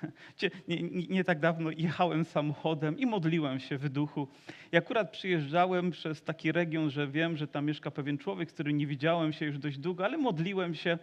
Nie, 0.68 0.82
nie, 0.82 1.06
nie 1.06 1.24
tak 1.24 1.40
dawno 1.40 1.70
jechałem 1.70 2.24
samochodem 2.24 2.98
i 2.98 3.06
modliłem 3.06 3.60
się 3.60 3.78
w 3.78 3.88
duchu. 3.88 4.28
I 4.72 4.76
akurat 4.76 5.10
przyjeżdżałem 5.10 5.90
przez 5.90 6.22
taki 6.22 6.52
region, 6.52 6.90
że 6.90 7.08
wiem, 7.08 7.36
że 7.36 7.48
tam 7.48 7.66
mieszka 7.66 7.90
pewien 7.90 8.18
człowiek, 8.18 8.50
z 8.50 8.52
którym 8.52 8.76
nie 8.76 8.86
widziałem 8.86 9.32
się 9.32 9.46
już 9.46 9.58
dość 9.58 9.78
długo, 9.78 10.04
ale 10.04 10.18
modliłem 10.18 10.74
się 10.74 10.98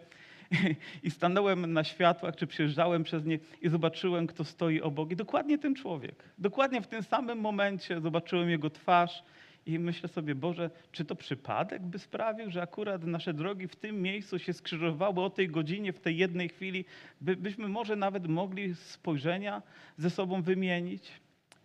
i 1.04 1.12
stanąłem 1.12 1.74
na 1.74 1.84
światłach, 1.84 2.36
czy 2.36 2.48
przejeżdżałem 2.48 3.04
przez 3.04 3.26
nie 3.26 3.40
i 3.62 3.70
zobaczyłem, 3.70 4.28
kto 4.28 4.44
stoi 4.44 4.82
obok. 4.82 5.12
I 5.12 5.16
dokładnie 5.16 5.58
ten 5.58 5.76
człowiek. 5.76 6.24
Dokładnie 6.38 6.82
w 6.82 6.88
tym 6.88 7.04
samym 7.04 7.40
momencie 7.40 8.02
zobaczyłem 8.02 8.50
jego 8.50 8.70
twarz 8.70 9.24
i 9.66 9.80
myślę 9.80 10.10
sobie, 10.10 10.36
Boże, 10.36 10.70
czy 10.92 11.06
to 11.06 11.16
przypadek 11.16 11.82
by 11.82 12.00
sprawił, 12.00 12.52
że 12.52 12.62
akurat 12.62 13.04
nasze 13.04 13.34
drogi 13.34 13.68
w 13.68 13.76
tym 13.76 14.02
miejscu 14.02 14.40
się 14.40 14.54
skrzyżowały 14.54 15.22
o 15.22 15.30
tej 15.30 15.50
godzinie, 15.50 15.94
w 15.94 16.00
tej 16.00 16.18
jednej 16.18 16.50
chwili, 16.50 16.86
by, 17.22 17.36
byśmy 17.36 17.68
może 17.68 17.96
nawet 17.96 18.28
mogli 18.28 18.76
spojrzenia 18.76 19.62
ze 19.98 20.10
sobą 20.10 20.42
wymienić? 20.42 21.12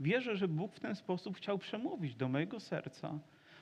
Wierzę, 0.00 0.36
że 0.36 0.48
Bóg 0.48 0.74
w 0.74 0.80
ten 0.80 0.94
sposób 0.94 1.36
chciał 1.36 1.58
przemówić 1.58 2.14
do 2.14 2.28
mojego 2.28 2.60
serca. 2.60 3.18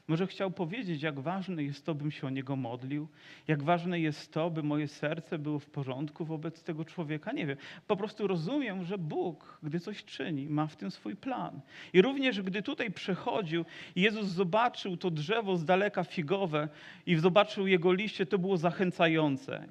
Może 0.09 0.27
chciał 0.27 0.51
powiedzieć, 0.51 1.03
jak 1.03 1.21
ważne 1.21 1.63
jest 1.63 1.87
to, 1.87 1.95
bym 1.95 2.11
się 2.11 2.27
o 2.27 2.31
niego 2.31 2.57
modlił, 2.57 3.09
jak 3.49 3.63
ważne 3.63 4.01
jest 4.01 4.33
to, 4.33 4.51
by 4.51 4.63
moje 4.63 4.89
serce 4.89 5.39
było 5.39 5.59
w 5.59 5.67
porządku 5.67 6.25
wobec 6.25 6.63
tego 6.63 6.85
człowieka. 6.85 7.33
Nie 7.33 7.47
wiem. 7.47 7.57
Po 7.87 7.97
prostu 7.97 8.27
rozumiem, 8.27 8.85
że 8.85 8.99
Bóg, 8.99 9.59
gdy 9.63 9.81
coś 9.81 10.05
czyni, 10.05 10.49
ma 10.49 10.67
w 10.67 10.77
tym 10.77 10.91
swój 10.91 11.17
plan. 11.17 11.61
I 11.93 12.03
również, 12.03 12.43
gdy 12.43 12.63
tutaj 12.63 12.91
przechodził, 12.91 13.65
Jezus 13.97 14.27
zobaczył 14.27 14.97
to 14.97 15.11
drzewo 15.11 15.57
z 15.57 15.65
daleka 15.65 16.05
figowe 16.05 16.69
i 17.07 17.17
zobaczył 17.17 17.67
jego 17.67 17.93
liście, 17.93 18.27
to 18.27 18.39
było 18.39 18.57
zachęcające. 18.57 19.69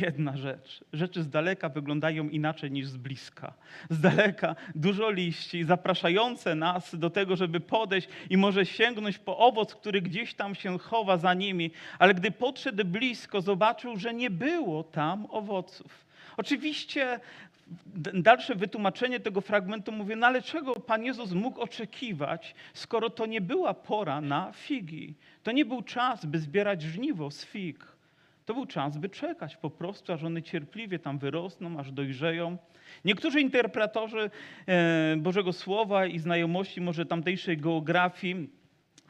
Jedna 0.00 0.36
rzecz. 0.36 0.84
Rzeczy 0.92 1.22
z 1.22 1.28
daleka 1.28 1.68
wyglądają 1.68 2.28
inaczej 2.28 2.70
niż 2.70 2.86
z 2.86 2.96
bliska. 2.96 3.54
Z 3.90 4.00
daleka 4.00 4.56
dużo 4.74 5.10
liści, 5.10 5.64
zapraszające 5.64 6.54
nas 6.54 6.98
do 6.98 7.10
tego, 7.10 7.36
żeby 7.36 7.60
podejść 7.60 8.08
i 8.30 8.36
może 8.36 8.66
sięgnąć 8.66 9.18
po 9.18 9.38
owoc, 9.38 9.74
który 9.74 10.02
gdzieś 10.02 10.34
tam 10.34 10.54
się 10.54 10.78
chowa 10.78 11.16
za 11.16 11.34
nimi, 11.34 11.70
ale 11.98 12.14
gdy 12.14 12.30
podszedł 12.30 12.84
blisko, 12.84 13.40
zobaczył, 13.40 13.96
że 13.96 14.14
nie 14.14 14.30
było 14.30 14.84
tam 14.84 15.26
owoców. 15.30 16.06
Oczywiście 16.36 17.20
dalsze 18.14 18.54
wytłumaczenie 18.54 19.20
tego 19.20 19.40
fragmentu 19.40 19.92
mówi, 19.92 20.16
no 20.16 20.26
ale 20.26 20.42
czego 20.42 20.74
Pan 20.74 21.04
Jezus 21.04 21.32
mógł 21.32 21.60
oczekiwać, 21.60 22.54
skoro 22.74 23.10
to 23.10 23.26
nie 23.26 23.40
była 23.40 23.74
pora 23.74 24.20
na 24.20 24.52
figi? 24.52 25.14
To 25.42 25.52
nie 25.52 25.64
był 25.64 25.82
czas, 25.82 26.26
by 26.26 26.38
zbierać 26.38 26.82
żniwo 26.82 27.30
z 27.30 27.44
fig. 27.44 27.95
To 28.46 28.54
był 28.54 28.66
czas, 28.66 28.96
by 28.98 29.08
czekać 29.08 29.56
po 29.56 29.70
prostu, 29.70 30.12
aż 30.12 30.24
one 30.24 30.42
cierpliwie 30.42 30.98
tam 30.98 31.18
wyrosną, 31.18 31.78
aż 31.78 31.92
dojrzeją. 31.92 32.58
Niektórzy 33.04 33.40
interpretorzy 33.40 34.30
e, 34.66 35.16
Bożego 35.16 35.52
Słowa 35.52 36.06
i 36.06 36.18
znajomości 36.18 36.80
może 36.80 37.06
tamtejszej 37.06 37.58
geografii 37.58 38.50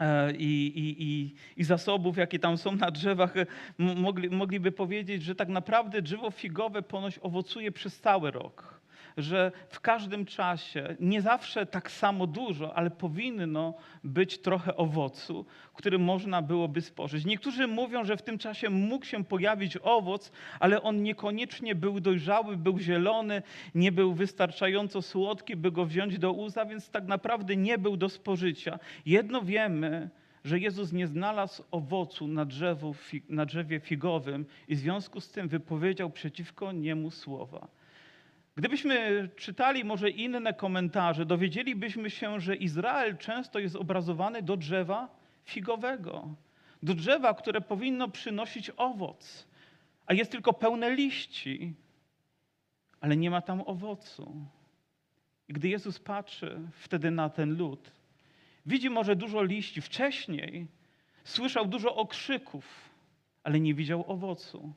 e, 0.00 0.32
i, 0.32 0.72
i, 0.78 1.02
i, 1.02 1.34
i 1.56 1.64
zasobów, 1.64 2.16
jakie 2.16 2.38
tam 2.38 2.58
są 2.58 2.72
na 2.72 2.90
drzewach, 2.90 3.36
e, 3.36 3.46
mogli, 3.78 4.30
mogliby 4.30 4.72
powiedzieć, 4.72 5.22
że 5.22 5.34
tak 5.34 5.48
naprawdę 5.48 6.02
drzewo 6.02 6.30
figowe 6.30 6.82
ponoć 6.82 7.18
owocuje 7.22 7.72
przez 7.72 8.00
cały 8.00 8.30
rok. 8.30 8.75
Że 9.16 9.52
w 9.68 9.80
każdym 9.80 10.24
czasie, 10.24 10.96
nie 11.00 11.22
zawsze 11.22 11.66
tak 11.66 11.90
samo 11.90 12.26
dużo, 12.26 12.76
ale 12.76 12.90
powinno 12.90 13.74
być 14.04 14.38
trochę 14.38 14.76
owocu, 14.76 15.46
który 15.74 15.98
można 15.98 16.42
byłoby 16.42 16.80
spożyć. 16.80 17.24
Niektórzy 17.24 17.66
mówią, 17.66 18.04
że 18.04 18.16
w 18.16 18.22
tym 18.22 18.38
czasie 18.38 18.70
mógł 18.70 19.04
się 19.04 19.24
pojawić 19.24 19.78
owoc, 19.82 20.32
ale 20.60 20.82
on 20.82 21.02
niekoniecznie 21.02 21.74
był 21.74 22.00
dojrzały, 22.00 22.56
był 22.56 22.78
zielony, 22.78 23.42
nie 23.74 23.92
był 23.92 24.14
wystarczająco 24.14 25.02
słodki, 25.02 25.56
by 25.56 25.72
go 25.72 25.86
wziąć 25.86 26.18
do 26.18 26.32
uza, 26.32 26.64
więc 26.64 26.90
tak 26.90 27.06
naprawdę 27.06 27.56
nie 27.56 27.78
był 27.78 27.96
do 27.96 28.08
spożycia. 28.08 28.78
Jedno 29.06 29.42
wiemy, 29.42 30.10
że 30.44 30.58
Jezus 30.58 30.92
nie 30.92 31.06
znalazł 31.06 31.62
owocu 31.70 32.28
na, 32.28 32.44
drzewu, 32.44 32.94
na 33.28 33.46
drzewie 33.46 33.80
figowym 33.80 34.46
i 34.68 34.76
w 34.76 34.78
związku 34.78 35.20
z 35.20 35.30
tym 35.30 35.48
wypowiedział 35.48 36.10
przeciwko 36.10 36.72
niemu 36.72 37.10
słowa. 37.10 37.68
Gdybyśmy 38.56 39.28
czytali 39.36 39.84
może 39.84 40.10
inne 40.10 40.54
komentarze, 40.54 41.26
dowiedzielibyśmy 41.26 42.10
się, 42.10 42.40
że 42.40 42.56
Izrael 42.56 43.16
często 43.18 43.58
jest 43.58 43.76
obrazowany 43.76 44.42
do 44.42 44.56
drzewa 44.56 45.08
figowego, 45.44 46.34
do 46.82 46.94
drzewa, 46.94 47.34
które 47.34 47.60
powinno 47.60 48.08
przynosić 48.08 48.70
owoc, 48.76 49.46
a 50.06 50.14
jest 50.14 50.30
tylko 50.30 50.52
pełne 50.52 50.94
liści, 50.94 51.74
ale 53.00 53.16
nie 53.16 53.30
ma 53.30 53.40
tam 53.40 53.60
owocu. 53.66 54.46
I 55.48 55.52
gdy 55.52 55.68
Jezus 55.68 55.98
patrzy 55.98 56.60
wtedy 56.72 57.10
na 57.10 57.30
ten 57.30 57.56
lud, 57.56 57.92
widzi 58.66 58.90
może 58.90 59.16
dużo 59.16 59.42
liści. 59.42 59.80
Wcześniej 59.80 60.66
słyszał 61.24 61.66
dużo 61.66 61.96
okrzyków, 61.96 62.90
ale 63.42 63.60
nie 63.60 63.74
widział 63.74 64.04
owocu. 64.12 64.72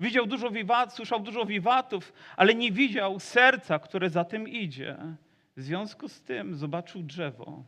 Widział 0.00 0.26
dużo 0.26 0.50
wiwatów, 0.50 0.94
słyszał 0.94 1.20
dużo 1.20 1.44
wiwatów, 1.44 2.12
ale 2.36 2.54
nie 2.54 2.72
widział 2.72 3.20
serca, 3.20 3.78
które 3.78 4.10
za 4.10 4.24
tym 4.24 4.48
idzie. 4.48 4.96
W 5.56 5.62
związku 5.62 6.08
z 6.08 6.22
tym 6.22 6.54
zobaczył 6.54 7.02
drzewo 7.02 7.64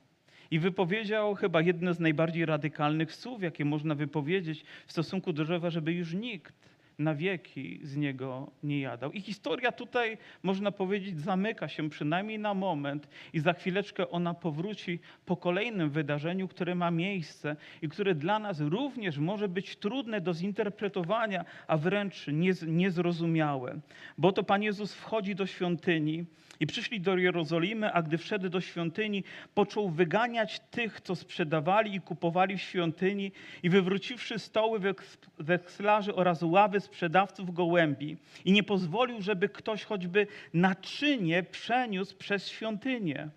i 0.50 0.58
wypowiedział 0.58 1.34
chyba 1.34 1.60
jedno 1.60 1.94
z 1.94 2.00
najbardziej 2.00 2.46
radykalnych 2.46 3.14
słów, 3.14 3.42
jakie 3.42 3.64
można 3.64 3.94
wypowiedzieć 3.94 4.64
w 4.86 4.92
stosunku 4.92 5.32
do 5.32 5.44
drzewa, 5.44 5.70
żeby 5.70 5.92
już 5.92 6.14
nikt 6.14 6.71
na 6.98 7.14
wieki 7.14 7.80
z 7.82 7.96
niego 7.96 8.50
nie 8.62 8.80
jadał. 8.80 9.12
I 9.12 9.20
historia 9.20 9.72
tutaj, 9.72 10.18
można 10.42 10.72
powiedzieć, 10.72 11.20
zamyka 11.20 11.68
się 11.68 11.90
przynajmniej 11.90 12.38
na 12.38 12.54
moment 12.54 13.08
i 13.32 13.40
za 13.40 13.52
chwileczkę 13.52 14.10
ona 14.10 14.34
powróci 14.34 14.98
po 15.26 15.36
kolejnym 15.36 15.90
wydarzeniu, 15.90 16.48
które 16.48 16.74
ma 16.74 16.90
miejsce 16.90 17.56
i 17.82 17.88
które 17.88 18.14
dla 18.14 18.38
nas 18.38 18.60
również 18.60 19.18
może 19.18 19.48
być 19.48 19.76
trudne 19.76 20.20
do 20.20 20.34
zinterpretowania, 20.34 21.44
a 21.66 21.76
wręcz 21.76 22.26
niez- 22.26 22.66
niezrozumiałe. 22.66 23.80
Bo 24.18 24.32
to 24.32 24.42
Pan 24.44 24.62
Jezus 24.62 24.94
wchodzi 24.94 25.34
do 25.34 25.46
świątyni 25.46 26.24
i 26.62 26.66
przyszli 26.66 27.00
do 27.00 27.16
Jerozolimy, 27.16 27.92
a 27.92 28.02
gdy 28.02 28.18
wszedł 28.18 28.48
do 28.48 28.60
świątyni, 28.60 29.24
począł 29.54 29.90
wyganiać 29.90 30.60
tych, 30.70 31.00
co 31.00 31.16
sprzedawali 31.16 31.94
i 31.94 32.00
kupowali 32.00 32.56
w 32.56 32.62
świątyni 32.62 33.32
i 33.62 33.70
wywróciwszy 33.70 34.38
stoły 34.38 34.80
weks- 34.80 35.16
wekslarzy 35.38 36.14
oraz 36.14 36.42
ławy 36.42 36.80
sprzedawców 36.80 37.54
gołębi 37.54 38.16
i 38.44 38.52
nie 38.52 38.62
pozwolił, 38.62 39.22
żeby 39.22 39.48
ktoś 39.48 39.84
choćby 39.84 40.26
naczynie 40.54 41.42
przeniósł 41.42 42.16
przez 42.16 42.48
świątynię. 42.48 43.28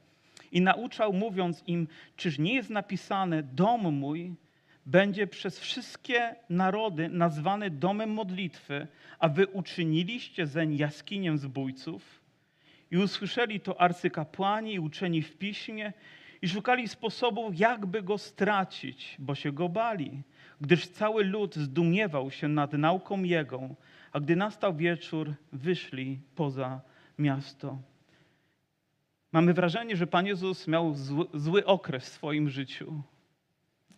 I 0.51 0.61
nauczał, 0.61 1.13
mówiąc 1.13 1.63
im, 1.67 1.87
czyż 2.17 2.39
nie 2.39 2.53
jest 2.53 2.69
napisane, 2.69 3.43
dom 3.43 3.93
mój 3.93 4.33
będzie 4.85 5.27
przez 5.27 5.59
wszystkie 5.59 6.35
narody 6.49 7.09
nazwany 7.09 7.69
domem 7.69 8.09
modlitwy, 8.09 8.87
a 9.19 9.29
wy 9.29 9.47
uczyniliście 9.47 10.47
zeń 10.47 10.77
jaskinię 10.77 11.37
zbójców? 11.37 12.24
I 12.95 12.97
usłyszeli 12.97 13.59
to 13.59 13.81
arcykapłani 13.81 14.73
i 14.73 14.79
uczeni 14.79 15.21
w 15.21 15.37
piśmie 15.37 15.93
i 16.41 16.49
szukali 16.49 16.87
sposobów, 16.87 17.59
jakby 17.59 18.03
go 18.03 18.17
stracić, 18.17 19.15
bo 19.19 19.35
się 19.35 19.51
go 19.51 19.69
bali, 19.69 20.21
gdyż 20.61 20.87
cały 20.87 21.23
lud 21.23 21.55
zdumiewał 21.55 22.31
się 22.31 22.47
nad 22.47 22.73
nauką 22.73 23.23
jego, 23.23 23.69
a 24.11 24.19
gdy 24.19 24.35
nastał 24.35 24.75
wieczór, 24.75 25.33
wyszli 25.51 26.19
poza 26.35 26.81
miasto. 27.17 27.77
Mamy 29.31 29.53
wrażenie, 29.53 29.95
że 29.95 30.07
Pan 30.07 30.25
Jezus 30.25 30.67
miał 30.67 30.93
zły, 30.93 31.25
zły 31.33 31.65
okres 31.65 32.09
w 32.09 32.13
swoim 32.13 32.49
życiu. 32.49 33.01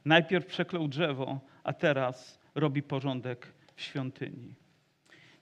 Najpierw 0.06 0.46
przeklął 0.46 0.88
drzewo, 0.88 1.40
a 1.64 1.74
teraz 1.74 2.40
robi 2.56 2.84
porządek 2.84 3.54
w 3.76 3.82
świątyni. 3.82 4.56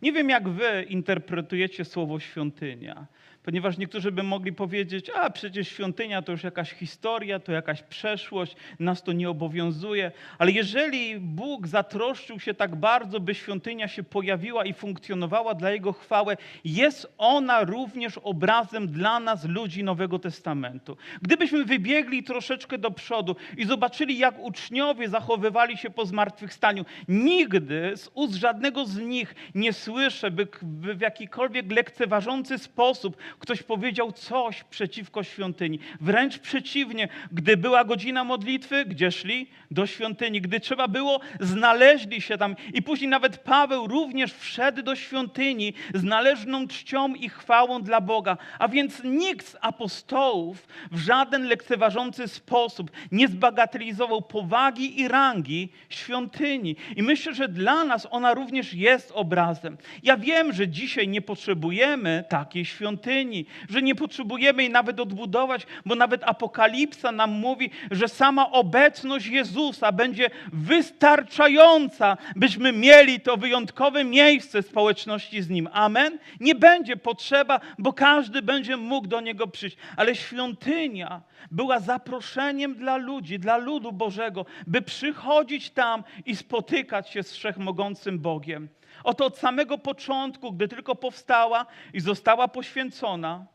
Nie 0.01 0.13
wiem, 0.13 0.29
jak 0.29 0.49
wy 0.49 0.85
interpretujecie 0.89 1.85
słowo 1.85 2.19
świątynia. 2.19 3.07
Ponieważ 3.45 3.77
niektórzy 3.77 4.11
by 4.11 4.23
mogli 4.23 4.53
powiedzieć, 4.53 5.09
a 5.09 5.29
przecież 5.29 5.67
świątynia 5.67 6.21
to 6.21 6.31
już 6.31 6.43
jakaś 6.43 6.71
historia, 6.71 7.39
to 7.39 7.51
jakaś 7.51 7.83
przeszłość, 7.83 8.55
nas 8.79 9.03
to 9.03 9.11
nie 9.11 9.29
obowiązuje. 9.29 10.11
Ale 10.37 10.51
jeżeli 10.51 11.19
Bóg 11.19 11.67
zatroszczył 11.67 12.39
się 12.39 12.53
tak 12.53 12.75
bardzo, 12.75 13.19
by 13.19 13.35
świątynia 13.35 13.87
się 13.87 14.03
pojawiła 14.03 14.65
i 14.65 14.73
funkcjonowała 14.73 15.53
dla 15.53 15.71
Jego 15.71 15.93
chwały, 15.93 16.37
jest 16.63 17.13
ona 17.17 17.63
również 17.63 18.17
obrazem 18.17 18.87
dla 18.87 19.19
nas, 19.19 19.45
ludzi 19.45 19.83
Nowego 19.83 20.19
Testamentu. 20.19 20.97
Gdybyśmy 21.21 21.65
wybiegli 21.65 22.23
troszeczkę 22.23 22.77
do 22.77 22.91
przodu 22.91 23.35
i 23.57 23.65
zobaczyli, 23.65 24.17
jak 24.17 24.39
uczniowie 24.39 25.09
zachowywali 25.09 25.77
się 25.77 25.89
po 25.89 26.05
zmartwychwstaniu, 26.05 26.85
nigdy 27.07 27.91
z 27.95 28.09
ust 28.13 28.33
żadnego 28.33 28.85
z 28.85 28.97
nich 28.97 29.35
nie 29.55 29.73
słyszę, 29.73 30.31
by 30.31 30.47
w 30.61 31.01
jakikolwiek 31.01 31.71
lekceważący 31.71 32.57
sposób 32.57 33.17
ktoś 33.39 33.63
powiedział 33.63 34.11
coś 34.11 34.63
przeciwko 34.63 35.23
świątyni. 35.23 35.79
Wręcz 36.01 36.39
przeciwnie, 36.39 37.07
gdy 37.31 37.57
była 37.57 37.83
godzina 37.83 38.23
modlitwy, 38.23 38.85
gdzie 38.85 39.11
szli? 39.11 39.47
Do 39.71 39.87
świątyni. 39.87 40.41
Gdy 40.41 40.59
trzeba 40.59 40.87
było, 40.87 41.19
znaleźli 41.39 42.21
się 42.21 42.37
tam. 42.37 42.55
I 42.73 42.81
później 42.81 43.09
nawet 43.09 43.37
Paweł 43.37 43.87
również 43.87 44.33
wszedł 44.33 44.81
do 44.81 44.95
świątyni 44.95 45.73
z 45.93 46.03
należną 46.03 46.67
czcią 46.67 47.13
i 47.13 47.29
chwałą 47.29 47.81
dla 47.81 48.01
Boga. 48.01 48.37
A 48.59 48.67
więc 48.67 49.03
nikt 49.03 49.47
z 49.47 49.57
apostołów 49.61 50.67
w 50.91 50.99
żaden 50.99 51.43
lekceważący 51.47 52.27
sposób 52.27 52.91
nie 53.11 53.27
zbagatelizował 53.27 54.21
powagi 54.21 55.01
i 55.01 55.07
rangi 55.07 55.69
świątyni. 55.89 56.75
I 56.95 57.03
myślę, 57.03 57.33
że 57.33 57.47
dla 57.47 57.83
nas 57.83 58.07
ona 58.11 58.33
również 58.33 58.73
jest 58.73 59.11
obrazem. 59.15 59.77
Ja 60.03 60.17
wiem, 60.17 60.53
że 60.53 60.67
dzisiaj 60.67 61.07
nie 61.07 61.21
potrzebujemy 61.21 62.23
takiej 62.29 62.65
świątyni, 62.65 63.24
że 63.69 63.81
nie 63.81 63.95
potrzebujemy 63.95 64.63
jej 64.63 64.71
nawet 64.71 64.99
odbudować, 64.99 65.67
bo 65.85 65.95
nawet 65.95 66.23
Apokalipsa 66.23 67.11
nam 67.11 67.31
mówi, 67.31 67.69
że 67.91 68.07
sama 68.07 68.51
obecność 68.51 69.25
Jezusa 69.25 69.91
będzie 69.91 70.29
wystarczająca, 70.53 72.17
byśmy 72.35 72.71
mieli 72.71 73.19
to 73.19 73.37
wyjątkowe 73.37 74.03
miejsce 74.03 74.63
społeczności 74.63 75.41
z 75.41 75.49
Nim. 75.49 75.69
Amen? 75.71 76.19
Nie 76.39 76.55
będzie 76.55 76.97
potrzeba, 76.97 77.59
bo 77.79 77.93
każdy 77.93 78.41
będzie 78.41 78.77
mógł 78.77 79.07
do 79.07 79.21
Niego 79.21 79.47
przyjść. 79.47 79.77
Ale 79.97 80.15
świątynia 80.15 81.21
była 81.51 81.79
zaproszeniem 81.79 82.75
dla 82.75 82.97
ludzi, 82.97 83.39
dla 83.39 83.57
ludu 83.57 83.91
Bożego, 83.91 84.45
by 84.67 84.81
przychodzić 84.81 85.69
tam 85.69 86.03
i 86.25 86.35
spotykać 86.35 87.09
się 87.09 87.23
z 87.23 87.33
Wszechmogącym 87.33 88.19
Bogiem. 88.19 88.69
Oto 89.05 89.25
od 89.25 89.37
samego 89.37 89.77
początku, 89.77 90.53
gdy 90.53 90.67
tylko 90.67 90.95
powstała 90.95 91.65
i 91.93 91.99
została 91.99 92.47
poświęcona 92.47 93.45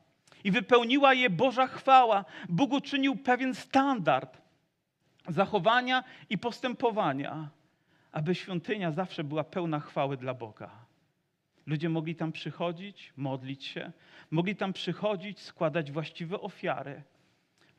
i 0.44 0.50
wypełniła 0.50 1.14
je 1.14 1.30
Boża 1.30 1.66
chwała, 1.66 2.24
Bóg 2.48 2.72
uczynił 2.72 3.16
pewien 3.16 3.54
standard 3.54 4.38
zachowania 5.28 6.04
i 6.30 6.38
postępowania, 6.38 7.48
aby 8.12 8.34
świątynia 8.34 8.92
zawsze 8.92 9.24
była 9.24 9.44
pełna 9.44 9.80
chwały 9.80 10.16
dla 10.16 10.34
Boga. 10.34 10.70
Ludzie 11.66 11.88
mogli 11.88 12.14
tam 12.14 12.32
przychodzić, 12.32 13.12
modlić 13.16 13.64
się, 13.64 13.92
mogli 14.30 14.56
tam 14.56 14.72
przychodzić, 14.72 15.40
składać 15.40 15.92
właściwe 15.92 16.40
ofiary 16.40 17.02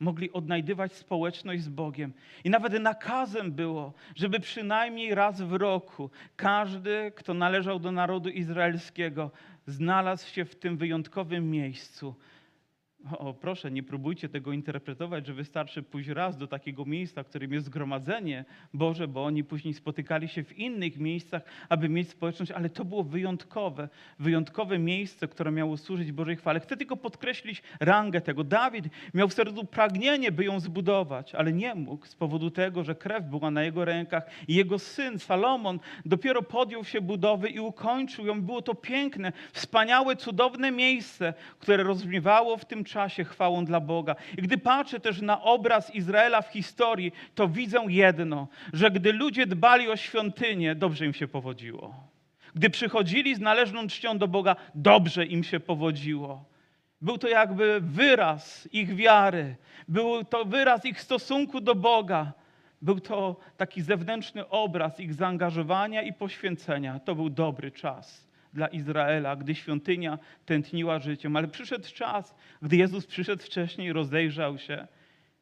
mogli 0.02 0.32
odnajdywać 0.32 0.92
społeczność 0.92 1.62
z 1.62 1.68
Bogiem. 1.68 2.12
I 2.44 2.50
nawet 2.50 2.80
nakazem 2.80 3.52
było, 3.52 3.92
żeby 4.14 4.40
przynajmniej 4.40 5.14
raz 5.14 5.42
w 5.42 5.52
roku 5.52 6.10
każdy, 6.36 7.12
kto 7.16 7.34
należał 7.34 7.78
do 7.78 7.92
narodu 7.92 8.28
izraelskiego, 8.28 9.30
znalazł 9.66 10.28
się 10.28 10.44
w 10.44 10.54
tym 10.54 10.76
wyjątkowym 10.76 11.50
miejscu, 11.50 12.14
o, 13.10 13.34
proszę, 13.34 13.70
nie 13.70 13.82
próbujcie 13.82 14.28
tego 14.28 14.52
interpretować, 14.52 15.26
że 15.26 15.34
wystarczy 15.34 15.82
pójść 15.82 16.08
raz 16.08 16.36
do 16.36 16.46
takiego 16.46 16.84
miejsca, 16.84 17.24
którym 17.24 17.52
jest 17.52 17.66
zgromadzenie 17.66 18.44
Boże, 18.74 19.08
bo 19.08 19.24
oni 19.24 19.44
później 19.44 19.74
spotykali 19.74 20.28
się 20.28 20.44
w 20.44 20.58
innych 20.58 20.98
miejscach, 20.98 21.42
aby 21.68 21.88
mieć 21.88 22.08
społeczność, 22.10 22.52
ale 22.52 22.70
to 22.70 22.84
było 22.84 23.04
wyjątkowe, 23.04 23.88
wyjątkowe 24.18 24.78
miejsce, 24.78 25.28
które 25.28 25.52
miało 25.52 25.76
służyć 25.76 26.12
Bożej 26.12 26.36
chwale. 26.36 26.60
Chcę 26.60 26.76
tylko 26.76 26.96
podkreślić 26.96 27.62
rangę 27.80 28.20
tego. 28.20 28.44
Dawid 28.44 28.84
miał 29.14 29.28
w 29.28 29.34
sercu 29.34 29.64
pragnienie, 29.64 30.32
by 30.32 30.44
ją 30.44 30.60
zbudować, 30.60 31.34
ale 31.34 31.52
nie 31.52 31.74
mógł 31.74 32.06
z 32.06 32.14
powodu 32.14 32.50
tego, 32.50 32.84
że 32.84 32.94
krew 32.94 33.24
była 33.24 33.50
na 33.50 33.62
jego 33.62 33.84
rękach 33.84 34.30
i 34.48 34.54
jego 34.54 34.78
syn 34.78 35.18
Salomon 35.18 35.78
dopiero 36.04 36.42
podjął 36.42 36.84
się 36.84 37.00
budowy 37.00 37.48
i 37.48 37.60
ukończył 37.60 38.26
ją. 38.26 38.42
Było 38.42 38.62
to 38.62 38.74
piękne, 38.74 39.32
wspaniałe, 39.52 40.16
cudowne 40.16 40.70
miejsce, 40.70 41.34
które 41.58 41.82
rozbrzmiewało 41.82 42.56
w 42.56 42.64
tym 42.64 42.84
czasie 42.92 43.24
chwałą 43.24 43.64
dla 43.64 43.80
Boga. 43.80 44.16
I 44.38 44.42
gdy 44.42 44.58
patrzę 44.58 45.00
też 45.00 45.20
na 45.20 45.42
obraz 45.42 45.94
Izraela 45.94 46.42
w 46.42 46.52
historii, 46.52 47.12
to 47.34 47.48
widzę 47.48 47.84
jedno, 47.88 48.48
że 48.72 48.90
gdy 48.90 49.12
ludzie 49.12 49.46
dbali 49.46 49.88
o 49.88 49.96
świątynię, 49.96 50.74
dobrze 50.74 51.06
im 51.06 51.14
się 51.14 51.28
powodziło. 51.28 51.94
Gdy 52.54 52.70
przychodzili 52.70 53.34
z 53.34 53.40
należną 53.40 53.86
czcią 53.86 54.18
do 54.18 54.28
Boga, 54.28 54.56
dobrze 54.74 55.26
im 55.26 55.44
się 55.44 55.60
powodziło. 55.60 56.44
Był 57.00 57.18
to 57.18 57.28
jakby 57.28 57.80
wyraz 57.80 58.68
ich 58.72 58.94
wiary, 58.94 59.56
był 59.88 60.24
to 60.24 60.44
wyraz 60.44 60.84
ich 60.84 61.00
stosunku 61.00 61.60
do 61.60 61.74
Boga. 61.74 62.32
Był 62.82 63.00
to 63.00 63.36
taki 63.56 63.82
zewnętrzny 63.82 64.48
obraz 64.48 65.00
ich 65.00 65.14
zaangażowania 65.14 66.02
i 66.02 66.12
poświęcenia. 66.12 67.00
To 67.00 67.14
był 67.14 67.30
dobry 67.30 67.70
czas 67.70 68.31
dla 68.52 68.66
Izraela, 68.66 69.36
gdy 69.36 69.54
świątynia 69.54 70.18
tętniła 70.46 70.98
życiem. 70.98 71.36
Ale 71.36 71.48
przyszedł 71.48 71.88
czas, 71.94 72.34
gdy 72.62 72.76
Jezus 72.76 73.06
przyszedł 73.06 73.42
wcześniej, 73.42 73.92
rozejrzał 73.92 74.58
się, 74.58 74.86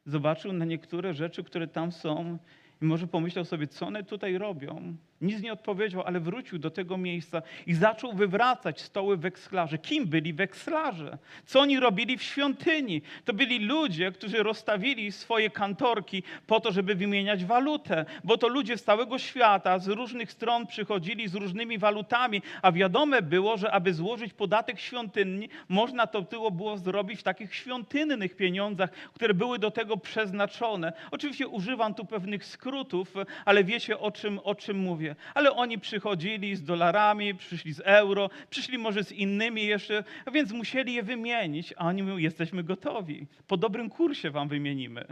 zobaczył 0.07 0.53
na 0.53 0.65
niektóre 0.65 1.15
rzeczy, 1.15 1.45
które 1.45 1.69
tam 1.69 1.93
są 1.93 2.39
i 2.83 2.85
może 2.85 3.07
pomyślał 3.07 3.45
sobie, 3.45 3.67
co 3.67 3.87
one 3.87 4.05
tutaj 4.05 4.39
robią. 4.39 4.97
Nic 5.21 5.43
nie 5.43 5.53
odpowiedział, 5.53 6.03
ale 6.03 6.21
wrócił 6.21 6.59
do 6.59 6.71
tego 6.71 6.97
miejsca 6.97 7.43
i 7.67 7.75
zaczął 7.75 8.13
wywracać 8.13 8.81
stoły 8.81 9.17
wekslarzy. 9.17 9.79
Kim 9.79 10.07
byli 10.07 10.33
wekslarze? 10.33 11.19
Co 11.47 11.61
oni 11.61 11.81
robili 11.81 12.19
w 12.19 12.23
świątyni? 12.23 13.03
To 13.25 13.33
byli 13.33 13.59
ludzie, 13.59 14.13
którzy 14.13 14.43
rozstawili 14.43 15.13
swoje 15.13 15.51
kantorki 15.51 16.23
po 16.47 16.61
to, 16.61 16.73
żeby 16.73 16.95
wymieniać 16.95 17.45
walutę, 17.45 18.05
bo 18.25 18.39
to 18.39 18.49
ludzie 18.49 18.79
z 18.79 18.85
całego 18.85 19.19
świata, 19.19 19.79
z 19.79 19.89
różnych 19.89 20.33
stron 20.33 20.67
przychodzili 20.67 21.29
z 21.29 21.35
różnymi 21.35 21.79
walutami, 21.79 22.43
a 22.63 22.73
wiadome 22.73 23.23
było, 23.23 23.57
że 23.57 23.73
aby 23.73 23.95
złożyć 23.95 24.33
podatek 24.33 24.81
świątynny, 24.81 25.49
można 25.69 26.07
to 26.07 26.23
było, 26.23 26.51
było 26.51 26.79
zrobić 26.79 27.21
w 27.21 27.23
takich 27.23 27.55
świątynnych 27.55 28.37
pieniądzach, 28.37 28.91
które 28.91 29.35
były 29.35 29.59
do 29.59 29.71
tego 29.71 29.97
przeznaczone. 29.97 30.93
Oczywiście 31.11 31.49
używam 31.49 31.95
tu 31.95 32.05
pewnych 32.05 32.45
skrótów, 32.45 33.15
ale 33.45 33.65
wiecie 33.65 33.99
o 33.99 34.11
czym, 34.11 34.41
o 34.45 34.55
czym 34.55 34.79
mówię 34.79 35.10
ale 35.35 35.53
oni 35.53 35.79
przychodzili 35.79 36.57
z 36.57 36.63
dolarami, 36.63 37.35
przyszli 37.35 37.73
z 37.73 37.81
euro, 37.85 38.31
przyszli 38.51 38.79
może 38.79 39.05
z 39.05 39.13
innymi 39.13 39.67
jeszcze, 39.67 40.05
a 40.27 40.31
więc 40.31 40.53
musieli 40.53 40.95
je 40.95 41.03
wymienić, 41.03 41.75
a 41.77 41.87
oni 41.87 42.03
mówią, 42.03 42.17
jesteśmy 42.17 42.63
gotowi, 42.65 43.27
po 43.47 43.57
dobrym 43.57 43.91
kursie 43.91 44.31
wam 44.31 44.49
wymienimy. 44.49 45.07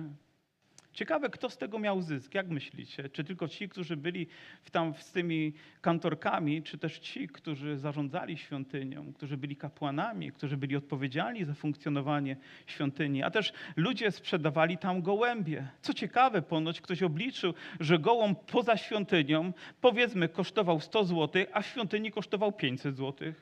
Ciekawe, 0.98 1.30
kto 1.30 1.50
z 1.50 1.58
tego 1.58 1.78
miał 1.78 2.02
zysk, 2.02 2.34
jak 2.34 2.48
myślicie? 2.48 3.08
Czy 3.08 3.24
tylko 3.24 3.48
ci, 3.48 3.68
którzy 3.68 3.96
byli 3.96 4.26
tam 4.72 4.94
z 4.94 5.12
tymi 5.12 5.52
kantorkami, 5.80 6.62
czy 6.62 6.78
też 6.78 6.98
ci, 6.98 7.28
którzy 7.28 7.78
zarządzali 7.78 8.38
świątynią, 8.38 9.12
którzy 9.12 9.36
byli 9.36 9.56
kapłanami, 9.56 10.32
którzy 10.32 10.56
byli 10.56 10.76
odpowiedzialni 10.76 11.44
za 11.44 11.54
funkcjonowanie 11.54 12.36
świątyni, 12.66 13.22
a 13.22 13.30
też 13.30 13.52
ludzie 13.76 14.10
sprzedawali 14.10 14.78
tam 14.78 15.02
gołębie. 15.02 15.68
Co 15.80 15.94
ciekawe, 15.94 16.42
ponoć 16.42 16.80
ktoś 16.80 17.02
obliczył, 17.02 17.54
że 17.80 17.98
gołąb 17.98 18.44
poza 18.44 18.76
świątynią, 18.76 19.52
powiedzmy, 19.80 20.28
kosztował 20.28 20.80
100 20.80 21.04
zł, 21.04 21.44
a 21.52 21.62
w 21.62 21.66
świątyni 21.66 22.10
kosztował 22.10 22.52
500 22.52 22.96
zł. 22.96 23.32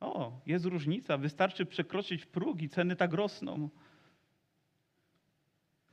O, 0.00 0.32
jest 0.46 0.64
różnica, 0.64 1.18
wystarczy 1.18 1.66
przekroczyć 1.66 2.26
próg 2.26 2.62
i 2.62 2.68
ceny 2.68 2.96
tak 2.96 3.12
rosną. 3.12 3.68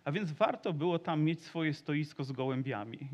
A 0.06 0.12
więc 0.12 0.32
warto 0.32 0.74
było 0.74 1.00
tam 1.00 1.24
mieć 1.24 1.44
swoje 1.44 1.74
stoisko 1.74 2.24
z 2.24 2.32
gołębiami. 2.32 3.10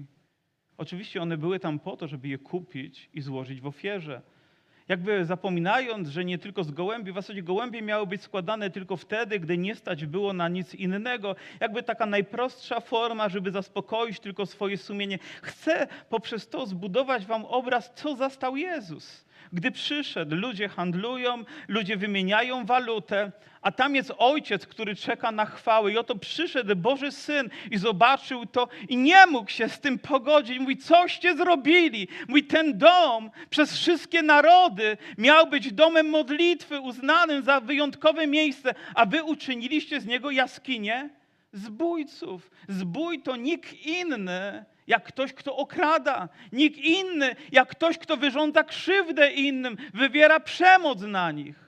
Oczywiście 0.78 1.22
one 1.22 1.38
były 1.38 1.60
tam 1.60 1.80
po 1.80 1.98
to, 1.98 2.08
żeby 2.08 2.28
je 2.28 2.38
kupić 2.38 3.10
i 3.14 3.22
złożyć 3.22 3.62
w 3.62 3.68
ofierze. 3.68 4.22
Jakby 4.88 5.26
zapominając, 5.26 6.10
że 6.10 6.26
nie 6.26 6.38
tylko 6.38 6.64
z 6.64 6.72
gołębi, 6.72 7.12
w 7.12 7.16
zasadzie 7.16 7.44
gołębie 7.44 7.82
miały 7.82 8.08
być 8.08 8.22
składane 8.22 8.70
tylko 8.70 8.98
wtedy, 8.98 9.40
gdy 9.40 9.58
nie 9.58 9.76
stać 9.76 10.06
było 10.06 10.34
na 10.34 10.50
nic 10.50 10.76
innego. 10.76 11.36
Jakby 11.60 11.84
taka 11.84 12.06
najprostsza 12.06 12.80
forma, 12.80 13.30
żeby 13.30 13.52
zaspokoić 13.52 14.20
tylko 14.20 14.46
swoje 14.46 14.78
sumienie. 14.78 15.20
Chcę 15.42 15.88
poprzez 16.10 16.50
to 16.50 16.66
zbudować 16.66 17.26
wam 17.26 17.46
obraz, 17.46 17.92
co 17.96 18.16
zastał 18.16 18.58
Jezus 18.58 19.27
gdy 19.54 19.72
przyszedł. 19.72 20.36
Ludzie 20.36 20.70
handlują, 20.70 21.44
ludzie 21.68 21.98
wymieniają 21.98 22.66
walutę, 22.66 23.32
a 23.62 23.72
tam 23.72 23.96
jest 23.96 24.14
ojciec, 24.18 24.68
który 24.68 24.96
czeka 24.96 25.32
na 25.32 25.46
chwałę. 25.46 25.92
I 25.92 25.98
oto 25.98 26.16
przyszedł 26.16 26.76
Boży 26.76 27.12
Syn 27.12 27.50
i 27.72 27.78
zobaczył 27.78 28.46
to 28.46 28.68
i 28.90 28.98
nie 28.98 29.26
mógł 29.26 29.52
się 29.52 29.70
z 29.70 29.80
tym 29.80 30.00
pogodzić. 30.00 30.60
Mówi, 30.60 30.78
coście 30.78 31.38
zrobili? 31.38 32.08
Mówi, 32.28 32.44
ten 32.44 32.78
dom 32.78 33.32
przez 33.50 33.78
wszystkie 33.78 34.22
narody 34.22 34.98
miał 35.18 35.48
być 35.48 35.74
domem 35.74 36.10
modlitwy, 36.10 36.80
uznanym 36.80 37.44
za 37.44 37.60
wyjątkowe 37.60 38.28
miejsce, 38.28 38.76
a 38.96 39.06
wy 39.06 39.24
uczyniliście 39.24 40.02
z 40.02 40.06
niego 40.06 40.32
jaskinię 40.32 41.10
zbójców. 41.54 42.52
Zbój 42.68 43.22
to 43.22 43.36
nikt 43.36 43.74
inny, 43.74 44.66
jak 44.88 45.04
ktoś, 45.04 45.34
kto 45.34 45.58
okrada. 45.58 46.30
Nikt 46.52 46.78
inny, 46.78 47.36
jak 47.52 47.70
ktoś, 47.70 47.98
kto 47.98 48.18
wyrządza 48.18 48.64
krzywdę 48.64 49.32
innym, 49.32 49.78
wywiera 49.94 50.40
przemoc 50.40 51.02
na 51.02 51.32
nich. 51.32 51.68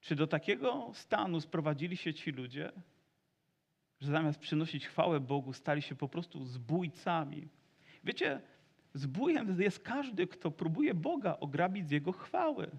Czy 0.00 0.14
do 0.16 0.26
takiego 0.26 0.90
stanu 0.94 1.40
sprowadzili 1.40 1.96
się 1.96 2.14
ci 2.14 2.30
ludzie, 2.30 2.72
że 4.00 4.10
zamiast 4.10 4.38
przynosić 4.38 4.86
chwałę 4.86 5.20
Bogu, 5.20 5.52
stali 5.52 5.82
się 5.82 5.94
po 5.94 6.08
prostu 6.08 6.44
zbójcami? 6.44 7.48
Wiecie, 8.04 8.40
zbójem 8.94 9.60
jest 9.60 9.80
każdy, 9.80 10.26
kto 10.26 10.50
próbuje 10.50 10.94
Boga 10.94 11.36
ograbić 11.40 11.88
z 11.88 11.90
jego 11.90 12.12
chwały. 12.12 12.70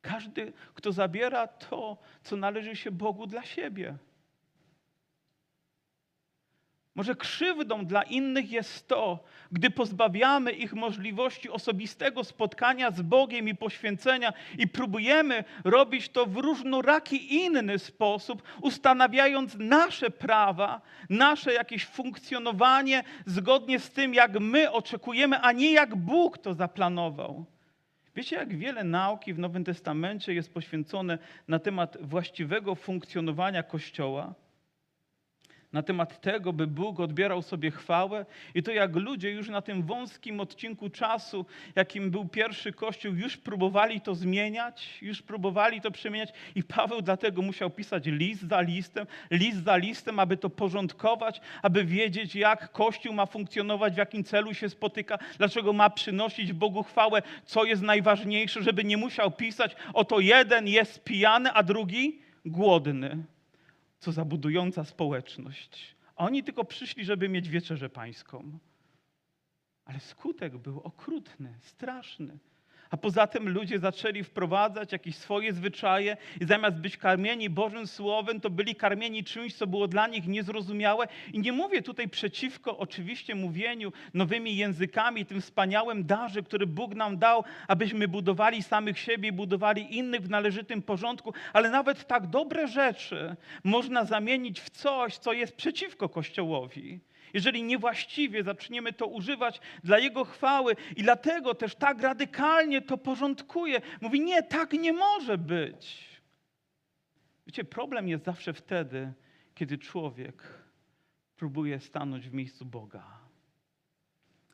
Każdy, 0.00 0.52
kto 0.74 0.92
zabiera 0.92 1.46
to, 1.46 1.98
co 2.22 2.36
należy 2.36 2.76
się 2.76 2.90
Bogu 2.90 3.26
dla 3.26 3.42
siebie. 3.42 3.96
Może 6.94 7.14
krzywdą 7.14 7.86
dla 7.86 8.02
innych 8.02 8.50
jest 8.50 8.88
to, 8.88 9.24
gdy 9.52 9.70
pozbawiamy 9.70 10.52
ich 10.52 10.72
możliwości 10.72 11.50
osobistego 11.50 12.24
spotkania 12.24 12.90
z 12.90 13.02
Bogiem 13.02 13.48
i 13.48 13.54
poświęcenia 13.54 14.32
i 14.58 14.68
próbujemy 14.68 15.44
robić 15.64 16.08
to 16.08 16.26
w 16.26 16.36
różnoraki 16.36 17.34
inny 17.34 17.78
sposób, 17.78 18.42
ustanawiając 18.62 19.56
nasze 19.58 20.10
prawa, 20.10 20.80
nasze 21.10 21.52
jakieś 21.52 21.84
funkcjonowanie 21.84 23.04
zgodnie 23.26 23.78
z 23.78 23.90
tym, 23.90 24.14
jak 24.14 24.40
my 24.40 24.72
oczekujemy, 24.72 25.40
a 25.40 25.52
nie 25.52 25.72
jak 25.72 25.96
Bóg 25.96 26.38
to 26.38 26.54
zaplanował. 26.54 27.44
Wiecie, 28.16 28.36
jak 28.36 28.56
wiele 28.56 28.84
nauki 28.84 29.34
w 29.34 29.38
Nowym 29.38 29.64
Testamencie 29.64 30.34
jest 30.34 30.54
poświęcone 30.54 31.18
na 31.48 31.58
temat 31.58 31.96
właściwego 32.00 32.74
funkcjonowania 32.74 33.62
Kościoła? 33.62 34.34
Na 35.74 35.82
temat 35.82 36.20
tego, 36.20 36.52
by 36.52 36.66
Bóg 36.66 37.00
odbierał 37.00 37.42
sobie 37.42 37.70
chwałę. 37.70 38.26
I 38.54 38.62
to 38.62 38.72
jak 38.72 38.96
ludzie 38.96 39.30
już 39.30 39.48
na 39.48 39.62
tym 39.62 39.82
wąskim 39.82 40.40
odcinku 40.40 40.90
czasu, 40.90 41.46
jakim 41.74 42.10
był 42.10 42.28
pierwszy 42.28 42.72
Kościół, 42.72 43.14
już 43.14 43.36
próbowali 43.36 44.00
to 44.00 44.14
zmieniać, 44.14 44.98
już 45.02 45.22
próbowali 45.22 45.80
to 45.80 45.90
przemieniać. 45.90 46.32
I 46.54 46.62
Paweł 46.62 47.02
dlatego 47.02 47.42
musiał 47.42 47.70
pisać 47.70 48.06
list 48.06 48.42
za 48.48 48.60
listem, 48.60 49.06
list 49.30 49.64
za 49.64 49.76
listem, 49.76 50.20
aby 50.20 50.36
to 50.36 50.50
porządkować, 50.50 51.40
aby 51.62 51.84
wiedzieć, 51.84 52.34
jak 52.34 52.72
Kościół 52.72 53.14
ma 53.14 53.26
funkcjonować, 53.26 53.94
w 53.94 53.96
jakim 53.96 54.24
celu 54.24 54.54
się 54.54 54.68
spotyka, 54.68 55.18
dlaczego 55.38 55.72
ma 55.72 55.90
przynosić 55.90 56.52
Bogu 56.52 56.82
chwałę, 56.82 57.22
co 57.44 57.64
jest 57.64 57.82
najważniejsze, 57.82 58.62
żeby 58.62 58.84
nie 58.84 58.96
musiał 58.96 59.30
pisać, 59.30 59.76
oto 59.94 60.20
jeden 60.20 60.68
jest 60.68 61.04
pijany, 61.04 61.52
a 61.52 61.62
drugi 61.62 62.18
głodny 62.44 63.33
co 64.04 64.12
za 64.12 64.24
budująca 64.24 64.84
społeczność. 64.84 65.96
A 66.16 66.24
oni 66.24 66.44
tylko 66.44 66.64
przyszli, 66.64 67.04
żeby 67.04 67.28
mieć 67.28 67.48
wieczerzę 67.48 67.88
pańską. 67.88 68.58
Ale 69.84 70.00
skutek 70.00 70.56
był 70.56 70.80
okrutny, 70.80 71.54
straszny. 71.60 72.38
A 72.94 72.96
poza 72.96 73.26
tym 73.26 73.48
ludzie 73.48 73.78
zaczęli 73.78 74.24
wprowadzać 74.24 74.92
jakieś 74.92 75.16
swoje 75.16 75.52
zwyczaje 75.52 76.16
i 76.40 76.44
zamiast 76.44 76.76
być 76.76 76.96
karmieni 76.96 77.50
Bożym 77.50 77.86
Słowem, 77.86 78.40
to 78.40 78.50
byli 78.50 78.74
karmieni 78.74 79.24
czymś, 79.24 79.54
co 79.54 79.66
było 79.66 79.88
dla 79.88 80.06
nich 80.06 80.26
niezrozumiałe. 80.26 81.06
I 81.32 81.38
nie 81.38 81.52
mówię 81.52 81.82
tutaj 81.82 82.08
przeciwko 82.08 82.78
oczywiście 82.78 83.34
mówieniu 83.34 83.92
nowymi 84.14 84.56
językami, 84.56 85.26
tym 85.26 85.40
wspaniałym 85.40 86.06
darze, 86.06 86.42
który 86.42 86.66
Bóg 86.66 86.94
nam 86.94 87.18
dał, 87.18 87.44
abyśmy 87.68 88.08
budowali 88.08 88.62
samych 88.62 88.98
siebie 88.98 89.32
budowali 89.32 89.96
innych 89.96 90.20
w 90.20 90.30
należytym 90.30 90.82
porządku, 90.82 91.32
ale 91.52 91.70
nawet 91.70 92.06
tak 92.06 92.26
dobre 92.26 92.68
rzeczy 92.68 93.36
można 93.64 94.04
zamienić 94.04 94.60
w 94.60 94.70
coś, 94.70 95.18
co 95.18 95.32
jest 95.32 95.56
przeciwko 95.56 96.08
Kościołowi 96.08 97.00
jeżeli 97.34 97.62
niewłaściwie 97.62 98.42
zaczniemy 98.42 98.92
to 98.92 99.06
używać 99.06 99.60
dla 99.84 99.98
Jego 99.98 100.24
chwały 100.24 100.76
i 100.96 101.02
dlatego 101.02 101.54
też 101.54 101.74
tak 101.74 102.02
radykalnie 102.02 102.82
to 102.82 102.98
porządkuje. 102.98 103.80
Mówi, 104.00 104.20
nie, 104.20 104.42
tak 104.42 104.72
nie 104.72 104.92
może 104.92 105.38
być. 105.38 106.14
Wiecie, 107.46 107.64
problem 107.64 108.08
jest 108.08 108.24
zawsze 108.24 108.52
wtedy, 108.52 109.12
kiedy 109.54 109.78
człowiek 109.78 110.64
próbuje 111.36 111.80
stanąć 111.80 112.28
w 112.28 112.32
miejscu 112.32 112.66
Boga, 112.66 113.18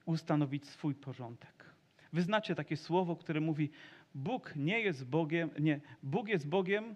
ustanowić 0.04 0.68
swój 0.68 0.94
porządek. 0.94 1.70
Wy 2.12 2.22
znacie 2.22 2.54
takie 2.54 2.76
słowo, 2.76 3.16
które 3.16 3.40
mówi: 3.40 3.70
Bóg 4.14 4.52
nie 4.56 4.80
jest 4.80 5.06
Bogiem, 5.06 5.50
nie, 5.58 5.80
Bóg 6.02 6.28
jest 6.28 6.48
Bogiem. 6.48 6.94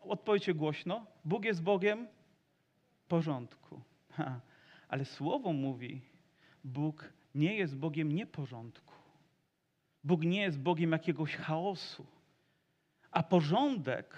Odpowiedzcie 0.00 0.54
głośno: 0.54 1.06
Bóg 1.24 1.44
jest 1.44 1.62
Bogiem 1.62 2.06
porządku. 3.08 3.82
Ha, 4.12 4.40
ale 4.88 5.04
słowo 5.04 5.52
mówi, 5.52 6.00
Bóg 6.64 7.12
nie 7.34 7.54
jest 7.56 7.76
Bogiem 7.76 8.12
nieporządku. 8.12 8.94
Bóg 10.04 10.22
nie 10.22 10.40
jest 10.40 10.58
Bogiem 10.58 10.92
jakiegoś 10.92 11.36
chaosu. 11.36 12.06
A 13.10 13.22
porządek, 13.22 14.16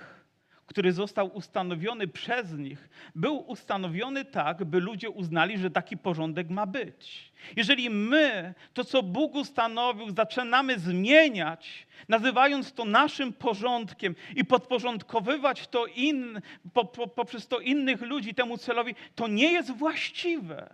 który 0.66 0.92
został 0.92 1.36
ustanowiony 1.36 2.08
przez 2.08 2.52
nich, 2.52 2.88
był 3.14 3.50
ustanowiony 3.50 4.24
tak, 4.24 4.64
by 4.64 4.80
ludzie 4.80 5.10
uznali, 5.10 5.58
że 5.58 5.70
taki 5.70 5.96
porządek 5.96 6.50
ma 6.50 6.66
być. 6.66 7.32
Jeżeli 7.56 7.90
my 7.90 8.54
to, 8.74 8.84
co 8.84 9.02
Bóg 9.02 9.34
ustanowił, 9.34 10.10
zaczynamy 10.10 10.78
zmieniać, 10.78 11.86
nazywając 12.08 12.72
to 12.72 12.84
naszym 12.84 13.32
porządkiem 13.32 14.14
i 14.36 14.44
podporządkowywać 14.44 15.68
to 15.68 15.86
in, 15.86 16.40
po, 16.72 16.84
po, 16.84 17.06
poprzez 17.06 17.48
to 17.48 17.58
innych 17.58 18.00
ludzi 18.00 18.34
temu 18.34 18.58
celowi, 18.58 18.94
to 19.14 19.28
nie 19.28 19.52
jest 19.52 19.70
właściwe. 19.70 20.70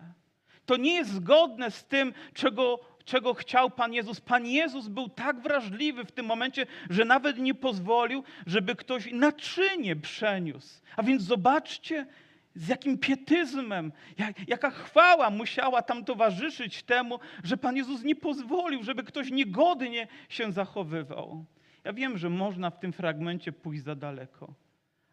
To 0.66 0.76
nie 0.76 0.94
jest 0.94 1.10
zgodne 1.10 1.70
z 1.70 1.84
tym, 1.84 2.12
czego 2.34 2.80
czego 3.10 3.34
chciał 3.34 3.70
Pan 3.70 3.92
Jezus. 3.92 4.20
Pan 4.20 4.46
Jezus 4.46 4.88
był 4.88 5.08
tak 5.08 5.40
wrażliwy 5.40 6.04
w 6.04 6.12
tym 6.12 6.26
momencie, 6.26 6.66
że 6.90 7.04
nawet 7.04 7.38
nie 7.38 7.54
pozwolił, 7.54 8.24
żeby 8.46 8.76
ktoś 8.76 9.12
naczynie 9.12 9.96
przeniósł. 9.96 10.82
A 10.96 11.02
więc 11.02 11.22
zobaczcie, 11.22 12.06
z 12.54 12.68
jakim 12.68 12.98
pietyzmem, 12.98 13.92
jak, 14.18 14.48
jaka 14.48 14.70
chwała 14.70 15.30
musiała 15.30 15.82
tam 15.82 16.04
towarzyszyć 16.04 16.82
temu, 16.82 17.18
że 17.44 17.56
Pan 17.56 17.76
Jezus 17.76 18.02
nie 18.02 18.16
pozwolił, 18.16 18.82
żeby 18.82 19.02
ktoś 19.02 19.30
niegodnie 19.30 20.08
się 20.28 20.52
zachowywał. 20.52 21.44
Ja 21.84 21.92
wiem, 21.92 22.18
że 22.18 22.30
można 22.30 22.70
w 22.70 22.78
tym 22.78 22.92
fragmencie 22.92 23.52
pójść 23.52 23.82
za 23.82 23.94
daleko. 23.94 24.54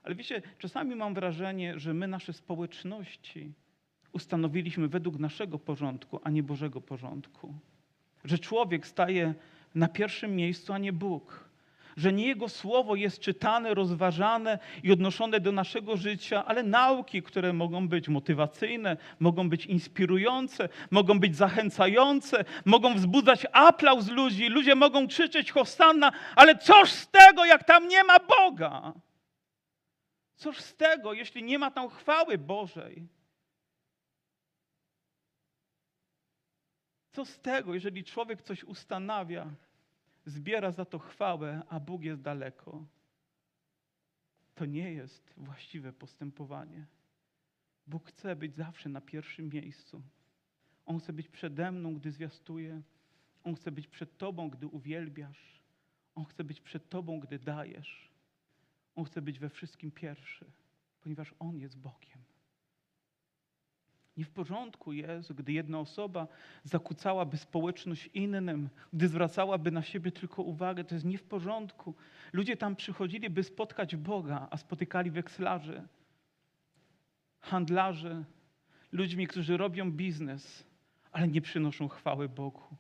Ale 0.04 0.16
wiecie, 0.16 0.42
czasami 0.58 0.96
mam 0.96 1.14
wrażenie, 1.14 1.80
że 1.80 1.94
my 1.94 2.08
nasze 2.08 2.34
społeczności 2.34 3.54
ustanowiliśmy 4.12 4.88
według 4.88 5.20
naszego 5.20 5.60
porządku, 5.60 6.20
a 6.24 6.30
nie 6.30 6.44
Bożego 6.44 6.82
porządku 6.82 7.54
że 8.28 8.40
człowiek 8.40 8.88
staje 8.88 9.34
na 9.76 9.88
pierwszym 9.88 10.36
miejscu, 10.36 10.74
a 10.74 10.78
nie 10.78 10.94
Bóg. 10.94 11.48
Że 11.98 12.14
nie 12.14 12.28
Jego 12.28 12.50
słowo 12.50 12.96
jest 12.96 13.20
czytane, 13.20 13.74
rozważane 13.74 14.60
i 14.84 14.92
odnoszone 14.92 15.40
do 15.40 15.52
naszego 15.52 15.98
życia, 15.98 16.46
ale 16.46 16.64
nauki, 16.64 17.24
które 17.24 17.54
mogą 17.54 17.88
być 17.88 18.08
motywacyjne, 18.08 18.98
mogą 19.20 19.50
być 19.50 19.66
inspirujące, 19.66 20.70
mogą 20.92 21.20
być 21.20 21.36
zachęcające, 21.36 22.46
mogą 22.66 22.94
wzbudzać 22.94 23.46
aplauz 23.52 24.08
ludzi. 24.08 24.48
Ludzie 24.48 24.76
mogą 24.76 25.08
krzyczeć 25.08 25.52
Hosanna, 25.52 26.12
ale 26.36 26.58
cóż 26.58 26.90
z 26.90 27.10
tego, 27.10 27.46
jak 27.46 27.64
tam 27.64 27.88
nie 27.88 28.04
ma 28.04 28.18
Boga? 28.20 28.94
Cóż 30.36 30.58
z 30.58 30.76
tego, 30.76 31.14
jeśli 31.14 31.44
nie 31.44 31.60
ma 31.60 31.72
tam 31.72 31.90
chwały 31.90 32.38
Bożej? 32.38 33.17
Co 37.18 37.26
z 37.26 37.40
tego, 37.40 37.74
jeżeli 37.74 38.04
człowiek 38.04 38.42
coś 38.42 38.64
ustanawia, 38.64 39.54
zbiera 40.26 40.72
za 40.72 40.86
to 40.86 41.00
chwałę, 41.00 41.62
a 41.70 41.80
Bóg 41.80 42.04
jest 42.04 42.22
daleko? 42.22 42.86
To 44.56 44.66
nie 44.66 44.94
jest 44.94 45.34
właściwe 45.38 45.94
postępowanie. 45.94 46.86
Bóg 47.88 48.08
chce 48.10 48.36
być 48.36 48.56
zawsze 48.56 48.90
na 48.90 49.02
pierwszym 49.02 49.50
miejscu. 49.50 50.02
On 50.86 51.00
chce 51.00 51.14
być 51.14 51.28
przede 51.28 51.72
mną, 51.72 51.96
gdy 51.96 52.12
zwiastuje. 52.12 52.82
On 53.44 53.56
chce 53.56 53.72
być 53.72 53.88
przed 53.88 54.18
Tobą, 54.18 54.50
gdy 54.50 54.68
uwielbiasz. 54.68 55.62
On 56.16 56.26
chce 56.26 56.44
być 56.44 56.62
przed 56.62 56.90
Tobą, 56.90 57.20
gdy 57.20 57.40
dajesz. 57.40 58.12
On 58.96 59.06
chce 59.06 59.22
być 59.22 59.40
we 59.40 59.50
wszystkim 59.50 59.92
pierwszy, 59.92 60.46
ponieważ 61.02 61.36
On 61.40 61.58
jest 61.58 61.78
Bogiem. 61.78 62.27
Nie 64.18 64.26
w 64.26 64.30
porządku 64.30 64.94
jest, 64.94 65.34
gdy 65.34 65.54
jedna 65.54 65.80
osoba 65.80 66.28
zakłócałaby 66.64 67.38
społeczność 67.38 68.10
innym, 68.14 68.70
gdy 68.94 69.08
zwracałaby 69.08 69.72
na 69.72 69.82
siebie 69.82 70.12
tylko 70.12 70.42
uwagę. 70.42 70.84
To 70.84 70.96
jest 70.96 71.06
nie 71.06 71.18
w 71.18 71.24
porządku. 71.24 71.96
Ludzie 72.34 72.58
tam 72.58 72.76
przychodzili, 72.76 73.30
by 73.30 73.44
spotkać 73.44 73.96
Boga, 73.96 74.48
a 74.52 74.58
spotykali 74.58 75.12
wekslarzy, 75.12 75.88
handlarzy, 77.40 78.26
ludźmi, 78.92 79.28
którzy 79.28 79.58
robią 79.58 79.92
biznes, 79.92 80.64
ale 81.12 81.28
nie 81.28 81.42
przynoszą 81.42 81.88
chwały 81.88 82.30
Bogu. 82.30 82.76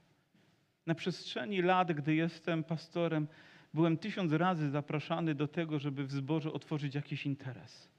Na 0.85 0.95
przestrzeni 0.95 1.61
lat, 1.61 1.91
gdy 1.91 2.15
jestem 2.15 2.63
pastorem, 2.63 3.27
byłem 3.73 3.97
tysiąc 3.97 4.31
razy 4.31 4.69
zapraszany 4.69 5.35
do 5.35 5.47
tego, 5.47 5.79
żeby 5.79 6.05
w 6.05 6.11
zborze 6.11 6.53
otworzyć 6.53 6.95
jakiś 6.95 7.25
interes. 7.25 7.96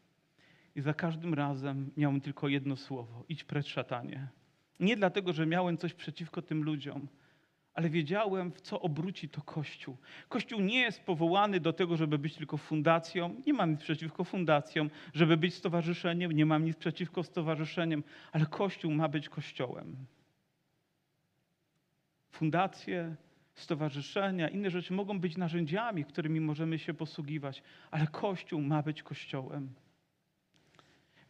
I 0.79 0.81
za 0.81 0.95
każdym 0.95 1.35
razem 1.35 1.91
miałem 1.97 2.21
tylko 2.21 2.49
jedno 2.49 2.77
słowo: 2.77 3.25
idź 3.29 3.45
precz 3.45 3.67
szatanie. 3.67 4.29
Nie 4.81 4.97
dlatego, 4.97 5.33
że 5.33 5.47
miałem 5.47 5.77
coś 5.77 5.95
przeciwko 5.95 6.43
tym 6.43 6.63
ludziom, 6.63 7.09
ale 7.75 7.91
wiedziałem, 7.91 8.53
w 8.53 8.61
co 8.61 8.81
obróci 8.81 9.29
to 9.29 9.43
Kościół. 9.43 9.97
Kościół 10.29 10.61
nie 10.61 10.81
jest 10.81 11.01
powołany 11.01 11.61
do 11.61 11.73
tego, 11.73 11.97
żeby 11.97 12.19
być 12.19 12.35
tylko 12.35 12.57
fundacją. 12.57 13.43
Nie 13.47 13.53
mam 13.53 13.71
nic 13.71 13.81
przeciwko 13.81 14.25
fundacjom, 14.25 14.91
żeby 15.15 15.37
być 15.37 15.55
stowarzyszeniem, 15.55 16.33
nie 16.33 16.47
mam 16.47 16.65
nic 16.65 16.77
przeciwko 16.77 17.23
stowarzyszeniom, 17.23 18.03
ale 18.33 18.47
Kościół 18.47 18.93
ma 18.93 19.09
być 19.09 19.29
Kościołem. 19.29 19.97
Fundacje, 22.31 23.17
stowarzyszenia, 23.55 24.49
inne 24.49 24.71
rzeczy 24.71 24.93
mogą 24.93 25.21
być 25.21 25.37
narzędziami, 25.37 26.05
którymi 26.05 26.41
możemy 26.41 26.79
się 26.79 26.95
posługiwać, 26.95 27.63
ale 27.91 28.07
Kościół 28.07 28.61
ma 28.61 28.83
być 28.83 29.03
Kościołem. 29.03 29.75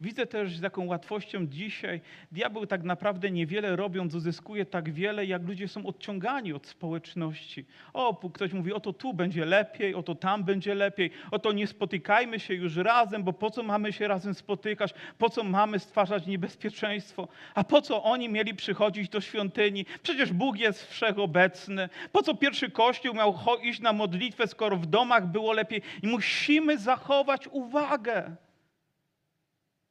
Widzę 0.01 0.25
też, 0.25 0.57
z 0.57 0.61
jaką 0.61 0.85
łatwością 0.85 1.47
dzisiaj 1.47 2.01
diabeł 2.31 2.65
tak 2.65 2.83
naprawdę 2.83 3.31
niewiele 3.31 3.75
robiąc, 3.75 4.15
uzyskuje 4.15 4.65
tak 4.65 4.93
wiele, 4.93 5.25
jak 5.25 5.47
ludzie 5.47 5.67
są 5.67 5.85
odciągani 5.85 6.53
od 6.53 6.67
społeczności. 6.67 7.65
O, 7.93 8.29
ktoś 8.33 8.53
mówi, 8.53 8.73
oto 8.73 8.93
tu 8.93 9.13
będzie 9.13 9.45
lepiej, 9.45 9.95
oto 9.95 10.15
tam 10.15 10.43
będzie 10.43 10.75
lepiej, 10.75 11.11
oto 11.31 11.51
nie 11.51 11.67
spotykajmy 11.67 12.39
się 12.39 12.53
już 12.53 12.75
razem, 12.75 13.23
bo 13.23 13.33
po 13.33 13.51
co 13.51 13.63
mamy 13.63 13.93
się 13.93 14.07
razem 14.07 14.33
spotykać, 14.33 14.93
po 15.17 15.29
co 15.29 15.43
mamy 15.43 15.79
stwarzać 15.79 16.25
niebezpieczeństwo, 16.25 17.27
a 17.55 17.63
po 17.63 17.81
co 17.81 18.03
oni 18.03 18.29
mieli 18.29 18.53
przychodzić 18.53 19.09
do 19.09 19.21
świątyni? 19.21 19.85
Przecież 20.03 20.33
Bóg 20.33 20.59
jest 20.59 20.91
wszechobecny. 20.91 21.89
Po 22.11 22.23
co 22.23 22.35
pierwszy 22.35 22.71
kościół 22.71 23.13
miał 23.13 23.35
iść 23.63 23.79
na 23.79 23.93
modlitwę, 23.93 24.47
skoro 24.47 24.77
w 24.77 24.85
domach 24.85 25.27
było 25.27 25.53
lepiej? 25.53 25.81
I 26.03 26.07
musimy 26.07 26.77
zachować 26.77 27.47
uwagę 27.51 28.35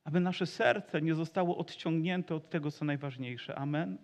aby 0.09 0.21
nasze 0.21 0.47
serce 0.47 1.03
nie 1.03 1.15
zostało 1.15 1.57
odciągnięte 1.57 2.35
od 2.35 2.51
tego, 2.51 2.71
co 2.71 2.85
najważniejsze. 2.85 3.55
Amen. 3.55 3.99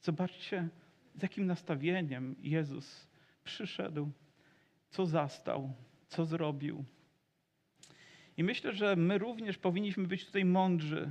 Zobaczcie, 0.00 0.68
z 1.14 1.22
jakim 1.22 1.46
nastawieniem 1.46 2.36
Jezus 2.42 3.06
przyszedł, 3.44 4.10
co 4.88 5.06
zastał, 5.06 5.72
co 6.08 6.24
zrobił. 6.24 6.84
I 8.36 8.44
myślę, 8.44 8.72
że 8.72 8.96
my 8.96 9.18
również 9.18 9.58
powinniśmy 9.58 10.06
być 10.06 10.26
tutaj 10.26 10.44
mądrzy. 10.44 11.10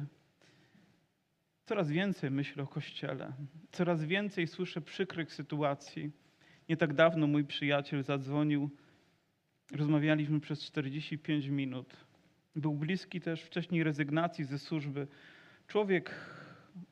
Coraz 1.65 1.91
więcej 1.91 2.31
myślę 2.31 2.63
o 2.63 2.67
Kościele, 2.67 3.33
coraz 3.71 4.03
więcej 4.03 4.47
słyszę 4.47 4.81
przykrych 4.81 5.33
sytuacji. 5.33 6.11
Nie 6.69 6.77
tak 6.77 6.93
dawno 6.93 7.27
mój 7.27 7.45
przyjaciel 7.45 8.03
zadzwonił, 8.03 8.69
rozmawialiśmy 9.71 10.39
przez 10.39 10.63
45 10.63 11.47
minut 11.47 12.08
był 12.59 12.73
bliski 12.73 13.21
też 13.21 13.43
wcześniej 13.43 13.83
rezygnacji 13.83 14.45
ze 14.45 14.59
służby. 14.59 15.07
Człowiek, 15.67 16.11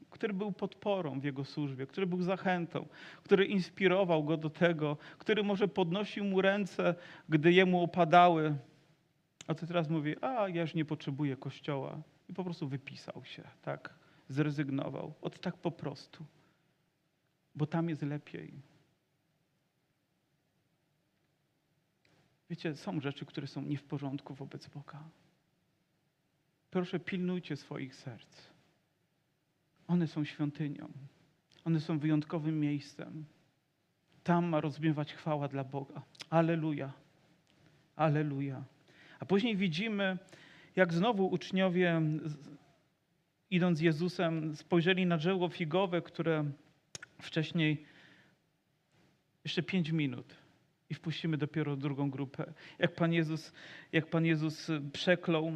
który 0.09 0.33
był 0.33 0.51
podporą 0.51 1.19
w 1.19 1.23
jego 1.23 1.45
służbie, 1.45 1.87
który 1.87 2.07
był 2.07 2.21
zachętą, 2.21 2.87
który 3.23 3.45
inspirował 3.45 4.23
go 4.23 4.37
do 4.37 4.49
tego, 4.49 4.97
który 5.17 5.43
może 5.43 5.67
podnosił 5.67 6.23
mu 6.23 6.41
ręce, 6.41 6.95
gdy 7.29 7.51
jemu 7.51 7.83
opadały. 7.83 8.55
A 9.47 9.53
ty 9.53 9.67
teraz 9.67 9.89
mówi, 9.89 10.15
a 10.21 10.49
ja 10.49 10.61
już 10.61 10.73
nie 10.73 10.85
potrzebuję 10.85 11.37
kościoła. 11.37 12.01
I 12.29 12.33
po 12.33 12.43
prostu 12.43 12.67
wypisał 12.67 13.25
się, 13.25 13.43
tak? 13.61 13.93
Zrezygnował. 14.29 15.13
Od 15.21 15.39
tak 15.39 15.57
po 15.57 15.71
prostu. 15.71 16.25
Bo 17.55 17.65
tam 17.65 17.89
jest 17.89 18.01
lepiej. 18.01 18.53
Wiecie, 22.49 22.75
są 22.75 23.01
rzeczy, 23.01 23.25
które 23.25 23.47
są 23.47 23.61
nie 23.61 23.77
w 23.77 23.83
porządku 23.83 24.35
wobec 24.35 24.67
Boga. 24.67 25.03
Proszę, 26.77 26.99
pilnujcie 26.99 27.55
swoich 27.55 27.95
serc. 27.95 28.49
One 29.87 30.07
są 30.07 30.23
świątynią. 30.25 30.89
One 31.65 31.79
są 31.79 31.99
wyjątkowym 31.99 32.59
miejscem. 32.59 33.25
Tam 34.23 34.45
ma 34.45 34.61
rozbiewać 34.61 35.13
chwała 35.13 35.47
dla 35.47 35.63
Boga. 35.63 36.01
Aleluja. 36.29 36.93
Aleluja. 37.95 38.63
A 39.19 39.25
później 39.25 39.57
widzimy, 39.57 40.17
jak 40.75 40.93
znowu 40.93 41.27
uczniowie, 41.27 42.01
idąc 43.51 43.77
z 43.77 43.81
Jezusem, 43.81 44.55
spojrzeli 44.55 45.05
na 45.05 45.17
drzewo 45.17 45.49
figowe, 45.49 46.01
które 46.01 46.45
wcześniej 47.21 47.85
jeszcze 49.43 49.63
pięć 49.63 49.91
minut 49.91 50.35
i 50.89 50.93
wpuścimy 50.93 51.37
dopiero 51.37 51.75
drugą 51.75 52.11
grupę. 52.11 52.53
Jak 52.79 52.95
Pan 52.95 53.13
Jezus, 53.13 53.53
jak 53.91 54.09
Pan 54.09 54.25
Jezus 54.25 54.67
przeklął 54.93 55.51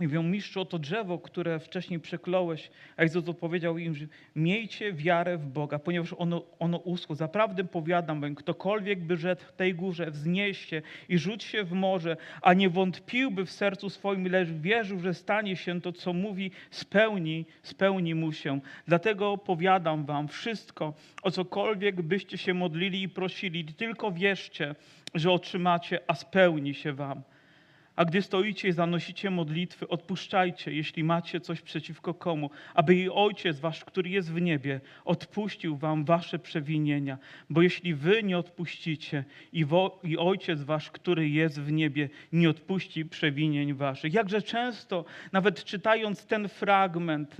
i 0.00 0.04
mówią, 0.04 0.22
mistrzu, 0.22 0.60
oto 0.60 0.78
drzewo, 0.78 1.18
które 1.18 1.58
wcześniej 1.60 2.00
przekląłeś. 2.00 2.70
A 2.96 3.02
Jezus 3.02 3.28
odpowiedział 3.28 3.78
im, 3.78 3.94
że 3.94 4.06
miejcie 4.36 4.92
wiarę 4.92 5.38
w 5.38 5.46
Boga, 5.46 5.78
ponieważ 5.78 6.14
ono, 6.18 6.42
ono 6.58 6.76
uschło. 6.76 7.16
Zaprawdę 7.16 7.64
powiadam 7.64 8.20
wam, 8.20 8.34
ktokolwiek 8.34 9.00
by 9.00 9.16
rzekł 9.16 9.42
tej 9.56 9.74
górze, 9.74 10.10
wznieś 10.10 10.66
się 10.66 10.82
i 11.08 11.18
rzuć 11.18 11.44
się 11.44 11.64
w 11.64 11.72
morze, 11.72 12.16
a 12.42 12.54
nie 12.54 12.70
wątpiłby 12.70 13.46
w 13.46 13.50
sercu 13.50 13.90
swoim, 13.90 14.28
lecz 14.28 14.48
wierzył, 14.48 15.00
że 15.00 15.14
stanie 15.14 15.56
się 15.56 15.80
to, 15.80 15.92
co 15.92 16.12
mówi, 16.12 16.50
spełni, 16.70 17.46
spełni 17.62 18.14
mu 18.14 18.32
się. 18.32 18.60
Dlatego 18.86 19.38
powiadam 19.38 20.04
wam, 20.04 20.28
wszystko, 20.28 20.94
o 21.22 21.30
cokolwiek 21.30 22.02
byście 22.02 22.38
się 22.38 22.54
modlili 22.54 23.02
i 23.02 23.08
prosili, 23.08 23.64
tylko 23.64 24.12
wierzcie, 24.12 24.74
że 25.14 25.32
otrzymacie, 25.32 26.00
a 26.06 26.14
spełni 26.14 26.74
się 26.74 26.92
wam. 26.92 27.22
A 27.98 28.04
gdy 28.04 28.22
stoicie 28.22 28.68
i 28.68 28.72
zanosicie 28.72 29.30
modlitwy, 29.30 29.88
odpuszczajcie, 29.88 30.72
jeśli 30.72 31.04
macie 31.04 31.40
coś 31.40 31.60
przeciwko 31.60 32.14
komu, 32.14 32.50
aby 32.74 32.94
i 32.94 33.10
Ojciec 33.10 33.60
Wasz, 33.60 33.84
który 33.84 34.10
jest 34.10 34.32
w 34.32 34.40
niebie, 34.40 34.80
odpuścił 35.04 35.76
Wam 35.76 36.04
Wasze 36.04 36.38
przewinienia. 36.38 37.18
Bo 37.50 37.62
jeśli 37.62 37.94
Wy 37.94 38.22
nie 38.22 38.38
odpuścicie 38.38 39.24
i, 39.52 39.64
wo, 39.64 40.00
i 40.04 40.18
Ojciec 40.18 40.62
Wasz, 40.62 40.90
który 40.90 41.28
jest 41.28 41.60
w 41.60 41.72
niebie, 41.72 42.08
nie 42.32 42.50
odpuści 42.50 43.04
przewinień 43.04 43.74
Waszych. 43.74 44.14
Jakże 44.14 44.42
często, 44.42 45.04
nawet 45.32 45.64
czytając 45.64 46.26
ten 46.26 46.48
fragment, 46.48 47.36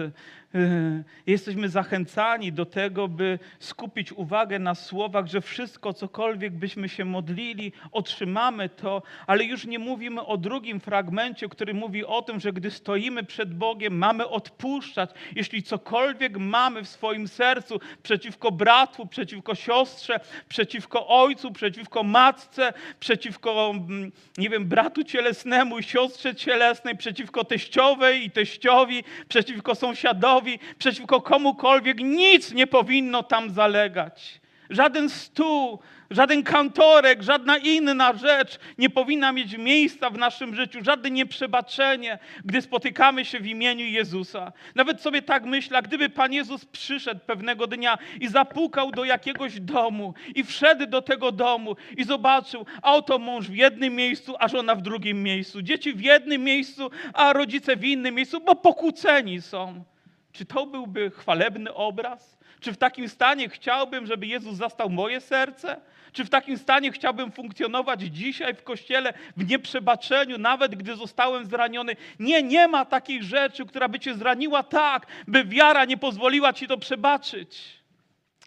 jesteśmy 1.27 1.69
zachęcani 1.69 2.53
do 2.53 2.67
tego, 2.67 3.09
by 3.09 3.39
skupić 3.59 4.13
uwagę 4.13 4.59
na 4.59 4.75
słowach, 4.75 5.27
że 5.27 5.41
wszystko, 5.41 5.93
cokolwiek 5.93 6.53
byśmy 6.53 6.89
się 6.89 7.05
modlili, 7.05 7.73
otrzymamy 7.93 8.69
to, 8.69 9.03
ale 9.27 9.45
już 9.45 9.65
nie 9.67 9.79
mówimy 9.79 10.27
o 10.27 10.37
drugim 10.37 10.81
fragmencie, 10.81 11.49
który 11.49 11.75
mówi 11.75 12.05
o 12.05 12.23
tym, 12.23 12.41
że 12.41 12.53
gdy 12.53 12.71
stoimy 12.71 13.25
przed 13.25 13.55
Bogiem, 13.55 13.99
mamy 13.99 14.29
odpuszczać. 14.29 15.11
Jeśli 15.37 15.63
cokolwiek 15.63 16.39
mamy 16.39 16.83
w 16.83 16.89
swoim 16.89 17.29
sercu 17.29 17.81
przeciwko 18.03 18.53
bratu, 18.53 19.07
przeciwko 19.07 19.55
siostrze, 19.55 20.21
przeciwko 20.49 21.07
ojcu, 21.09 21.53
przeciwko 21.53 22.03
matce, 22.03 22.73
przeciwko, 23.01 23.71
mm, 23.71 24.13
nie 24.39 24.51
wiem, 24.51 24.65
bratu 24.65 25.05
cielesnemu, 25.05 25.83
siostrze 25.83 26.35
cielesnej, 26.35 26.97
przeciwko 26.97 27.45
teściowej 27.45 28.25
i 28.25 28.31
teściowi, 28.31 29.05
przeciwko 29.29 29.75
sąsiadowi, 29.75 30.38
przeciwko 30.79 31.21
komukolwiek, 31.21 31.99
nic 32.01 32.53
nie 32.53 32.67
powinno 32.67 33.23
tam 33.23 33.51
zalegać. 33.51 34.41
Żaden 34.71 35.09
stół, 35.09 35.79
żaden 36.11 36.43
kantorek, 36.43 37.23
żadna 37.23 37.57
inna 37.57 38.13
rzecz 38.13 38.59
nie 38.79 38.91
powinna 38.91 39.33
mieć 39.33 39.57
miejsca 39.57 40.11
w 40.11 40.19
naszym 40.19 40.55
życiu, 40.55 40.79
żadne 40.85 41.11
nieprzebaczenie, 41.11 42.19
gdy 42.45 42.63
spotykamy 42.63 43.25
się 43.25 43.41
w 43.41 43.47
imieniu 43.47 43.87
Jezusa. 43.87 44.53
Nawet 44.75 45.01
sobie 45.01 45.23
tak 45.23 45.45
myślę, 45.45 45.83
gdyby 45.83 46.09
Pan 46.09 46.33
Jezus 46.33 46.65
przyszedł 46.65 47.21
pewnego 47.27 47.67
dnia 47.67 47.99
i 48.21 48.29
zapukał 48.29 48.91
do 48.91 49.05
jakiegoś 49.05 49.61
domu 49.61 50.15
i 50.35 50.45
wszedł 50.45 50.87
do 50.87 51.03
tego 51.03 51.33
domu 51.33 51.77
i 51.97 52.05
zobaczył, 52.05 52.67
a 52.83 52.95
oto 52.95 53.19
mąż 53.19 53.49
w 53.49 53.55
jednym 53.55 53.95
miejscu, 53.95 54.35
a 54.39 54.49
żona 54.49 54.75
w 54.75 54.83
drugim 54.83 55.23
miejscu, 55.23 55.63
dzieci 55.63 55.93
w 55.93 56.01
jednym 56.01 56.45
miejscu, 56.45 56.91
a 57.15 57.33
rodzice 57.33 57.77
w 57.77 57.85
innym 57.85 58.15
miejscu, 58.15 58.41
bo 58.41 58.55
pokłóceni 58.55 59.43
są. 59.43 59.85
Czy 60.33 60.45
to 60.45 60.67
byłby 60.67 61.11
chwalebny 61.11 61.75
obraz? 61.75 62.39
Czy 62.61 62.73
w 62.73 62.77
takim 62.77 63.09
stanie 63.09 63.49
chciałbym, 63.49 64.07
żeby 64.07 64.27
Jezus 64.27 64.57
zastał 64.57 64.91
moje 64.91 65.21
serce? 65.21 65.81
Czy 66.13 66.25
w 66.25 66.31
takim 66.31 66.59
stanie 66.59 66.93
chciałbym 66.93 67.33
funkcjonować 67.33 68.01
dzisiaj 68.01 68.55
w 68.55 68.63
kościele 68.63 69.13
w 69.37 69.51
nieprzebaczeniu, 69.51 70.39
nawet 70.39 70.75
gdy 70.75 70.97
zostałem 70.97 71.47
zraniony? 71.47 71.97
Nie, 72.19 72.43
nie 72.43 72.69
ma 72.69 72.85
takiej 72.85 73.23
rzeczy, 73.23 73.67
która 73.67 73.89
by 73.89 74.01
cię 74.01 74.15
zraniła 74.15 74.63
tak, 74.63 75.07
by 75.29 75.45
wiara 75.45 75.85
nie 75.85 75.97
pozwoliła 75.97 76.53
ci 76.53 76.67
to 76.67 76.79
przebaczyć. 76.79 77.79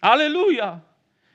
Aleluja! 0.00 0.91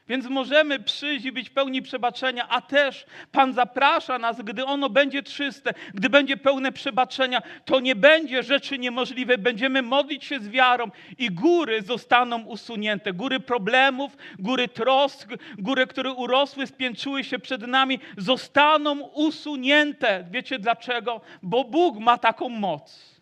Więc 0.10 0.26
możemy 0.30 0.80
przyjść 0.80 1.26
i 1.26 1.32
być 1.32 1.50
pełni 1.50 1.82
przebaczenia, 1.82 2.48
a 2.50 2.62
też 2.62 3.06
Pan 3.32 3.54
zaprasza 3.54 4.20
nas, 4.20 4.42
gdy 4.42 4.66
ono 4.66 4.90
będzie 4.90 5.24
czyste, 5.24 5.74
gdy 5.94 6.10
będzie 6.10 6.38
pełne 6.38 6.72
przebaczenia, 6.72 7.42
to 7.66 7.80
nie 7.80 7.96
będzie 7.96 8.44
rzeczy 8.44 8.80
niemożliwej. 8.80 9.38
Będziemy 9.38 9.82
modlić 9.82 10.26
się 10.26 10.40
z 10.40 10.50
wiarą 10.50 10.90
i 11.18 11.32
góry 11.32 11.82
zostaną 11.82 12.44
usunięte. 12.44 13.14
Góry 13.14 13.40
problemów, 13.40 14.18
góry 14.40 14.68
trosk, 14.68 15.30
góry, 15.58 15.88
które 15.88 16.12
urosły, 16.12 16.68
spiętrzyły 16.68 17.24
się 17.24 17.40
przed 17.40 17.68
nami, 17.68 18.00
zostaną 18.18 19.00
usunięte. 19.00 20.26
Wiecie 20.32 20.60
dlaczego? 20.60 21.22
Bo 21.44 21.64
Bóg 21.64 22.00
ma 22.00 22.18
taką 22.18 22.50
moc. 22.50 23.17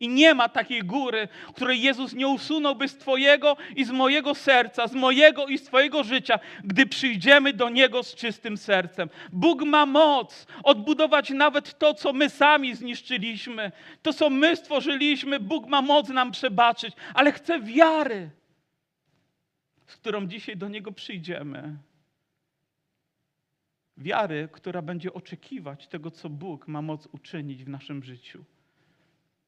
I 0.00 0.08
nie 0.08 0.34
ma 0.34 0.48
takiej 0.48 0.82
góry, 0.82 1.28
której 1.54 1.82
Jezus 1.82 2.12
nie 2.12 2.28
usunąłby 2.28 2.88
z 2.88 2.96
Twojego 2.96 3.56
i 3.76 3.84
z 3.84 3.90
mojego 3.90 4.34
serca, 4.34 4.88
z 4.88 4.94
mojego 4.94 5.46
i 5.46 5.58
z 5.58 5.62
Twojego 5.64 6.04
życia, 6.04 6.38
gdy 6.64 6.86
przyjdziemy 6.86 7.52
do 7.52 7.68
Niego 7.68 8.02
z 8.02 8.14
czystym 8.14 8.56
sercem. 8.56 9.08
Bóg 9.32 9.62
ma 9.62 9.86
moc 9.86 10.46
odbudować 10.62 11.30
nawet 11.30 11.78
to, 11.78 11.94
co 11.94 12.12
my 12.12 12.30
sami 12.30 12.74
zniszczyliśmy, 12.74 13.72
to, 14.02 14.12
co 14.12 14.30
my 14.30 14.56
stworzyliśmy. 14.56 15.40
Bóg 15.40 15.66
ma 15.66 15.82
moc 15.82 16.08
nam 16.08 16.30
przebaczyć, 16.30 16.94
ale 17.14 17.32
chce 17.32 17.60
wiary, 17.60 18.30
z 19.86 19.96
którą 19.96 20.26
dzisiaj 20.26 20.56
do 20.56 20.68
Niego 20.68 20.92
przyjdziemy. 20.92 21.76
Wiary, 23.96 24.48
która 24.52 24.82
będzie 24.82 25.12
oczekiwać 25.12 25.86
tego, 25.88 26.10
co 26.10 26.28
Bóg 26.28 26.68
ma 26.68 26.82
moc 26.82 27.06
uczynić 27.06 27.64
w 27.64 27.68
naszym 27.68 28.02
życiu. 28.02 28.44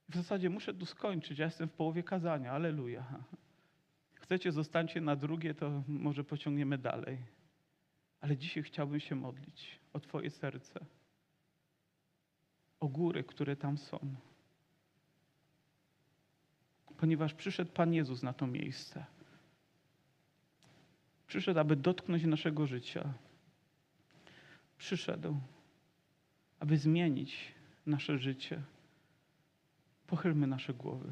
W 0.08 0.14
zasadzie 0.14 0.50
muszę 0.50 0.74
tu 0.74 0.86
skończyć. 0.86 1.38
Ja 1.38 1.44
jestem 1.44 1.68
w 1.68 1.72
połowie 1.72 2.02
kazania. 2.02 2.52
Aleluja. 2.52 3.24
Chcecie, 4.14 4.52
zostańcie 4.52 5.00
na 5.00 5.16
drugie, 5.16 5.54
to 5.54 5.82
może 5.88 6.24
pociągniemy 6.24 6.78
dalej. 6.78 7.18
Ale 8.20 8.36
dzisiaj 8.36 8.62
chciałbym 8.62 9.00
się 9.00 9.14
modlić 9.14 9.80
o 9.92 10.00
Twoje 10.00 10.30
serce, 10.30 10.86
o 12.80 12.88
góry, 12.88 13.24
które 13.24 13.56
tam 13.56 13.78
są. 13.78 13.98
Ponieważ 16.96 17.34
przyszedł 17.34 17.72
Pan 17.72 17.94
Jezus 17.94 18.22
na 18.22 18.32
to 18.32 18.46
miejsce. 18.46 19.06
Przyszedł, 21.26 21.60
aby 21.60 21.76
dotknąć 21.76 22.24
naszego 22.24 22.66
życia. 22.66 23.14
Przyszedł, 24.78 25.40
aby 26.60 26.76
zmienić 26.76 27.54
nasze 27.86 28.18
życie. 28.18 28.62
Pochylmy 30.08 30.46
nasze 30.46 30.74
głowy. 30.74 31.08